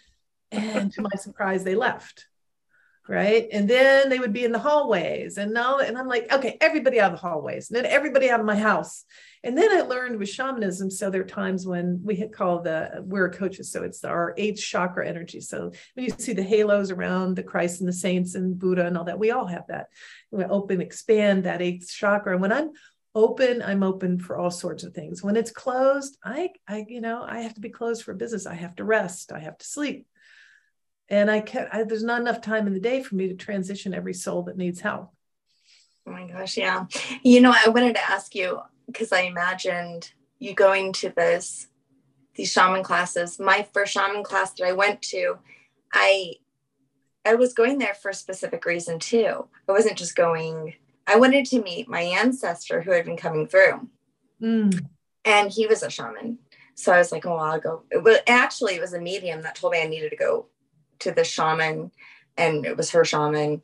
And 0.51 0.91
to 0.95 1.03
my 1.03 1.11
surprise, 1.17 1.63
they 1.63 1.75
left 1.75 2.27
right? 3.09 3.49
And 3.51 3.69
then 3.69 4.11
they 4.11 4.19
would 4.19 4.35
be 4.35 4.45
in 4.45 4.53
the 4.53 4.59
hallways, 4.59 5.39
and 5.39 5.53
now, 5.53 5.79
and 5.79 5.97
I'm 5.97 6.07
like, 6.07 6.31
okay, 6.31 6.59
everybody 6.61 7.01
out 7.01 7.13
of 7.13 7.21
the 7.21 7.27
hallways, 7.27 7.71
and 7.71 7.77
then 7.77 7.87
everybody 7.87 8.29
out 8.29 8.39
of 8.39 8.47
my 8.47 8.55
house. 8.55 9.05
And 9.45 9.57
then 9.57 9.71
I 9.71 9.83
learned 9.83 10.19
with 10.19 10.29
shamanism. 10.29 10.91
So 10.91 11.11
there 11.11 11.21
are 11.21 11.25
times 11.25 11.65
when 11.65 12.01
we 12.05 12.17
hit 12.17 12.33
call 12.33 12.61
the 12.61 13.05
wiracochas, 13.07 13.67
so 13.67 13.83
it's 13.83 14.05
our 14.05 14.35
eighth 14.37 14.61
chakra 14.61 15.09
energy. 15.09 15.41
So 15.41 15.73
when 15.95 16.05
you 16.05 16.13
see 16.19 16.35
the 16.35 16.43
halos 16.43 16.91
around 16.91 17.37
the 17.37 17.43
Christ 17.43 17.81
and 17.81 17.89
the 17.89 17.93
saints 17.93 18.35
and 18.35 18.59
Buddha 18.59 18.85
and 18.87 18.99
all 18.99 19.05
that, 19.05 19.19
we 19.19 19.31
all 19.31 19.47
have 19.47 19.67
that. 19.69 19.89
We 20.31 20.45
open, 20.45 20.81
expand 20.81 21.45
that 21.45 21.63
eighth 21.63 21.91
chakra. 21.91 22.33
And 22.33 22.43
when 22.43 22.53
I'm 22.53 22.73
open 23.15 23.63
i'm 23.63 23.83
open 23.83 24.19
for 24.19 24.37
all 24.37 24.51
sorts 24.51 24.85
of 24.85 24.93
things 24.93 25.23
when 25.23 25.37
it's 25.37 25.51
closed 25.51 26.19
i 26.25 26.51
i 26.69 26.85
you 26.89 27.01
know 27.01 27.25
i 27.27 27.41
have 27.41 27.55
to 27.55 27.61
be 27.61 27.71
closed 27.71 28.03
for 28.03 28.15
business 28.15 28.47
i 28.47 28.55
have 28.55 28.77
to 28.77 28.85
rest 28.85 29.33
i 29.33 29.39
have 29.39 29.57
to 29.59 29.67
sleep 29.67 30.07
and 31.09 31.31
I 31.31 31.41
can't. 31.41 31.69
I, 31.73 31.85
there's 31.85 32.05
not 32.05 32.21
enough 32.21 32.41
time 32.41 32.67
in 32.67 32.75
the 32.75 32.81
day 32.81 33.03
for 33.03 33.15
me 33.15 33.29
to 33.29 33.35
transition 33.35 33.95
every 33.95 34.15
soul 34.15 34.43
that 34.43 34.57
needs 34.57 34.81
help. 34.81 35.13
Oh 36.07 36.11
my 36.11 36.27
gosh, 36.27 36.57
yeah. 36.57 36.87
You 37.23 37.41
know, 37.41 37.55
I 37.55 37.69
wanted 37.69 37.95
to 37.95 38.11
ask 38.11 38.35
you 38.35 38.61
because 38.87 39.13
I 39.13 39.23
imagined 39.23 40.13
you 40.39 40.55
going 40.55 40.93
to 40.95 41.11
this 41.11 41.69
these 42.35 42.53
shaman 42.53 42.83
classes. 42.83 43.39
My 43.39 43.67
first 43.73 43.93
shaman 43.93 44.23
class 44.23 44.53
that 44.55 44.67
I 44.67 44.73
went 44.73 45.03
to, 45.03 45.39
I 45.93 46.35
I 47.25 47.35
was 47.35 47.53
going 47.53 47.79
there 47.79 47.95
for 47.95 48.11
a 48.11 48.15
specific 48.15 48.65
reason 48.65 48.99
too. 48.99 49.49
I 49.69 49.73
wasn't 49.73 49.99
just 49.99 50.15
going. 50.15 50.75
I 51.09 51.17
wanted 51.17 51.47
to 51.47 51.63
meet 51.63 51.89
my 51.89 52.03
ancestor 52.03 52.83
who 52.83 52.93
had 52.93 53.05
been 53.05 53.17
coming 53.17 53.49
through, 53.49 53.89
mm. 54.41 54.87
and 55.25 55.51
he 55.51 55.67
was 55.67 55.83
a 55.83 55.91
shaman. 55.91 56.39
So 56.75 56.93
I 56.93 56.99
was 56.99 57.11
like, 57.11 57.27
oh, 57.27 57.35
I'll 57.35 57.59
go. 57.59 57.83
But 58.05 58.23
actually, 58.29 58.77
it 58.77 58.81
was 58.81 58.93
a 58.93 59.01
medium 59.01 59.43
that 59.43 59.57
told 59.57 59.73
me 59.73 59.83
I 59.83 59.89
needed 59.89 60.11
to 60.11 60.17
go 60.17 60.47
to 61.01 61.11
the 61.11 61.25
shaman 61.25 61.91
and 62.37 62.65
it 62.65 62.77
was 62.77 62.91
her 62.91 63.05
shaman 63.05 63.63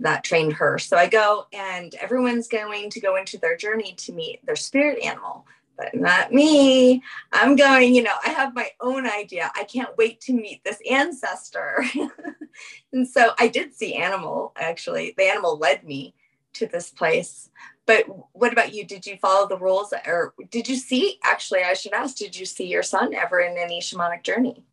that 0.00 0.24
trained 0.24 0.54
her. 0.54 0.78
So 0.78 0.96
I 0.96 1.06
go 1.06 1.46
and 1.52 1.94
everyone's 1.94 2.48
going 2.48 2.90
to 2.90 3.00
go 3.00 3.16
into 3.16 3.38
their 3.38 3.56
journey 3.56 3.94
to 3.98 4.12
meet 4.12 4.44
their 4.44 4.56
spirit 4.56 5.02
animal. 5.04 5.46
but 5.78 5.94
not 5.94 6.32
me. 6.32 7.02
I'm 7.32 7.54
going, 7.54 7.94
you 7.94 8.02
know, 8.02 8.16
I 8.24 8.30
have 8.30 8.54
my 8.54 8.70
own 8.80 9.06
idea. 9.06 9.52
I 9.54 9.64
can't 9.64 9.96
wait 9.98 10.20
to 10.22 10.32
meet 10.32 10.64
this 10.64 10.80
ancestor. 10.90 11.84
and 12.92 13.06
so 13.06 13.32
I 13.38 13.48
did 13.48 13.74
see 13.74 13.94
animal 13.94 14.52
actually. 14.56 15.14
The 15.16 15.24
animal 15.24 15.58
led 15.58 15.84
me 15.84 16.14
to 16.58 16.66
this 16.66 16.90
place. 16.90 17.50
But 17.86 18.04
what 18.32 18.52
about 18.52 18.74
you? 18.74 18.84
Did 18.84 19.06
you 19.06 19.16
follow 19.16 19.48
the 19.48 19.58
rules 19.58 19.92
or 20.06 20.34
did 20.50 20.68
you 20.68 20.76
see 20.76 21.18
actually 21.24 21.62
I 21.62 21.74
should 21.74 21.92
ask, 21.92 22.16
did 22.16 22.36
you 22.36 22.44
see 22.44 22.66
your 22.66 22.82
son 22.82 23.14
ever 23.14 23.40
in 23.40 23.56
any 23.56 23.80
shamanic 23.80 24.22
journey? 24.22 24.64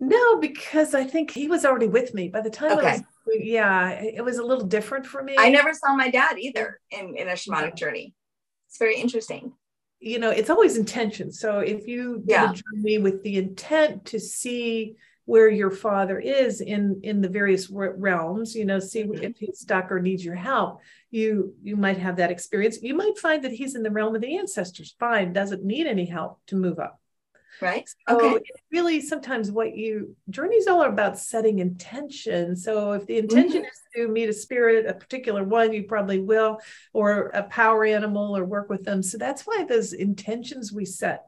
No, 0.00 0.38
because 0.38 0.94
I 0.94 1.04
think 1.04 1.30
he 1.30 1.48
was 1.48 1.64
already 1.64 1.88
with 1.88 2.14
me 2.14 2.28
by 2.28 2.40
the 2.40 2.50
time 2.50 2.78
okay. 2.78 2.88
I 2.88 2.92
was 2.94 3.02
yeah, 3.40 3.90
it 3.90 4.24
was 4.24 4.38
a 4.38 4.42
little 4.42 4.64
different 4.64 5.06
for 5.06 5.22
me. 5.22 5.36
I 5.38 5.50
never 5.50 5.74
saw 5.74 5.94
my 5.94 6.10
dad 6.10 6.38
either 6.38 6.80
in, 6.90 7.14
in 7.16 7.28
a 7.28 7.32
shamanic 7.32 7.74
journey. 7.74 8.14
It's 8.68 8.78
very 8.78 8.96
interesting 8.96 9.52
you 10.00 10.18
know 10.18 10.30
it's 10.30 10.50
always 10.50 10.76
intention 10.76 11.32
so 11.32 11.58
if 11.58 11.86
you 11.86 12.22
yeah. 12.26 12.52
journey 12.52 12.98
with 12.98 13.22
the 13.22 13.36
intent 13.36 14.04
to 14.04 14.20
see 14.20 14.94
where 15.24 15.48
your 15.48 15.70
father 15.70 16.18
is 16.18 16.60
in 16.60 17.00
in 17.02 17.20
the 17.20 17.28
various 17.28 17.68
realms 17.70 18.54
you 18.54 18.64
know 18.64 18.78
see 18.78 19.02
mm-hmm. 19.02 19.22
if 19.24 19.36
he's 19.38 19.58
stuck 19.58 19.90
or 19.90 20.00
needs 20.00 20.24
your 20.24 20.34
help 20.34 20.80
you 21.10 21.54
you 21.62 21.76
might 21.76 21.98
have 21.98 22.16
that 22.16 22.30
experience. 22.30 22.82
You 22.82 22.94
might 22.94 23.18
find 23.18 23.44
that 23.44 23.52
he's 23.52 23.74
in 23.74 23.82
the 23.82 23.90
realm 23.90 24.14
of 24.14 24.20
the 24.20 24.38
ancestors. 24.38 24.94
Fine 24.98 25.32
doesn't 25.32 25.64
need 25.64 25.86
any 25.86 26.06
help 26.06 26.40
to 26.46 26.56
move 26.56 26.78
up. 26.78 27.00
Right? 27.60 27.88
So 28.08 28.36
okay. 28.36 28.44
really 28.70 29.00
sometimes 29.00 29.50
what 29.50 29.76
you 29.76 30.14
journey 30.30 30.56
is 30.56 30.68
all 30.68 30.82
about 30.82 31.18
setting 31.18 31.58
intention. 31.58 32.54
So 32.54 32.92
if 32.92 33.06
the 33.06 33.18
intention 33.18 33.62
mm-hmm. 33.62 33.68
is 33.68 33.80
to 33.96 34.08
meet 34.08 34.28
a 34.28 34.32
spirit 34.32 34.86
a 34.86 34.94
particular 34.94 35.42
one 35.42 35.72
you 35.72 35.84
probably 35.84 36.20
will 36.20 36.60
or 36.92 37.28
a 37.34 37.42
power 37.42 37.84
animal 37.84 38.36
or 38.36 38.44
work 38.44 38.68
with 38.68 38.84
them. 38.84 39.02
So 39.02 39.18
that's 39.18 39.42
why 39.42 39.64
those 39.64 39.92
intentions 39.92 40.72
we 40.72 40.84
set. 40.84 41.24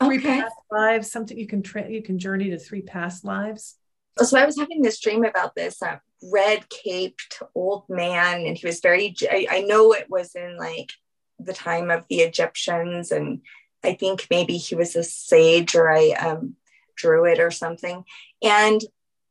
Three 0.00 0.18
okay. 0.18 0.40
past 0.40 0.54
lives 0.70 1.10
something 1.10 1.36
you 1.36 1.46
can 1.46 1.62
tra- 1.62 1.90
you 1.90 2.02
can 2.02 2.18
journey 2.18 2.50
to 2.50 2.58
three 2.58 2.82
past 2.82 3.24
lives 3.24 3.76
so 4.18 4.38
i 4.38 4.44
was 4.44 4.58
having 4.58 4.82
this 4.82 5.00
dream 5.00 5.24
about 5.24 5.54
this 5.54 5.82
uh, 5.82 5.98
red 6.32 6.68
caped 6.68 7.42
old 7.54 7.84
man 7.88 8.46
and 8.46 8.56
he 8.56 8.66
was 8.66 8.80
very 8.80 9.14
I, 9.30 9.46
I 9.50 9.60
know 9.62 9.92
it 9.92 10.06
was 10.08 10.34
in 10.34 10.56
like 10.56 10.92
the 11.38 11.52
time 11.52 11.90
of 11.90 12.04
the 12.08 12.20
egyptians 12.20 13.10
and 13.10 13.42
I 13.84 13.94
think 13.94 14.26
maybe 14.30 14.56
he 14.56 14.74
was 14.74 14.94
a 14.96 15.02
sage 15.02 15.74
or 15.74 15.90
a 15.90 16.14
um, 16.14 16.56
druid 16.96 17.38
or 17.38 17.50
something. 17.50 18.04
And 18.42 18.80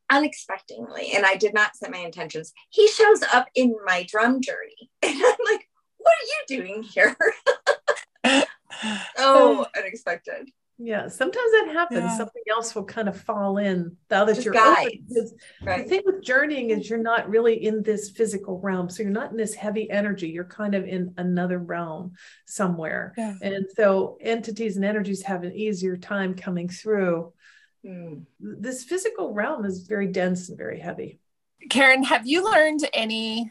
unexpectedly, 0.10 1.12
and 1.14 1.26
I 1.26 1.36
did 1.36 1.54
not 1.54 1.76
set 1.76 1.92
my 1.92 2.00
intentions, 2.00 2.54
he 2.70 2.88
shows 2.88 3.24
up 3.34 3.48
in 3.56 3.76
my 3.86 4.04
drum 4.04 4.42
journey. 4.42 4.90
And 5.04 5.16
I'm 5.16 5.36
like, 5.52 5.68
what 5.98 6.14
are 6.14 6.26
you 6.26 6.58
doing 6.58 6.84
here? 6.84 7.16
oh, 9.18 9.66
unexpected 9.76 10.50
yeah 10.84 11.08
sometimes 11.08 11.52
that 11.52 11.70
happens 11.74 12.02
yeah. 12.02 12.18
something 12.18 12.42
else 12.50 12.74
will 12.74 12.84
kind 12.84 13.08
of 13.08 13.20
fall 13.20 13.58
in 13.58 13.96
now 14.10 14.26
that 14.26 14.44
you're 14.44 14.54
right. 14.54 15.00
the 15.10 15.84
thing 15.88 16.02
with 16.06 16.24
journeying 16.24 16.72
is 16.72 16.90
you're 16.90 17.00
not 17.00 17.30
really 17.30 17.66
in 17.66 17.84
this 17.84 18.10
physical 18.10 18.60
realm 18.60 18.90
so 18.90 19.04
you're 19.04 19.12
not 19.12 19.32
in 19.32 19.38
this 19.38 19.54
heavy 19.54 19.90
energy 19.92 20.30
you're 20.30 20.44
kind 20.44 20.74
of 20.74 20.86
in 20.86 21.14
another 21.18 21.60
realm 21.60 22.14
somewhere 22.48 23.14
yeah. 23.18 23.36
and 23.42 23.66
so 23.76 24.18
entities 24.22 24.76
and 24.76 24.84
energies 24.84 25.22
have 25.22 25.44
an 25.44 25.54
easier 25.54 25.96
time 25.96 26.34
coming 26.34 26.68
through 26.68 27.32
mm. 27.86 28.24
this 28.40 28.84
physical 28.84 29.34
realm 29.34 29.66
is 29.66 29.86
very 29.88 30.08
dense 30.08 30.50
and 30.50 30.58
very 30.58 30.80
heavy 30.80 31.20
karen 31.70 32.04
have 32.04 32.26
you 32.26 32.44
learned 32.44 32.88
any 32.94 33.50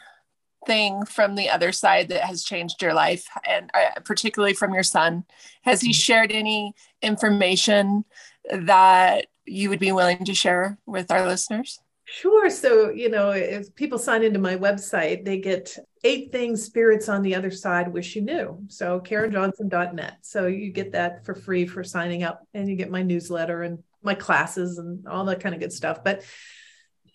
thing 0.66 1.04
from 1.04 1.34
the 1.34 1.48
other 1.48 1.72
side 1.72 2.08
that 2.08 2.22
has 2.22 2.44
changed 2.44 2.82
your 2.82 2.94
life 2.94 3.26
and 3.48 3.70
uh, 3.74 3.98
particularly 4.04 4.52
from 4.52 4.74
your 4.74 4.82
son 4.82 5.24
has 5.62 5.80
he 5.80 5.88
mm-hmm. 5.88 5.92
shared 5.94 6.32
any 6.32 6.74
information 7.02 8.04
that 8.52 9.26
you 9.46 9.70
would 9.70 9.78
be 9.78 9.92
willing 9.92 10.24
to 10.24 10.34
share 10.34 10.78
with 10.86 11.10
our 11.10 11.26
listeners 11.26 11.80
Sure. 12.12 12.50
So, 12.50 12.90
you 12.90 13.08
know, 13.08 13.30
if 13.30 13.72
people 13.76 13.96
sign 13.96 14.24
into 14.24 14.40
my 14.40 14.56
website, 14.56 15.24
they 15.24 15.38
get 15.38 15.78
eight 16.02 16.32
things 16.32 16.64
spirits 16.64 17.08
on 17.08 17.22
the 17.22 17.36
other 17.36 17.52
side 17.52 17.86
wish 17.86 18.16
you 18.16 18.22
knew. 18.22 18.58
So, 18.66 18.98
KarenJohnson.net. 18.98 20.16
So, 20.22 20.48
you 20.48 20.72
get 20.72 20.90
that 20.92 21.24
for 21.24 21.36
free 21.36 21.66
for 21.66 21.84
signing 21.84 22.24
up, 22.24 22.44
and 22.52 22.68
you 22.68 22.74
get 22.74 22.90
my 22.90 23.02
newsletter 23.02 23.62
and 23.62 23.78
my 24.02 24.14
classes 24.14 24.78
and 24.78 25.06
all 25.06 25.24
that 25.26 25.38
kind 25.38 25.54
of 25.54 25.60
good 25.60 25.72
stuff. 25.72 26.02
But 26.02 26.24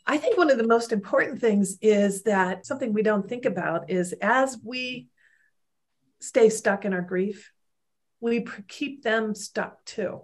I 0.08 0.18
think 0.18 0.38
one 0.38 0.51
of 0.51 0.58
the 0.58 0.68
most 0.68 0.91
important 0.91 1.41
things 1.41 1.78
is 1.82 2.24
that 2.24 2.66
something 2.66 2.93
we 2.93 3.01
don't 3.01 3.28
think 3.28 3.45
about 3.45 3.89
is 3.89 4.14
as 4.22 4.58
we 4.64 5.08
stay 6.20 6.49
stuck 6.49 6.86
in 6.86 6.93
our 6.93 7.01
grief, 7.01 7.51
we 8.20 8.45
keep 8.68 9.03
them 9.03 9.34
stuck 9.34 9.84
too. 9.86 10.22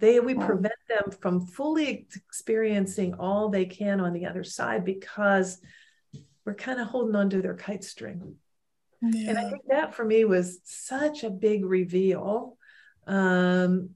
They 0.00 0.18
we 0.20 0.34
prevent 0.34 0.74
them 0.88 1.12
from 1.20 1.46
fully 1.46 2.06
experiencing 2.14 3.14
all 3.14 3.48
they 3.48 3.64
can 3.64 4.00
on 4.00 4.12
the 4.12 4.26
other 4.26 4.44
side 4.44 4.84
because 4.84 5.60
we're 6.44 6.54
kind 6.54 6.80
of 6.80 6.88
holding 6.88 7.14
on 7.14 7.30
to 7.30 7.40
their 7.40 7.54
kite 7.54 7.84
string. 7.84 8.36
Yeah. 9.00 9.30
And 9.30 9.38
I 9.38 9.48
think 9.48 9.62
that 9.68 9.94
for 9.94 10.04
me 10.04 10.24
was 10.24 10.58
such 10.64 11.24
a 11.24 11.30
big 11.30 11.64
reveal. 11.64 12.58
Um, 13.06 13.90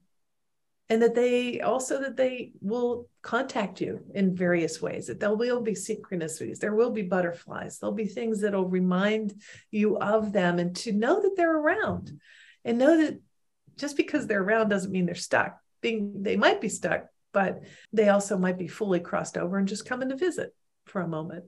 and 0.89 1.01
that 1.01 1.15
they 1.15 1.61
also 1.61 2.01
that 2.01 2.17
they 2.17 2.51
will 2.61 3.07
contact 3.21 3.79
you 3.79 4.01
in 4.13 4.35
various 4.35 4.81
ways 4.81 5.07
that 5.07 5.19
there 5.19 5.35
will 5.35 5.61
be 5.61 5.73
synchronicities 5.73 6.59
there 6.59 6.73
will 6.73 6.91
be 6.91 7.01
butterflies 7.01 7.77
there'll 7.77 7.93
be 7.93 8.05
things 8.05 8.41
that'll 8.41 8.65
remind 8.65 9.33
you 9.71 9.97
of 9.97 10.31
them 10.31 10.59
and 10.59 10.75
to 10.75 10.91
know 10.91 11.21
that 11.21 11.35
they're 11.35 11.57
around. 11.57 12.19
And 12.65 12.77
know 12.77 12.97
that 12.97 13.19
just 13.77 13.97
because 13.97 14.27
they're 14.27 14.43
around 14.43 14.69
doesn't 14.69 14.91
mean 14.91 15.05
they're 15.05 15.15
stuck. 15.15 15.57
Being, 15.81 16.23
they 16.23 16.35
might 16.35 16.61
be 16.61 16.69
stuck 16.69 17.07
but 17.31 17.61
they 17.93 18.09
also 18.09 18.37
might 18.37 18.57
be 18.57 18.67
fully 18.67 18.99
crossed 18.99 19.37
over 19.37 19.57
and 19.57 19.67
just 19.67 19.85
coming 19.85 20.09
to 20.09 20.15
visit 20.15 20.53
for 20.85 21.01
a 21.01 21.07
moment. 21.07 21.45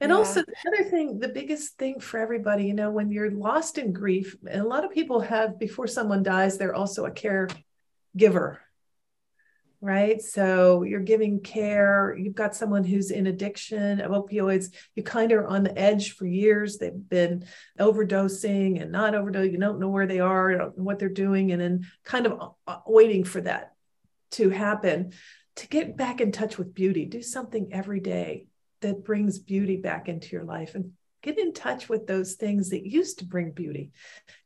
And 0.00 0.10
yeah. 0.10 0.16
also 0.16 0.42
the 0.42 0.54
other 0.68 0.88
thing 0.88 1.18
the 1.18 1.28
biggest 1.28 1.76
thing 1.76 1.98
for 1.98 2.18
everybody 2.18 2.66
you 2.66 2.74
know 2.74 2.90
when 2.90 3.10
you're 3.10 3.30
lost 3.30 3.78
in 3.78 3.92
grief 3.92 4.36
and 4.48 4.60
a 4.60 4.68
lot 4.68 4.84
of 4.84 4.92
people 4.92 5.20
have 5.20 5.58
before 5.58 5.86
someone 5.86 6.22
dies 6.22 6.58
they're 6.58 6.74
also 6.74 7.06
a 7.06 7.10
caregiver 7.10 8.58
right? 9.84 10.22
So 10.22 10.82
you're 10.82 11.00
giving 11.00 11.40
care, 11.40 12.16
you've 12.18 12.34
got 12.34 12.56
someone 12.56 12.84
who's 12.84 13.10
in 13.10 13.26
addiction 13.26 14.00
of 14.00 14.12
opioids, 14.12 14.74
you 14.94 15.02
kind 15.02 15.30
of 15.30 15.40
are 15.40 15.46
on 15.46 15.62
the 15.62 15.78
edge 15.78 16.12
for 16.12 16.26
years. 16.26 16.78
They've 16.78 16.90
been 16.94 17.44
overdosing 17.78 18.80
and 18.80 18.90
not 18.90 19.12
overdosing, 19.12 19.52
you 19.52 19.58
don't 19.58 19.80
know 19.80 19.90
where 19.90 20.06
they 20.06 20.20
are, 20.20 20.72
what 20.76 20.98
they're 20.98 21.10
doing, 21.10 21.52
and 21.52 21.60
then 21.60 21.86
kind 22.02 22.26
of 22.26 22.54
uh, 22.66 22.78
waiting 22.86 23.24
for 23.24 23.42
that 23.42 23.74
to 24.32 24.48
happen. 24.48 25.12
To 25.56 25.68
get 25.68 25.98
back 25.98 26.22
in 26.22 26.32
touch 26.32 26.56
with 26.56 26.74
beauty, 26.74 27.04
do 27.04 27.20
something 27.20 27.68
every 27.70 28.00
day 28.00 28.46
that 28.80 29.04
brings 29.04 29.38
beauty 29.38 29.76
back 29.76 30.08
into 30.08 30.28
your 30.30 30.44
life 30.44 30.74
and 30.74 30.92
get 31.22 31.38
in 31.38 31.52
touch 31.52 31.90
with 31.90 32.06
those 32.06 32.34
things 32.34 32.70
that 32.70 32.86
used 32.86 33.18
to 33.18 33.26
bring 33.26 33.50
beauty. 33.50 33.92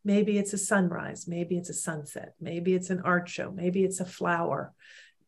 Maybe 0.05 0.37
it's 0.37 0.53
a 0.53 0.59
sunrise, 0.59 1.29
maybe 1.29 1.57
it's 1.57 1.71
a 1.71 1.75
sunset, 1.75 2.35
maybe 2.41 2.75
it's 2.75 2.91
an 2.91 3.03
art 3.05 3.29
show, 3.29 3.53
maybe 3.53 3.85
it's 3.85 4.01
a 4.01 4.05
flower 4.05 4.75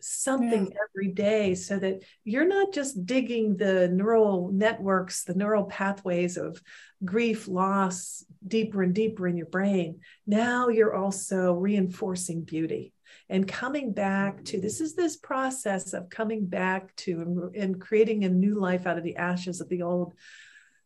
something 0.00 0.66
yeah. 0.66 0.78
every 0.88 1.12
day 1.12 1.54
so 1.54 1.78
that 1.78 2.02
you're 2.24 2.48
not 2.48 2.72
just 2.72 3.06
digging 3.06 3.56
the 3.56 3.88
neural 3.88 4.50
networks, 4.52 5.24
the 5.24 5.34
neural 5.34 5.64
pathways 5.64 6.36
of 6.36 6.60
grief, 7.04 7.48
loss 7.48 8.24
deeper 8.46 8.82
and 8.82 8.94
deeper 8.94 9.26
in 9.26 9.36
your 9.36 9.46
brain. 9.46 10.00
Now 10.26 10.68
you're 10.68 10.94
also 10.94 11.52
reinforcing 11.52 12.42
beauty 12.42 12.92
and 13.28 13.46
coming 13.46 13.92
back 13.92 14.44
to 14.46 14.60
this 14.60 14.80
is 14.80 14.94
this 14.94 15.16
process 15.16 15.92
of 15.92 16.10
coming 16.10 16.46
back 16.46 16.94
to 16.96 17.20
and, 17.20 17.56
and 17.56 17.80
creating 17.80 18.24
a 18.24 18.28
new 18.28 18.58
life 18.58 18.86
out 18.86 18.98
of 18.98 19.04
the 19.04 19.16
ashes 19.16 19.60
of 19.60 19.68
the 19.68 19.82
old. 19.82 20.14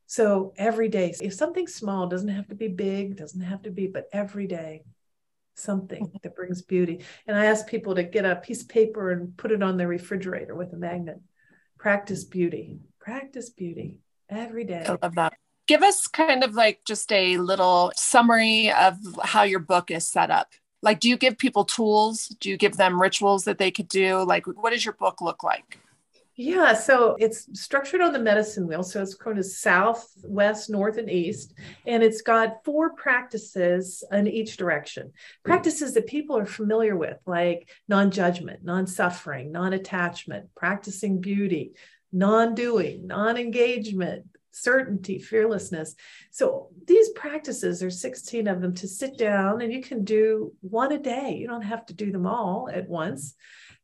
So 0.06 0.52
every 0.56 0.90
day, 0.90 1.14
if 1.22 1.32
something 1.32 1.66
small 1.66 2.06
doesn't 2.06 2.28
have 2.28 2.48
to 2.48 2.54
be 2.54 2.68
big, 2.68 3.16
doesn't 3.16 3.40
have 3.40 3.62
to 3.62 3.70
be, 3.70 3.86
but 3.86 4.08
every 4.12 4.46
day, 4.46 4.84
something 5.54 6.10
that 6.22 6.34
brings 6.34 6.62
beauty. 6.62 7.04
And 7.26 7.36
I 7.36 7.46
ask 7.46 7.66
people 7.66 7.94
to 7.94 8.02
get 8.02 8.24
a 8.24 8.36
piece 8.36 8.62
of 8.62 8.68
paper 8.68 9.10
and 9.10 9.36
put 9.36 9.52
it 9.52 9.62
on 9.62 9.76
their 9.76 9.88
refrigerator 9.88 10.54
with 10.54 10.72
a 10.72 10.76
magnet. 10.76 11.20
Practice 11.78 12.24
beauty. 12.24 12.78
Practice 13.00 13.50
beauty 13.50 14.00
every 14.28 14.64
day. 14.64 14.84
I 14.86 14.96
love 15.00 15.14
that. 15.14 15.34
Give 15.66 15.82
us 15.82 16.06
kind 16.06 16.44
of 16.44 16.54
like 16.54 16.80
just 16.86 17.10
a 17.12 17.38
little 17.38 17.92
summary 17.96 18.70
of 18.70 18.96
how 19.22 19.42
your 19.42 19.60
book 19.60 19.90
is 19.90 20.06
set 20.06 20.30
up. 20.30 20.52
Like, 20.82 21.00
do 21.00 21.08
you 21.08 21.16
give 21.16 21.38
people 21.38 21.64
tools? 21.64 22.26
Do 22.40 22.50
you 22.50 22.58
give 22.58 22.76
them 22.76 23.00
rituals 23.00 23.44
that 23.44 23.56
they 23.56 23.70
could 23.70 23.88
do? 23.88 24.22
Like, 24.24 24.46
what 24.46 24.70
does 24.70 24.84
your 24.84 24.94
book 24.94 25.22
look 25.22 25.42
like? 25.42 25.78
Yeah, 26.36 26.74
so 26.74 27.16
it's 27.20 27.48
structured 27.60 28.00
on 28.00 28.12
the 28.12 28.18
medicine 28.18 28.66
wheel. 28.66 28.82
So 28.82 29.00
it's 29.00 29.14
going 29.14 29.36
to 29.36 29.44
south, 29.44 30.12
west, 30.24 30.68
north, 30.68 30.98
and 30.98 31.08
east. 31.08 31.54
And 31.86 32.02
it's 32.02 32.22
got 32.22 32.64
four 32.64 32.94
practices 32.94 34.02
in 34.10 34.26
each 34.26 34.56
direction. 34.56 35.12
Hmm. 35.44 35.48
Practices 35.50 35.94
that 35.94 36.06
people 36.06 36.36
are 36.36 36.46
familiar 36.46 36.96
with, 36.96 37.18
like 37.26 37.68
non 37.88 38.10
judgment, 38.10 38.64
non 38.64 38.86
suffering, 38.86 39.52
non 39.52 39.74
attachment, 39.74 40.52
practicing 40.56 41.20
beauty, 41.20 41.72
non 42.12 42.54
doing, 42.54 43.06
non 43.06 43.36
engagement, 43.36 44.26
certainty, 44.50 45.18
fearlessness. 45.18 45.94
So 46.30 46.68
these 46.86 47.10
practices 47.10 47.82
are 47.82 47.90
16 47.90 48.46
of 48.48 48.60
them 48.60 48.74
to 48.74 48.88
sit 48.88 49.18
down 49.18 49.60
and 49.60 49.72
you 49.72 49.82
can 49.82 50.04
do 50.04 50.52
one 50.60 50.92
a 50.92 50.98
day. 50.98 51.36
You 51.38 51.46
don't 51.46 51.62
have 51.62 51.86
to 51.86 51.94
do 51.94 52.12
them 52.12 52.26
all 52.26 52.68
at 52.72 52.88
once, 52.88 53.34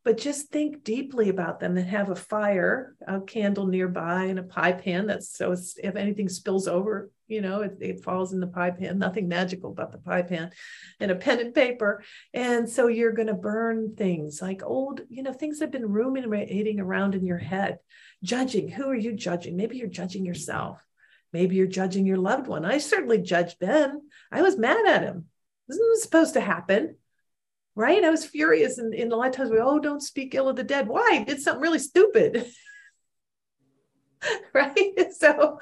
but 0.04 0.16
just 0.16 0.48
think 0.48 0.82
deeply 0.82 1.28
about 1.28 1.60
them 1.60 1.76
and 1.76 1.86
have 1.86 2.08
a 2.08 2.16
fire, 2.16 2.94
a 3.06 3.20
candle 3.20 3.66
nearby 3.66 4.24
and 4.24 4.38
a 4.38 4.42
pie 4.42 4.72
pan. 4.72 5.06
That's 5.06 5.36
so 5.36 5.52
if 5.52 5.96
anything 5.96 6.28
spills 6.28 6.66
over, 6.66 7.10
you 7.28 7.42
know, 7.42 7.60
it, 7.60 7.76
it 7.80 8.02
falls 8.02 8.32
in 8.32 8.40
the 8.40 8.46
pie 8.46 8.70
pan, 8.70 8.98
nothing 8.98 9.28
magical 9.28 9.70
about 9.70 9.92
the 9.92 9.98
pie 9.98 10.22
pan 10.22 10.50
and 11.00 11.10
a 11.10 11.14
pen 11.14 11.40
and 11.40 11.54
paper. 11.54 12.02
And 12.32 12.68
so 12.68 12.86
you're 12.86 13.12
going 13.12 13.28
to 13.28 13.34
burn 13.34 13.94
things 13.94 14.40
like 14.40 14.62
old, 14.64 15.02
you 15.10 15.22
know, 15.22 15.32
things 15.32 15.58
that 15.58 15.66
have 15.66 15.72
been 15.72 15.92
ruminating 15.92 16.80
around 16.80 17.14
in 17.14 17.26
your 17.26 17.38
head 17.38 17.78
judging. 18.22 18.68
Who 18.68 18.88
are 18.88 18.96
you 18.96 19.12
judging? 19.12 19.56
Maybe 19.56 19.76
you're 19.76 19.86
judging 19.88 20.24
yourself. 20.24 20.82
Maybe 21.32 21.56
you're 21.56 21.66
judging 21.66 22.06
your 22.06 22.18
loved 22.18 22.46
one. 22.46 22.64
I 22.64 22.78
certainly 22.78 23.18
judged 23.18 23.58
Ben. 23.60 24.00
I 24.32 24.42
was 24.42 24.58
mad 24.58 24.86
at 24.86 25.02
him. 25.02 25.26
This 25.68 25.78
isn't 25.78 26.02
supposed 26.02 26.34
to 26.34 26.40
happen. 26.40 26.96
Right? 27.80 28.04
I 28.04 28.10
was 28.10 28.26
furious. 28.26 28.76
And 28.76 28.92
in 28.92 29.10
a 29.10 29.16
lot 29.16 29.28
of 29.28 29.34
times 29.34 29.50
we, 29.50 29.58
oh, 29.58 29.78
don't 29.78 30.02
speak 30.02 30.34
ill 30.34 30.48
of 30.48 30.56
the 30.56 30.62
dead. 30.62 30.86
Why? 30.86 31.08
I 31.20 31.24
did 31.24 31.40
something 31.40 31.62
really 31.62 31.78
stupid. 31.78 32.46
right 34.52 35.12
so 35.18 35.58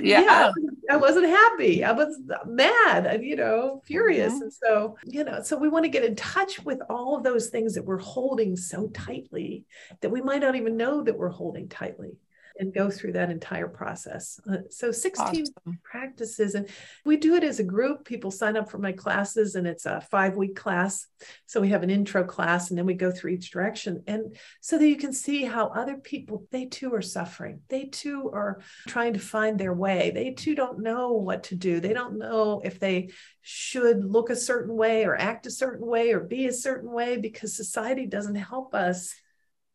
yeah. 0.00 0.20
yeah. 0.22 0.50
i 0.90 0.96
wasn't 0.96 1.24
happy 1.24 1.84
i 1.84 1.92
was 1.92 2.18
mad 2.46 3.06
and, 3.06 3.22
you 3.22 3.36
know 3.36 3.80
furious 3.84 4.32
mm-hmm. 4.32 4.42
and 4.42 4.52
so 4.52 4.96
you 5.04 5.22
know 5.22 5.40
so 5.42 5.56
we 5.56 5.68
want 5.68 5.84
to 5.84 5.88
get 5.88 6.04
in 6.04 6.16
touch 6.16 6.64
with 6.64 6.80
all 6.90 7.16
of 7.16 7.22
those 7.22 7.48
things 7.48 7.74
that 7.74 7.84
we're 7.84 7.98
holding 7.98 8.56
so 8.56 8.88
tightly 8.88 9.64
that 10.00 10.10
we 10.10 10.20
might 10.20 10.40
not 10.40 10.56
even 10.56 10.76
know 10.76 11.02
that 11.02 11.16
we're 11.16 11.28
holding 11.28 11.68
tightly 11.68 12.16
and 12.58 12.74
go 12.74 12.90
through 12.90 13.12
that 13.12 13.30
entire 13.30 13.68
process. 13.68 14.40
Uh, 14.50 14.58
so 14.70 14.90
16 14.90 15.26
awesome. 15.26 15.78
practices, 15.82 16.54
and 16.54 16.68
we 17.04 17.16
do 17.16 17.34
it 17.34 17.44
as 17.44 17.60
a 17.60 17.64
group. 17.64 18.04
People 18.04 18.30
sign 18.30 18.56
up 18.56 18.70
for 18.70 18.78
my 18.78 18.92
classes, 18.92 19.54
and 19.54 19.66
it's 19.66 19.86
a 19.86 20.00
five 20.00 20.36
week 20.36 20.56
class. 20.56 21.06
So 21.46 21.60
we 21.60 21.68
have 21.68 21.82
an 21.82 21.90
intro 21.90 22.24
class, 22.24 22.70
and 22.70 22.78
then 22.78 22.86
we 22.86 22.94
go 22.94 23.10
through 23.10 23.32
each 23.32 23.50
direction, 23.50 24.02
and 24.06 24.36
so 24.60 24.78
that 24.78 24.88
you 24.88 24.96
can 24.96 25.12
see 25.12 25.44
how 25.44 25.68
other 25.68 25.96
people 25.96 26.46
they 26.50 26.66
too 26.66 26.94
are 26.94 27.02
suffering. 27.02 27.60
They 27.68 27.84
too 27.84 28.30
are 28.32 28.60
trying 28.86 29.14
to 29.14 29.20
find 29.20 29.58
their 29.58 29.74
way. 29.74 30.10
They 30.14 30.30
too 30.30 30.54
don't 30.54 30.80
know 30.80 31.12
what 31.12 31.44
to 31.44 31.54
do. 31.54 31.80
They 31.80 31.92
don't 31.92 32.18
know 32.18 32.60
if 32.64 32.78
they 32.78 33.10
should 33.40 34.04
look 34.04 34.30
a 34.30 34.36
certain 34.36 34.76
way 34.76 35.04
or 35.04 35.16
act 35.16 35.46
a 35.46 35.50
certain 35.50 35.86
way 35.86 36.12
or 36.12 36.20
be 36.20 36.46
a 36.46 36.52
certain 36.52 36.90
way 36.90 37.16
because 37.16 37.56
society 37.56 38.06
doesn't 38.06 38.36
help 38.36 38.74
us 38.74 39.14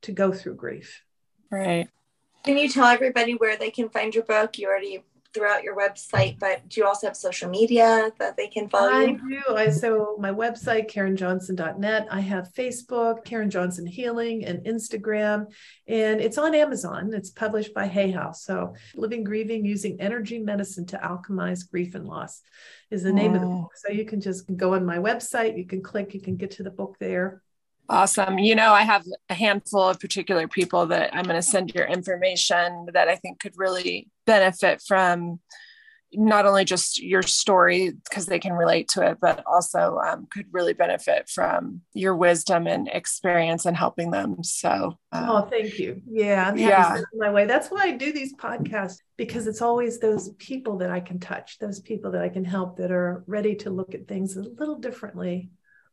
to 0.04 0.12
go 0.12 0.32
through 0.32 0.56
grief. 0.56 1.04
Right. 1.52 1.88
Can 2.44 2.58
you 2.58 2.70
tell 2.70 2.86
everybody 2.86 3.34
where 3.34 3.58
they 3.58 3.72
can 3.72 3.90
find 3.90 4.14
your 4.14 4.24
book? 4.24 4.58
You 4.58 4.68
already 4.68 5.04
threw 5.34 5.48
out 5.48 5.64
your 5.64 5.76
website, 5.76 6.40
but 6.40 6.68
do 6.68 6.82
you 6.82 6.88
also 6.88 7.08
have 7.08 7.16
social 7.16 7.50
media 7.50 8.12
that 8.20 8.38
they 8.38 8.48
can 8.48 8.68
follow 8.70 8.90
I 8.90 9.04
you? 9.04 9.18
do. 9.48 9.56
I 9.56 9.70
so 9.70 10.16
my 10.20 10.32
website, 10.32 10.92
KarenJohnson.net. 10.92 12.08
I 12.10 12.20
have 12.22 12.52
Facebook, 12.54 13.24
Karen 13.26 13.50
Johnson 13.50 13.86
Healing, 13.86 14.46
and 14.46 14.66
Instagram, 14.66 15.48
and 15.88 16.22
it's 16.22 16.38
on 16.38 16.56
Amazon. 16.56 17.14
It's 17.14 17.30
published 17.30 17.74
by 17.74 17.88
Hay 17.88 18.12
House. 18.12 18.44
So 18.44 18.74
Living 18.96 19.24
Grieving 19.24 19.66
Using 19.66 20.00
Energy 20.02 20.40
Medicine 20.40 20.86
to 20.88 20.98
Alchemize 20.98 21.70
Grief 21.70 21.96
and 21.96 22.06
Loss 22.06 22.42
is 22.90 23.04
the 23.04 23.14
name 23.14 23.36
of 23.36 23.42
the 23.42 23.48
book. 23.48 23.72
So 23.76 23.92
you 23.92 24.06
can 24.06 24.22
just 24.22 24.56
go 24.56 24.74
on 24.74 24.86
my 24.86 24.98
website, 24.98 25.58
you 25.58 25.66
can 25.66 25.82
click, 25.84 26.14
you 26.14 26.22
can 26.22 26.38
get 26.38 26.52
to 26.52 26.64
the 26.64 26.72
book 26.72 26.98
there. 27.00 27.42
Awesome. 27.90 28.38
You 28.38 28.56
know, 28.56 28.74
I 28.74 28.82
have 28.82 29.06
a 29.30 29.34
handful 29.34 29.82
of 29.82 30.00
particular 30.00 30.48
people 30.48 30.88
that 30.88 31.16
I'm 31.16 31.24
going 31.24 31.38
to 31.38 31.42
send 31.42 31.74
your 31.74 31.86
information 31.86 32.88
that 32.94 33.08
I 33.08 33.16
think 33.16 33.40
could 33.40 33.54
really 33.58 34.10
benefit 34.26 34.82
from 34.86 35.40
not 36.14 36.46
only 36.46 36.64
just 36.64 37.02
your 37.02 37.22
story 37.22 37.92
because 37.92 38.26
they 38.26 38.40
can 38.40 38.54
relate 38.54 38.88
to 38.88 39.06
it, 39.06 39.18
but 39.22 39.44
also 39.46 39.98
um, 39.98 40.28
could 40.32 40.46
really 40.52 40.74
benefit 40.74 41.30
from 41.30 41.82
your 41.94 42.16
wisdom 42.16 42.66
and 42.66 42.88
experience 42.88 43.66
and 43.66 43.76
helping 43.76 44.12
them. 44.12 44.42
So, 44.44 44.98
uh, 45.12 45.28
oh, 45.30 45.42
thank 45.50 45.78
you. 45.80 46.02
Yeah, 46.10 46.50
I'm 46.50 46.58
yeah. 46.58 47.02
my 47.14 47.32
way. 47.32 47.46
That's 47.46 47.70
why 47.70 47.84
I 47.84 47.92
do 47.92 48.14
these 48.14 48.34
podcasts 48.36 49.00
because 49.18 49.48
it's 49.48 49.62
always 49.62 50.00
those 50.00 50.30
people 50.40 50.78
that 50.78 50.92
I 50.92 51.02
can 51.02 51.20
touch, 51.20 51.60
those 51.60 51.82
people 51.82 52.12
that 52.12 52.22
I 52.22 52.30
can 52.30 52.46
help 52.46 52.78
that 52.78 52.92
are 52.92 53.24
ready 53.28 53.56
to 53.56 53.70
look 53.70 53.94
at 53.94 54.08
things 54.08 54.38
a 54.38 54.42
little 54.42 54.78
differently 54.78 55.50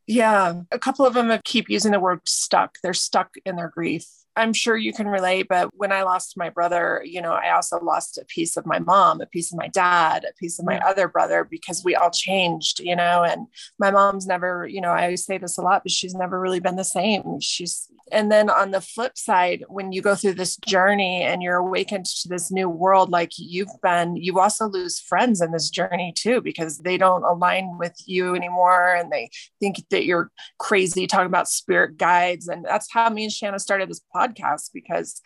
yeah, 0.06 0.62
a 0.70 0.78
couple 0.78 1.06
of 1.06 1.14
them 1.14 1.30
have 1.30 1.44
keep 1.44 1.68
using 1.68 1.92
the 1.92 2.00
word 2.00 2.20
stuck. 2.26 2.78
They're 2.82 2.94
stuck 2.94 3.34
in 3.44 3.56
their 3.56 3.68
grief. 3.68 4.06
I'm 4.36 4.52
sure 4.52 4.76
you 4.76 4.92
can 4.92 5.06
relate, 5.06 5.46
but 5.48 5.70
when 5.74 5.92
I 5.92 6.02
lost 6.02 6.36
my 6.36 6.50
brother, 6.50 7.00
you 7.04 7.22
know, 7.22 7.32
I 7.32 7.54
also 7.54 7.78
lost 7.80 8.18
a 8.18 8.24
piece 8.24 8.56
of 8.56 8.66
my 8.66 8.80
mom, 8.80 9.20
a 9.20 9.26
piece 9.26 9.52
of 9.52 9.58
my 9.58 9.68
dad, 9.68 10.24
a 10.28 10.34
piece 10.34 10.58
of 10.58 10.66
my 10.66 10.78
other 10.80 11.06
brother 11.06 11.46
because 11.48 11.84
we 11.84 11.94
all 11.94 12.10
changed, 12.10 12.80
you 12.80 12.96
know, 12.96 13.22
and 13.22 13.46
my 13.78 13.92
mom's 13.92 14.26
never, 14.26 14.66
you 14.66 14.80
know, 14.80 14.90
I 14.90 15.04
always 15.04 15.24
say 15.24 15.38
this 15.38 15.56
a 15.56 15.62
lot, 15.62 15.84
but 15.84 15.92
she's 15.92 16.14
never 16.14 16.40
really 16.40 16.58
been 16.58 16.74
the 16.74 16.82
same. 16.84 17.38
She's, 17.40 17.88
and 18.10 18.30
then 18.30 18.50
on 18.50 18.72
the 18.72 18.80
flip 18.80 19.16
side, 19.16 19.64
when 19.68 19.92
you 19.92 20.02
go 20.02 20.16
through 20.16 20.34
this 20.34 20.56
journey 20.66 21.22
and 21.22 21.40
you're 21.40 21.56
awakened 21.56 22.06
to 22.06 22.28
this 22.28 22.50
new 22.50 22.68
world, 22.68 23.10
like 23.10 23.30
you've 23.38 23.80
been, 23.82 24.16
you 24.16 24.40
also 24.40 24.66
lose 24.66 24.98
friends 24.98 25.40
in 25.40 25.52
this 25.52 25.70
journey 25.70 26.12
too, 26.16 26.40
because 26.40 26.78
they 26.78 26.98
don't 26.98 27.22
align 27.22 27.78
with 27.78 27.94
you 28.04 28.34
anymore 28.34 28.94
and 28.94 29.12
they 29.12 29.30
think 29.60 29.76
that 29.90 30.04
you're 30.04 30.32
crazy 30.58 31.06
talking 31.06 31.26
about 31.26 31.48
spirit 31.48 31.96
guides. 31.96 32.48
And 32.48 32.64
that's 32.64 32.92
how 32.92 33.08
me 33.10 33.24
and 33.24 33.32
Shanna 33.32 33.60
started 33.60 33.88
this 33.88 34.00
podcast 34.14 34.23
podcast 34.24 34.70
because 34.72 35.20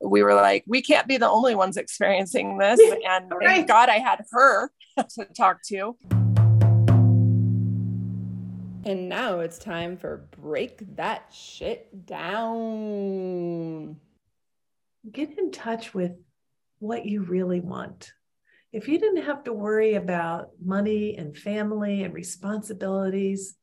we 0.00 0.22
were 0.22 0.34
like, 0.34 0.64
we 0.66 0.82
can't 0.82 1.08
be 1.08 1.16
the 1.16 1.28
only 1.28 1.54
ones 1.54 1.76
experiencing 1.76 2.58
this. 2.58 2.80
And 3.08 3.30
right. 3.30 3.46
thank 3.46 3.68
God 3.68 3.88
I 3.88 3.98
had 3.98 4.24
her 4.32 4.70
to 4.96 5.24
talk 5.36 5.62
to. 5.68 5.96
And 8.84 9.08
now 9.08 9.40
it's 9.40 9.58
time 9.58 9.96
for 9.96 10.28
break 10.40 10.96
that 10.96 11.32
shit 11.32 12.06
down. 12.06 13.96
Get 15.10 15.38
in 15.38 15.50
touch 15.50 15.92
with 15.94 16.12
what 16.78 17.04
you 17.04 17.22
really 17.22 17.60
want. 17.60 18.12
If 18.72 18.88
you 18.88 18.98
didn't 18.98 19.24
have 19.24 19.44
to 19.44 19.52
worry 19.52 19.94
about 19.94 20.50
money 20.62 21.16
and 21.16 21.36
family 21.36 22.02
and 22.02 22.14
responsibilities, 22.14 23.56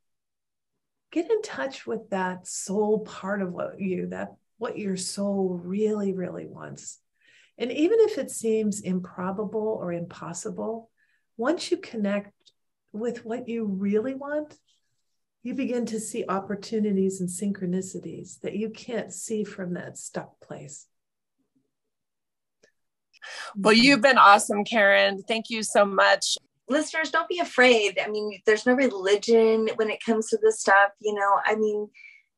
get 1.11 1.29
in 1.29 1.41
touch 1.41 1.85
with 1.87 2.09
that 2.09 2.47
soul 2.47 2.99
part 2.99 3.41
of 3.41 3.53
what 3.53 3.79
you, 3.79 4.07
that 4.07 4.35
what 4.65 4.79
your 4.79 4.97
soul 4.97 5.61
really, 5.63 6.11
really 6.11 6.47
wants. 6.47 6.97
And 7.59 7.71
even 7.71 7.99
if 7.99 8.17
it 8.17 8.31
seems 8.31 8.81
improbable 8.81 9.77
or 9.79 9.93
impossible, 9.93 10.89
once 11.37 11.69
you 11.69 11.77
connect 11.77 12.33
with 12.91 13.23
what 13.23 13.47
you 13.47 13.65
really 13.65 14.15
want, 14.15 14.57
you 15.43 15.53
begin 15.53 15.85
to 15.85 15.99
see 15.99 16.25
opportunities 16.27 17.21
and 17.21 17.29
synchronicities 17.29 18.39
that 18.39 18.55
you 18.55 18.71
can't 18.71 19.13
see 19.13 19.43
from 19.43 19.75
that 19.75 19.99
stuck 19.99 20.39
place. 20.41 20.87
Well, 23.55 23.75
you've 23.75 24.01
been 24.01 24.17
awesome, 24.17 24.65
Karen. 24.65 25.21
Thank 25.27 25.51
you 25.51 25.61
so 25.61 25.85
much. 25.85 26.39
Listeners, 26.67 27.11
don't 27.11 27.29
be 27.29 27.37
afraid. 27.37 27.99
I 28.03 28.09
mean, 28.09 28.41
there's 28.47 28.65
no 28.65 28.73
religion 28.73 29.69
when 29.75 29.91
it 29.91 30.03
comes 30.03 30.29
to 30.29 30.39
this 30.41 30.59
stuff. 30.59 30.89
You 30.99 31.13
know, 31.13 31.39
I 31.45 31.55
mean, 31.55 31.87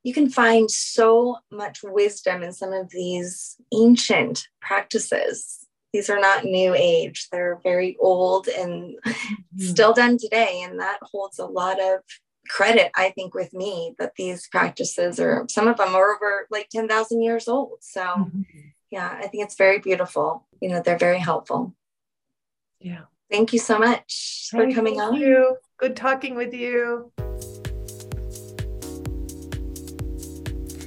you 0.08 0.14
can 0.14 0.30
find 0.30 0.72
so 0.72 1.36
much 1.52 1.84
wisdom 1.84 2.42
in 2.42 2.54
some 2.54 2.72
of 2.72 2.90
these 2.92 3.58
ancient 3.74 4.48
practices. 4.62 5.68
These 5.92 6.10
are 6.10 6.18
not 6.18 6.46
new 6.46 6.74
age, 6.74 7.28
they're 7.30 7.60
very 7.62 7.98
old 8.00 8.48
and 8.48 8.96
mm-hmm. 9.06 9.34
still 9.60 9.92
done 9.92 10.18
today. 10.18 10.62
And 10.64 10.80
that 10.80 11.00
holds 11.02 11.40
a 11.40 11.46
lot 11.46 11.82
of 11.82 12.00
credit, 12.48 12.90
I 12.96 13.10
think, 13.10 13.34
with 13.34 13.54
me 13.54 13.96
that 14.00 14.14
these 14.16 14.48
practices 14.48 15.20
are 15.20 15.46
some 15.50 15.68
of 15.68 15.76
them 15.76 15.94
are 15.94 16.16
over 16.16 16.48
like 16.50 16.70
10,000 16.70 17.22
years 17.22 17.50
old. 17.50 17.80
So, 17.82 18.00
mm-hmm. 18.00 18.42
yeah, 18.90 19.14
I 19.14 19.28
think 19.28 19.44
it's 19.44 19.58
very 19.58 19.80
beautiful. 19.80 20.48
You 20.62 20.70
know, 20.70 20.82
they're 20.82 20.98
very 20.98 21.20
helpful. 21.20 21.76
Yeah. 22.80 23.02
Thank 23.30 23.52
you 23.52 23.60
so 23.60 23.78
much 23.78 24.48
for 24.52 24.72
coming 24.72 25.02
on. 25.02 25.16
You. 25.16 25.58
Good 25.78 25.98
talking 25.98 26.36
with 26.36 26.54
you. 26.54 27.12